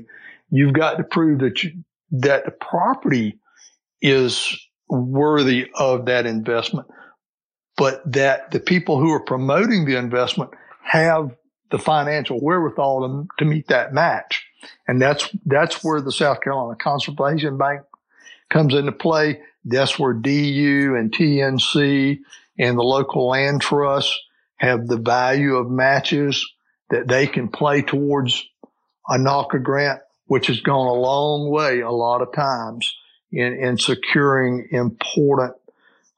you've 0.50 0.74
got 0.74 0.98
to 0.98 1.04
prove 1.04 1.40
that 1.40 1.64
you, 1.64 1.72
that 2.12 2.46
the 2.46 2.52
property 2.52 3.40
is 4.02 4.58
worthy 4.90 5.70
of 5.76 6.06
that 6.06 6.26
investment, 6.26 6.88
but 7.78 8.02
that 8.12 8.52
the 8.52 8.60
people 8.60 9.00
who 9.00 9.12
are 9.12 9.24
promoting 9.24 9.86
the 9.86 9.98
investment 9.98 10.52
have 10.84 11.36
the 11.72 11.80
financial 11.80 12.40
wherewithal 12.40 13.02
to, 13.08 13.28
to 13.40 13.46
meet 13.46 13.68
that 13.68 13.94
match. 13.94 14.46
And 14.88 15.02
that's, 15.02 15.30
that's 15.46 15.84
where 15.84 16.02
the 16.02 16.12
South 16.12 16.42
Carolina 16.42 16.78
Conservation 16.80 17.58
Bank 17.58 17.82
comes 18.50 18.76
into 18.76 18.92
play. 18.92 19.42
That's 19.66 19.98
where 19.98 20.14
DU 20.14 20.96
and 20.96 21.12
TNC 21.12 22.20
and 22.58 22.78
the 22.78 22.84
local 22.84 23.30
land 23.30 23.62
trusts 23.62 24.18
have 24.58 24.88
the 24.88 24.98
value 24.98 25.56
of 25.56 25.70
matches 25.70 26.46
that 26.90 27.08
they 27.08 27.28
can 27.28 27.48
play 27.48 27.82
towards 27.82 28.44
a 29.10 29.18
NAWCA 29.18 29.64
grant, 29.64 30.00
which 30.26 30.48
has 30.48 30.62
gone 30.62 30.88
a 30.88 30.94
long 30.94 31.50
way 31.50 31.82
a 31.82 31.92
lot 31.92 32.22
of 32.22 32.34
times 32.34 32.94
in, 33.32 33.54
in 33.54 33.78
securing 33.78 34.68
important 34.72 35.56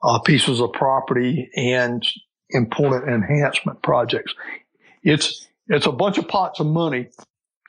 uh, 0.04 0.20
pieces 0.20 0.62
of 0.62 0.74
property 0.74 1.50
and 1.56 2.06
important 2.50 3.08
enhancement 3.08 3.82
projects. 3.82 4.36
It's, 5.02 5.48
it's 5.68 5.86
a 5.86 5.92
bunch 5.92 6.18
of 6.18 6.28
pots 6.28 6.60
of 6.60 6.68
money 6.68 7.10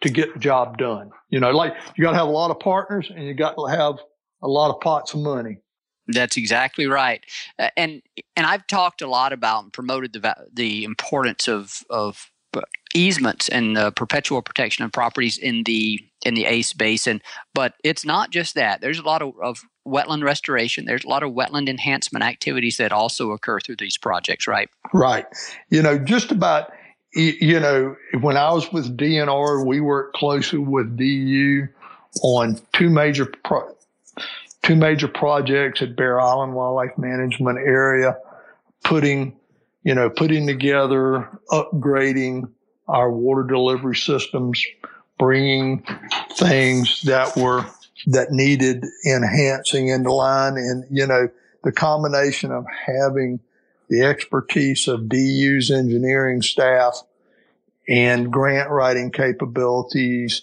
to 0.03 0.11
get 0.11 0.35
the 0.35 0.41
job 0.41 0.77
done. 0.77 1.11
You 1.31 1.41
know, 1.41 1.51
like 1.51 1.75
you 1.97 2.05
got 2.05 2.11
to 2.11 2.19
have 2.19 2.29
a 2.29 2.31
lot 2.31 2.51
of 2.51 2.61
partners 2.61 3.11
and 3.15 3.25
you 3.25 3.35
got 3.35 3.55
to 3.55 3.67
have 3.67 3.97
a 4.43 4.49
lot 4.49 4.75
of 4.75 4.81
pots 4.81 5.15
of 5.15 5.21
money. 5.21 5.59
That's 6.09 6.37
exactly 6.37 6.87
right, 6.87 7.25
and 7.77 8.03
and 8.37 8.47
I've 8.47 8.67
talked 8.67 9.03
a 9.03 9.09
lot 9.09 9.33
about 9.33 9.65
and 9.65 9.73
promoted 9.73 10.13
the 10.13 10.35
the 10.53 10.85
importance 10.85 11.49
of 11.49 11.83
of 11.91 12.31
uh, 12.57 12.63
easements 12.95 13.49
and 13.49 13.77
the 13.77 13.91
perpetual 13.93 14.41
protection 14.41 14.85
of 14.85 14.93
properties 14.93 15.37
in 15.37 15.65
the 15.65 16.01
in 16.25 16.35
the 16.35 16.47
ACE 16.47 16.73
basin. 16.73 17.21
But 17.55 17.75
it's 17.85 18.05
not 18.05 18.31
just 18.31 18.55
that. 18.55 18.81
There's 18.81 18.99
a 18.99 19.03
lot 19.03 19.23
of, 19.23 19.35
of 19.43 19.61
wetland 19.87 20.25
restoration. 20.25 20.85
There's 20.85 21.05
a 21.05 21.09
lot 21.09 21.23
of 21.23 21.33
wetland 21.33 21.69
enhancement 21.69 22.25
activities 22.25 22.79
that 22.79 22.93
also 22.93 23.31
occur 23.31 23.61
through 23.61 23.77
these 23.77 23.99
projects, 23.99 24.47
right? 24.47 24.69
Right. 24.93 25.27
You 25.71 25.83
know, 25.83 25.99
just 25.99 26.31
about 26.31 26.73
you 27.15 27.61
know 27.61 27.97
when 28.21 28.37
I 28.37 28.53
was 28.53 28.73
with 28.73 28.97
DNR, 28.97 29.67
we 29.67 29.81
worked 29.81 30.17
closely 30.17 30.59
with 30.59 30.97
DU 30.97 31.69
on 32.23 32.61
two 32.73 32.91
major 32.91 33.27
pro- 33.45 33.76
two 34.67 34.75
major 34.75 35.07
projects 35.07 35.81
at 35.81 35.95
Bear 35.95 36.21
Island 36.21 36.55
Wildlife 36.55 36.99
Management 36.99 37.59
Area, 37.59 38.19
putting, 38.83 39.37
you 39.85 39.95
know, 39.95 40.11
putting 40.11 40.47
together, 40.47 41.31
upgrading 41.51 42.51
our 42.89 43.11
water 43.11 43.45
delivery 43.45 43.95
systems, 43.95 44.65
bringing 45.19 45.85
things 46.33 47.03
that 47.03 47.37
were 47.37 47.65
that 48.09 48.31
needed 48.31 48.85
enhancing 49.07 49.89
into 49.89 50.13
line, 50.13 50.57
and 50.57 50.85
you 50.91 51.07
know, 51.07 51.29
the 51.63 51.73
combination 51.73 52.51
of 52.51 52.65
having 52.87 53.41
the 53.89 54.03
expertise 54.03 54.89
of 54.89 55.09
DU's 55.09 55.71
engineering 55.71 56.43
staff 56.43 57.03
and 57.89 58.33
grant 58.33 58.69
writing 58.71 59.13
capabilities 59.13 60.43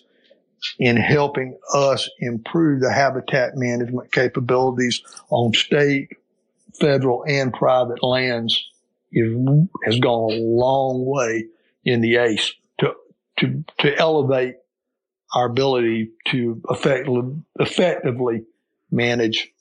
in 0.79 0.97
helping 0.97 1.57
us 1.73 2.09
improve 2.19 2.81
the 2.81 2.91
habitat 2.91 3.55
management 3.55 4.11
capabilities 4.11 5.01
on 5.29 5.53
state, 5.53 6.09
federal, 6.79 7.23
and 7.27 7.53
private 7.53 8.03
lands 8.03 8.69
is, 9.11 9.35
has 9.85 9.99
gone 9.99 10.31
a 10.31 10.39
long 10.39 11.05
way 11.05 11.45
in 11.85 12.01
the 12.01 12.17
ACE 12.17 12.53
to, 12.79 12.93
to, 13.39 13.63
to 13.79 13.95
elevate 13.97 14.55
our 15.35 15.47
ability 15.47 16.11
to 16.27 16.61
effectively, 16.69 17.35
effectively 17.59 18.43
manage 18.91 19.51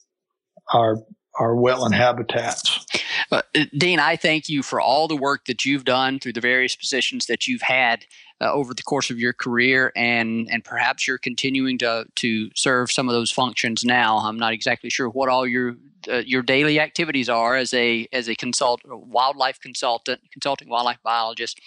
our, 0.71 0.97
our 1.39 1.55
wetland 1.55 1.93
habitats. 1.93 2.72
Uh, 3.33 3.41
Dean, 3.75 3.99
I 3.99 4.15
thank 4.15 4.47
you 4.47 4.61
for 4.61 4.79
all 4.79 5.07
the 5.07 5.15
work 5.15 5.45
that 5.45 5.65
you've 5.65 5.85
done 5.85 6.19
through 6.19 6.33
the 6.33 6.41
various 6.41 6.75
positions 6.75 7.25
that 7.25 7.47
you've 7.47 7.63
had 7.63 8.05
uh, 8.39 8.51
over 8.51 8.75
the 8.75 8.83
course 8.83 9.09
of 9.09 9.17
your 9.17 9.33
career, 9.33 9.91
and 9.95 10.47
and 10.51 10.63
perhaps 10.63 11.07
you're 11.07 11.17
continuing 11.17 11.79
to 11.79 12.05
to 12.15 12.51
serve 12.53 12.91
some 12.91 13.09
of 13.09 13.13
those 13.13 13.31
functions 13.31 13.83
now. 13.83 14.17
I'm 14.17 14.37
not 14.37 14.53
exactly 14.53 14.91
sure 14.91 15.09
what 15.09 15.29
all 15.29 15.47
your 15.47 15.75
uh, 16.07 16.17
your 16.17 16.43
daily 16.43 16.79
activities 16.79 17.27
are 17.27 17.55
as 17.55 17.73
a 17.73 18.07
as 18.13 18.29
a 18.29 18.35
consult 18.35 18.81
wildlife 18.85 19.59
consultant, 19.59 20.21
consulting 20.31 20.69
wildlife 20.69 21.01
biologist. 21.01 21.59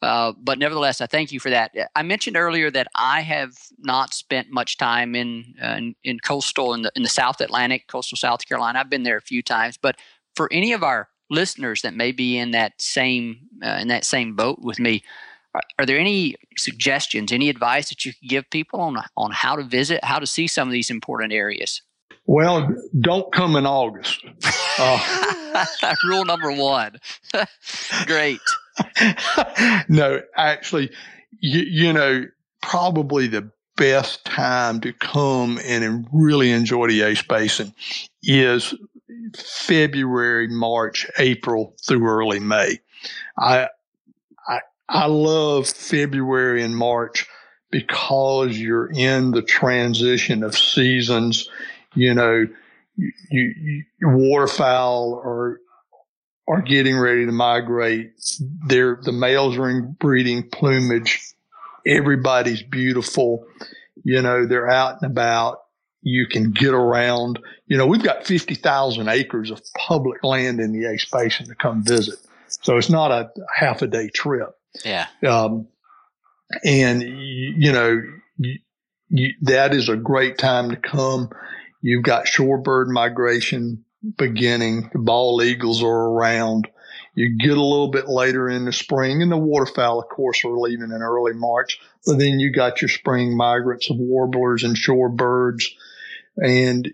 Uh, 0.00 0.32
but 0.42 0.58
nevertheless, 0.58 1.02
I 1.02 1.06
thank 1.06 1.32
you 1.32 1.40
for 1.40 1.50
that. 1.50 1.72
I 1.94 2.02
mentioned 2.02 2.38
earlier 2.38 2.70
that 2.70 2.88
I 2.94 3.20
have 3.20 3.58
not 3.78 4.14
spent 4.14 4.50
much 4.50 4.78
time 4.78 5.14
in 5.14 5.54
uh, 5.62 5.74
in, 5.76 5.96
in 6.02 6.20
coastal 6.20 6.72
in 6.72 6.80
the 6.80 6.92
in 6.96 7.02
the 7.02 7.10
South 7.10 7.42
Atlantic, 7.42 7.88
coastal 7.88 8.16
South 8.16 8.46
Carolina. 8.48 8.78
I've 8.78 8.88
been 8.88 9.02
there 9.02 9.18
a 9.18 9.22
few 9.22 9.42
times, 9.42 9.76
but 9.76 9.96
for 10.34 10.48
any 10.52 10.72
of 10.72 10.82
our 10.82 11.09
listeners 11.30 11.82
that 11.82 11.94
may 11.94 12.12
be 12.12 12.36
in 12.36 12.50
that 12.50 12.80
same 12.80 13.38
uh, 13.64 13.78
in 13.80 13.88
that 13.88 14.04
same 14.04 14.34
boat 14.34 14.58
with 14.60 14.78
me, 14.78 15.02
are, 15.54 15.62
are, 15.78 15.86
there 15.86 15.98
any 15.98 16.36
suggestions, 16.56 17.32
any 17.32 17.48
advice 17.48 17.88
that 17.88 18.04
you 18.04 18.12
could 18.12 18.28
give 18.28 18.50
people 18.50 18.80
on 18.80 18.96
on 19.16 19.30
how 19.32 19.56
to 19.56 19.62
visit, 19.62 20.04
how 20.04 20.18
to 20.18 20.26
see 20.26 20.46
some 20.46 20.68
of 20.68 20.72
these 20.72 20.90
important 20.90 21.32
areas? 21.32 21.82
Well, 22.26 22.74
don't 23.00 23.32
come 23.32 23.56
in 23.56 23.66
August. 23.66 24.24
Uh, 24.78 25.66
Rule 26.04 26.24
number 26.24 26.52
one. 26.52 26.96
Great. 28.06 28.40
no, 29.90 30.22
actually, 30.36 30.90
you, 31.40 31.60
you 31.60 31.92
know, 31.92 32.24
probably 32.62 33.26
the 33.26 33.50
best 33.76 34.24
time 34.24 34.80
to 34.80 34.92
come 34.92 35.58
and 35.64 36.06
really 36.12 36.50
enjoy 36.50 36.86
the 36.86 37.02
Ace 37.02 37.22
Basin 37.22 37.74
is 38.22 38.74
February, 39.36 40.48
March, 40.48 41.06
April 41.18 41.76
through 41.86 42.06
early 42.06 42.40
May. 42.40 42.80
I, 43.38 43.68
I, 44.46 44.60
I 44.88 45.06
love 45.06 45.68
February 45.68 46.62
and 46.62 46.76
March 46.76 47.26
because 47.70 48.58
you're 48.58 48.90
in 48.90 49.30
the 49.30 49.42
transition 49.42 50.42
of 50.42 50.56
seasons. 50.56 51.48
You 51.94 52.14
know, 52.14 52.46
you, 52.96 53.12
you, 53.30 53.84
waterfowl 54.02 55.20
are 55.24 55.60
are 56.48 56.62
getting 56.62 56.98
ready 56.98 57.26
to 57.26 57.32
migrate. 57.32 58.10
They're 58.66 58.98
the 59.00 59.12
males 59.12 59.56
are 59.56 59.70
in 59.70 59.92
breeding 59.92 60.48
plumage. 60.50 61.22
Everybody's 61.86 62.62
beautiful. 62.62 63.46
You 64.02 64.20
know, 64.20 64.46
they're 64.46 64.68
out 64.68 65.00
and 65.00 65.10
about 65.10 65.60
you 66.02 66.26
can 66.26 66.50
get 66.52 66.72
around. 66.72 67.38
You 67.66 67.76
know, 67.76 67.86
we've 67.86 68.02
got 68.02 68.26
50,000 68.26 69.08
acres 69.08 69.50
of 69.50 69.62
public 69.76 70.24
land 70.24 70.60
in 70.60 70.72
the 70.72 70.88
Ace 70.88 71.06
Basin 71.10 71.46
to 71.46 71.54
come 71.54 71.82
visit. 71.84 72.18
So 72.48 72.76
it's 72.76 72.90
not 72.90 73.10
a 73.10 73.30
half 73.54 73.82
a 73.82 73.86
day 73.86 74.08
trip. 74.08 74.50
Yeah. 74.84 75.06
Um, 75.26 75.68
and, 76.64 77.02
you 77.02 77.72
know, 77.72 78.00
you, 78.38 78.58
you, 79.08 79.34
that 79.42 79.74
is 79.74 79.88
a 79.88 79.96
great 79.96 80.38
time 80.38 80.70
to 80.70 80.76
come. 80.76 81.30
You've 81.82 82.02
got 82.02 82.26
shorebird 82.26 82.88
migration 82.88 83.84
beginning. 84.16 84.90
The 84.92 84.98
bald 84.98 85.42
eagles 85.42 85.82
are 85.82 86.10
around. 86.10 86.68
You 87.14 87.36
get 87.38 87.56
a 87.56 87.62
little 87.62 87.90
bit 87.90 88.08
later 88.08 88.48
in 88.48 88.64
the 88.64 88.72
spring, 88.72 89.20
and 89.20 89.30
the 89.30 89.36
waterfowl, 89.36 90.00
of 90.00 90.08
course, 90.08 90.44
are 90.44 90.56
leaving 90.56 90.92
in 90.92 91.02
early 91.02 91.34
March. 91.34 91.80
But 92.06 92.18
then 92.18 92.38
you 92.38 92.52
got 92.52 92.80
your 92.80 92.88
spring 92.88 93.36
migrants 93.36 93.90
of 93.90 93.96
warblers 93.98 94.62
and 94.62 94.76
shorebirds 94.76 95.64
and 96.40 96.92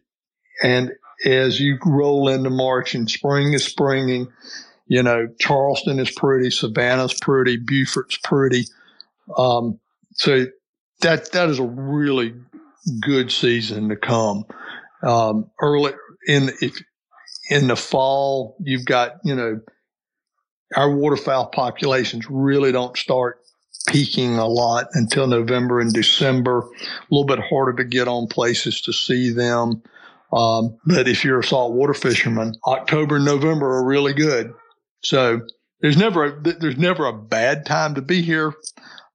and 0.63 0.93
as 1.25 1.61
you 1.61 1.79
roll 1.85 2.29
into 2.29 2.51
March 2.51 2.95
and 2.95 3.11
spring 3.11 3.53
is 3.53 3.65
springing, 3.65 4.29
you 4.87 5.03
know, 5.03 5.29
Charleston 5.41 5.99
is 5.99 6.11
pretty, 6.11 6.51
Savannah's 6.51 7.15
pretty, 7.15 7.57
Beaufort's 7.57 8.19
pretty. 8.23 8.65
Um, 9.37 9.79
so 10.13 10.47
that 11.01 11.33
that 11.33 11.49
is 11.49 11.59
a 11.59 11.65
really 11.65 12.35
good 13.01 13.31
season 13.31 13.89
to 13.89 13.97
come. 13.97 14.45
Um, 15.03 15.51
early 15.61 15.93
in 16.27 16.51
if 16.61 16.81
in 17.51 17.69
the 17.69 17.77
fall, 17.77 18.57
you've 18.61 18.85
got 18.85 19.17
you 19.25 19.35
know 19.35 19.61
our 20.75 20.91
waterfowl 20.91 21.47
populations 21.47 22.29
really 22.29 22.73
don't 22.73 22.97
start 22.97 23.41
peaking 23.87 24.39
a 24.39 24.47
lot 24.47 24.87
until 24.93 25.27
November 25.27 25.81
and 25.81 25.93
December. 25.93 26.61
A 26.61 27.05
little 27.11 27.27
bit 27.27 27.41
harder 27.41 27.73
to 27.75 27.85
get 27.85 28.09
on 28.09 28.27
places 28.27 28.81
to 28.83 28.93
see 28.93 29.31
them. 29.31 29.83
Um, 30.33 30.77
but 30.85 31.09
if 31.09 31.25
you're 31.25 31.41
a 31.41 31.45
saltwater 31.45 31.95
fisherman, 31.95 32.55
October 32.67 33.17
and 33.17 33.25
November 33.25 33.77
are 33.77 33.85
really 33.85 34.13
good. 34.13 34.53
So 35.03 35.41
there's 35.81 35.97
never 35.97 36.25
a, 36.25 36.41
there's 36.41 36.79
never 36.79 37.07
a 37.07 37.13
bad 37.13 37.65
time 37.67 37.95
to 37.95 38.03
be 38.03 38.23
here, 38.23 38.55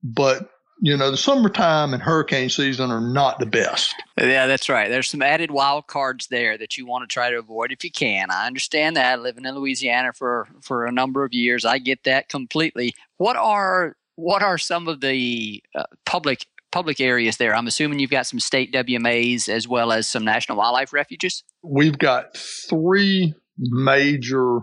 but 0.04 0.50
you 0.84 0.98
know 0.98 1.12
the 1.12 1.18
summertime 1.18 1.94
and 1.94 2.02
hurricane 2.02 2.50
season 2.50 2.92
are 2.92 3.02
not 3.02 3.40
the 3.40 3.46
best. 3.46 3.94
Yeah, 4.18 4.48
that's 4.48 4.70
right. 4.70 4.90
There's 4.90 5.10
some 5.10 5.22
added 5.22 5.52
wild 5.52 5.88
cards 5.88 6.28
there 6.28 6.58
that 6.58 6.78
you 6.78 6.86
want 6.86 7.08
to 7.08 7.14
try 7.14 7.30
to 7.30 7.38
avoid 7.38 7.72
if 7.72 7.84
you 7.84 7.92
can. 7.92 8.32
I 8.32 8.48
understand 8.48 8.96
that 8.96 9.22
living 9.22 9.46
in 9.46 9.56
Louisiana 9.56 10.14
for 10.14 10.48
for 10.62 10.86
a 10.86 10.92
number 10.92 11.24
of 11.24 11.34
years, 11.34 11.66
I 11.66 11.78
get 11.78 12.04
that 12.06 12.30
completely. 12.30 12.94
What 13.18 13.36
are 13.36 13.96
what 14.16 14.44
are 14.44 14.58
some 14.58 14.88
of 14.88 15.02
the 15.02 15.64
uh, 15.76 15.84
public 16.06 16.46
public 16.72 17.00
areas 17.00 17.38
there? 17.38 17.56
I'm 17.56 17.68
assuming 17.68 18.00
you've 18.00 18.12
got 18.12 18.28
some 18.28 18.40
state 18.40 18.74
WMAs 18.74 19.50
as 19.50 19.68
well 19.68 19.92
as 19.92 20.08
some 20.08 20.24
national 20.24 20.58
wildlife 20.58 20.94
refuges. 20.94 21.44
We've 21.64 21.98
got 21.98 22.36
three 22.36 23.34
major 23.58 24.60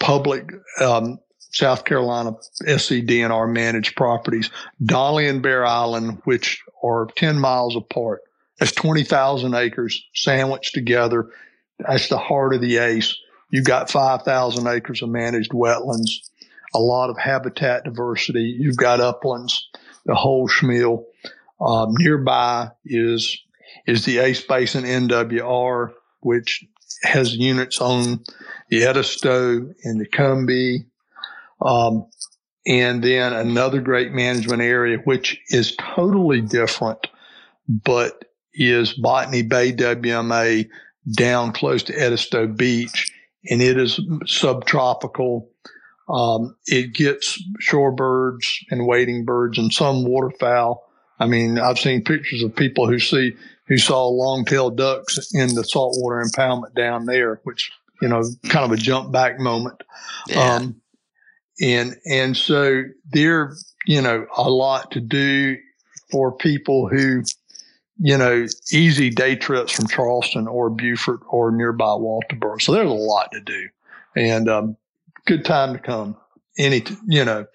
public 0.00 0.50
um, 0.80 1.18
South 1.38 1.84
Carolina 1.84 2.32
SCDNR 2.66 3.52
managed 3.52 3.96
properties: 3.96 4.50
Donnelly 4.84 5.28
and 5.28 5.42
Bear 5.42 5.64
Island, 5.64 6.22
which 6.24 6.62
are 6.82 7.08
10 7.16 7.38
miles 7.38 7.76
apart. 7.76 8.20
That's 8.58 8.72
20,000 8.72 9.54
acres 9.54 10.02
sandwiched 10.14 10.74
together. 10.74 11.30
That's 11.78 12.08
the 12.08 12.18
heart 12.18 12.54
of 12.54 12.60
the 12.60 12.78
ACE. 12.78 13.16
You've 13.50 13.64
got 13.64 13.90
5,000 13.90 14.66
acres 14.66 15.00
of 15.02 15.08
managed 15.10 15.52
wetlands 15.52 16.27
a 16.74 16.78
lot 16.78 17.10
of 17.10 17.18
habitat 17.18 17.84
diversity. 17.84 18.56
You've 18.58 18.76
got 18.76 19.00
uplands, 19.00 19.68
the 20.04 20.14
whole 20.14 20.48
schmeal. 20.48 21.04
Um, 21.60 21.94
nearby 21.98 22.70
is 22.84 23.42
is 23.86 24.04
the 24.04 24.18
Ace 24.18 24.42
Basin 24.42 24.84
NWR, 24.84 25.92
which 26.20 26.64
has 27.02 27.34
units 27.34 27.80
on 27.80 28.24
the 28.68 28.84
Edisto 28.84 29.74
and 29.84 30.00
the 30.00 30.06
Combahee. 30.06 30.86
Um, 31.60 32.06
and 32.66 33.02
then 33.02 33.32
another 33.32 33.80
great 33.80 34.12
management 34.12 34.62
area, 34.62 34.98
which 34.98 35.40
is 35.48 35.74
totally 35.76 36.40
different, 36.40 37.06
but 37.66 38.24
is 38.52 38.92
Botany 38.92 39.42
Bay 39.42 39.72
WMA 39.72 40.68
down 41.16 41.52
close 41.52 41.84
to 41.84 41.94
Edisto 41.94 42.46
Beach. 42.46 43.10
And 43.48 43.62
it 43.62 43.78
is 43.78 43.98
subtropical 44.26 45.50
um, 46.08 46.56
it 46.66 46.94
gets 46.94 47.42
shorebirds 47.60 48.64
and 48.70 48.86
wading 48.86 49.24
birds 49.24 49.58
and 49.58 49.72
some 49.72 50.04
waterfowl. 50.04 50.84
I 51.20 51.26
mean, 51.26 51.58
I've 51.58 51.78
seen 51.78 52.04
pictures 52.04 52.42
of 52.42 52.54
people 52.54 52.86
who 52.88 52.98
see 52.98 53.34
who 53.66 53.76
saw 53.76 54.08
long-tailed 54.08 54.78
ducks 54.78 55.34
in 55.34 55.54
the 55.54 55.64
saltwater 55.64 56.24
impoundment 56.24 56.74
down 56.74 57.04
there, 57.04 57.40
which 57.44 57.70
you 58.00 58.08
know, 58.08 58.22
kind 58.48 58.64
of 58.64 58.72
a 58.72 58.76
jump 58.76 59.12
back 59.12 59.38
moment. 59.38 59.82
Yeah. 60.28 60.54
Um, 60.54 60.80
and 61.60 61.96
and 62.06 62.36
so 62.36 62.84
there, 63.10 63.54
you 63.84 64.00
know, 64.00 64.26
a 64.36 64.48
lot 64.48 64.92
to 64.92 65.00
do 65.00 65.56
for 66.10 66.32
people 66.32 66.88
who 66.88 67.24
you 68.00 68.16
know, 68.16 68.46
easy 68.70 69.10
day 69.10 69.34
trips 69.34 69.72
from 69.72 69.88
Charleston 69.88 70.46
or 70.46 70.70
Beaufort 70.70 71.18
or 71.30 71.50
nearby 71.50 71.84
Walterboro. 71.84 72.62
So 72.62 72.70
there's 72.70 72.88
a 72.88 72.92
lot 72.92 73.32
to 73.32 73.40
do 73.40 73.68
and 74.18 74.48
um, 74.48 74.76
good 75.28 75.44
time 75.44 75.74
to 75.74 75.78
come. 75.78 76.16
Any, 76.58 76.82
you 77.06 77.24
know, 77.24 77.46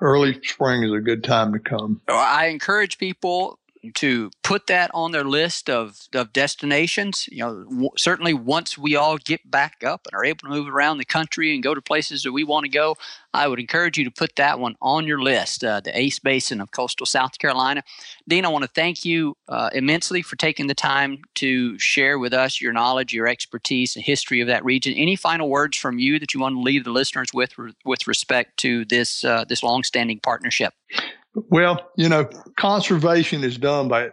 early 0.00 0.40
spring 0.44 0.84
is 0.84 0.92
a 0.92 1.00
good 1.00 1.24
time 1.24 1.52
to 1.52 1.58
come. 1.58 2.00
I 2.08 2.46
encourage 2.46 2.98
people 2.98 3.58
to 3.94 4.30
put 4.42 4.66
that 4.66 4.90
on 4.94 5.12
their 5.12 5.24
list 5.24 5.68
of, 5.68 5.96
of 6.14 6.32
destinations. 6.32 7.28
You 7.30 7.38
know, 7.38 7.64
w- 7.64 7.90
certainly 7.96 8.34
once 8.34 8.76
we 8.76 8.96
all 8.96 9.18
get 9.18 9.50
back 9.50 9.82
up 9.84 10.06
and 10.06 10.18
are 10.18 10.24
able 10.24 10.40
to 10.40 10.48
move 10.48 10.68
around 10.68 10.98
the 10.98 11.04
country 11.04 11.54
and 11.54 11.62
go 11.62 11.74
to 11.74 11.82
places 11.82 12.22
that 12.22 12.32
we 12.32 12.44
want 12.44 12.64
to 12.64 12.70
go, 12.70 12.96
I 13.34 13.48
would 13.48 13.60
encourage 13.60 13.98
you 13.98 14.04
to 14.04 14.10
put 14.10 14.36
that 14.36 14.58
one 14.58 14.76
on 14.80 15.06
your 15.06 15.20
list, 15.20 15.62
uh, 15.62 15.80
the 15.80 15.96
Ace 15.98 16.18
Basin 16.18 16.60
of 16.60 16.70
coastal 16.70 17.06
South 17.06 17.38
Carolina. 17.38 17.82
Dean, 18.26 18.44
I 18.44 18.48
want 18.48 18.64
to 18.64 18.70
thank 18.70 19.04
you 19.04 19.36
uh, 19.48 19.70
immensely 19.72 20.22
for 20.22 20.36
taking 20.36 20.66
the 20.66 20.74
time 20.74 21.18
to 21.36 21.78
share 21.78 22.18
with 22.18 22.32
us 22.32 22.60
your 22.60 22.72
knowledge, 22.72 23.12
your 23.12 23.26
expertise, 23.26 23.94
and 23.94 24.04
history 24.04 24.40
of 24.40 24.48
that 24.48 24.64
region. 24.64 24.94
Any 24.94 25.16
final 25.16 25.48
words 25.48 25.76
from 25.76 25.98
you 25.98 26.18
that 26.18 26.32
you 26.32 26.40
want 26.40 26.54
to 26.54 26.60
leave 26.60 26.84
the 26.84 26.90
listeners 26.90 27.28
with 27.34 27.52
with 27.84 28.06
respect 28.06 28.56
to 28.58 28.84
this 28.86 29.22
uh, 29.24 29.44
this 29.46 29.62
longstanding 29.62 30.20
partnership? 30.20 30.72
Well, 31.36 31.90
you 31.96 32.08
know, 32.08 32.28
conservation 32.58 33.44
is 33.44 33.58
done 33.58 33.88
by 33.88 34.10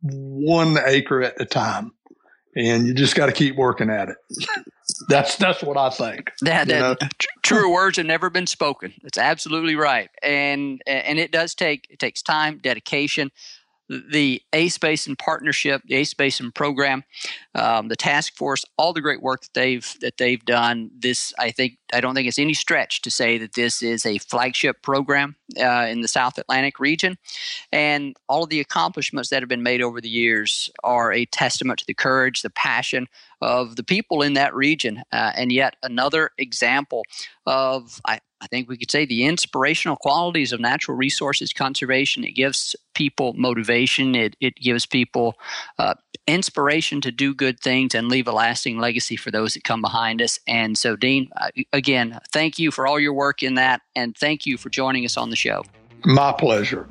one 0.00 0.78
acre 0.86 1.22
at 1.22 1.40
a 1.40 1.44
time, 1.44 1.92
and 2.56 2.86
you 2.86 2.94
just 2.94 3.14
got 3.14 3.26
to 3.26 3.32
keep 3.32 3.56
working 3.56 3.90
at 3.90 4.08
it. 4.08 4.16
that's 5.08 5.36
that's 5.36 5.62
what 5.62 5.76
I 5.76 5.90
think. 5.90 6.30
That, 6.42 6.68
that 6.68 6.98
truer 7.42 7.70
words 7.70 7.98
have 7.98 8.06
never 8.06 8.30
been 8.30 8.46
spoken. 8.46 8.94
That's 9.02 9.18
absolutely 9.18 9.76
right, 9.76 10.08
and 10.22 10.80
and 10.86 11.18
it 11.18 11.30
does 11.30 11.54
take 11.54 11.86
it 11.90 11.98
takes 11.98 12.22
time, 12.22 12.58
dedication, 12.62 13.30
the 13.88 14.40
ACE 14.52 14.78
Basin 14.78 15.16
partnership, 15.16 15.82
the 15.86 15.96
ACE 15.96 16.14
Basin 16.14 16.52
program, 16.52 17.04
um, 17.54 17.88
the 17.88 17.96
task 17.96 18.34
force, 18.36 18.64
all 18.78 18.92
the 18.92 19.00
great 19.00 19.22
work 19.22 19.42
that 19.42 19.54
they've 19.54 19.96
that 20.00 20.16
they've 20.16 20.44
done. 20.44 20.90
This, 20.98 21.32
I 21.38 21.50
think, 21.50 21.78
I 21.92 22.00
don't 22.00 22.14
think 22.14 22.28
it's 22.28 22.38
any 22.38 22.54
stretch 22.54 23.02
to 23.02 23.10
say 23.10 23.38
that 23.38 23.54
this 23.54 23.82
is 23.82 24.06
a 24.06 24.18
flagship 24.18 24.82
program 24.82 25.36
uh, 25.58 25.86
in 25.88 26.00
the 26.00 26.08
South 26.08 26.38
Atlantic 26.38 26.78
region, 26.78 27.16
and 27.72 28.16
all 28.28 28.44
of 28.44 28.50
the 28.50 28.60
accomplishments 28.60 29.30
that 29.30 29.42
have 29.42 29.48
been 29.48 29.62
made 29.62 29.82
over 29.82 30.00
the 30.00 30.08
years 30.08 30.70
are 30.84 31.12
a 31.12 31.26
testament 31.26 31.78
to 31.80 31.86
the 31.86 31.94
courage, 31.94 32.42
the 32.42 32.50
passion 32.50 33.06
of 33.40 33.76
the 33.76 33.84
people 33.84 34.22
in 34.22 34.34
that 34.34 34.54
region, 34.54 35.02
uh, 35.12 35.32
and 35.34 35.50
yet 35.52 35.76
another 35.82 36.30
example 36.38 37.04
of 37.46 38.00
I, 38.06 38.20
I 38.42 38.46
think 38.48 38.68
we 38.68 38.76
could 38.76 38.90
say 38.90 39.06
the 39.06 39.24
inspirational 39.24 39.96
qualities 39.96 40.52
of 40.52 40.60
natural 40.60 40.96
resources 40.96 41.52
conservation. 41.52 42.24
It 42.24 42.32
gives 42.32 42.74
people 42.94 43.32
motivation. 43.34 44.14
It, 44.14 44.36
it 44.40 44.56
gives 44.56 44.84
people 44.84 45.34
uh, 45.78 45.94
inspiration 46.26 47.00
to 47.02 47.12
do 47.12 47.34
good 47.34 47.60
things 47.60 47.94
and 47.94 48.08
leave 48.08 48.26
a 48.26 48.32
lasting 48.32 48.78
legacy 48.78 49.16
for 49.16 49.30
those 49.30 49.54
that 49.54 49.64
come 49.64 49.80
behind 49.80 50.20
us. 50.20 50.40
And 50.46 50.76
so, 50.76 50.96
Dean, 50.96 51.30
uh, 51.40 51.50
again, 51.72 52.18
thank 52.32 52.58
you 52.58 52.70
for 52.70 52.86
all 52.86 52.98
your 52.98 53.12
work 53.12 53.42
in 53.42 53.54
that, 53.54 53.82
and 53.94 54.16
thank 54.16 54.44
you 54.44 54.56
for 54.56 54.70
joining 54.70 55.04
us 55.04 55.16
on 55.16 55.30
the 55.30 55.36
show. 55.42 55.64
My 56.04 56.32
pleasure. 56.32 56.88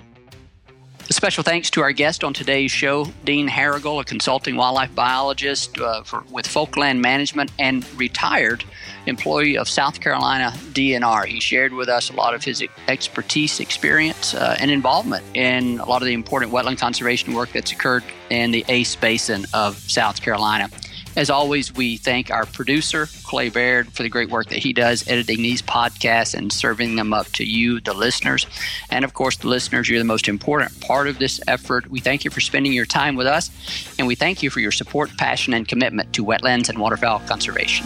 A 1.09 1.13
special 1.13 1.43
thanks 1.43 1.69
to 1.71 1.81
our 1.81 1.91
guest 1.91 2.23
on 2.23 2.33
today's 2.33 2.71
show, 2.71 3.05
Dean 3.25 3.47
Harrigal, 3.47 3.99
a 3.99 4.05
consulting 4.05 4.55
wildlife 4.55 4.95
biologist 4.95 5.77
uh, 5.77 6.03
for, 6.03 6.23
with 6.31 6.45
Folkland 6.45 6.99
Management 6.99 7.51
and 7.59 7.85
retired 7.99 8.63
employee 9.07 9.57
of 9.57 9.67
South 9.67 9.99
Carolina 9.99 10.53
DNR. 10.71 11.25
He 11.25 11.41
shared 11.41 11.73
with 11.73 11.89
us 11.89 12.09
a 12.09 12.13
lot 12.13 12.33
of 12.33 12.45
his 12.45 12.63
expertise, 12.87 13.59
experience, 13.59 14.33
uh, 14.33 14.55
and 14.59 14.71
involvement 14.71 15.25
in 15.33 15.79
a 15.79 15.85
lot 15.85 16.01
of 16.01 16.05
the 16.05 16.13
important 16.13 16.53
wetland 16.53 16.77
conservation 16.77 17.33
work 17.33 17.51
that's 17.51 17.73
occurred 17.73 18.03
in 18.29 18.51
the 18.51 18.63
Ace 18.69 18.95
Basin 18.95 19.45
of 19.53 19.77
South 19.79 20.21
Carolina. 20.21 20.69
As 21.15 21.29
always, 21.29 21.73
we 21.73 21.97
thank 21.97 22.31
our 22.31 22.45
producer, 22.45 23.07
Clay 23.23 23.49
Baird, 23.49 23.91
for 23.91 24.01
the 24.01 24.09
great 24.09 24.29
work 24.29 24.47
that 24.47 24.59
he 24.59 24.71
does 24.71 25.05
editing 25.09 25.41
these 25.41 25.61
podcasts 25.61 26.33
and 26.33 26.53
serving 26.53 26.95
them 26.95 27.13
up 27.13 27.27
to 27.33 27.43
you, 27.43 27.81
the 27.81 27.93
listeners. 27.93 28.47
And 28.89 29.03
of 29.03 29.13
course, 29.13 29.35
the 29.35 29.49
listeners, 29.49 29.89
you're 29.89 29.99
the 29.99 30.05
most 30.05 30.29
important 30.29 30.79
part 30.79 31.07
of 31.07 31.19
this 31.19 31.41
effort. 31.47 31.89
We 31.91 31.99
thank 31.99 32.23
you 32.23 32.31
for 32.31 32.39
spending 32.39 32.71
your 32.71 32.85
time 32.85 33.17
with 33.17 33.27
us, 33.27 33.51
and 33.99 34.07
we 34.07 34.15
thank 34.15 34.41
you 34.41 34.49
for 34.49 34.61
your 34.61 34.71
support, 34.71 35.09
passion, 35.17 35.53
and 35.53 35.67
commitment 35.67 36.13
to 36.13 36.23
wetlands 36.23 36.69
and 36.69 36.77
waterfowl 36.77 37.19
conservation. 37.27 37.85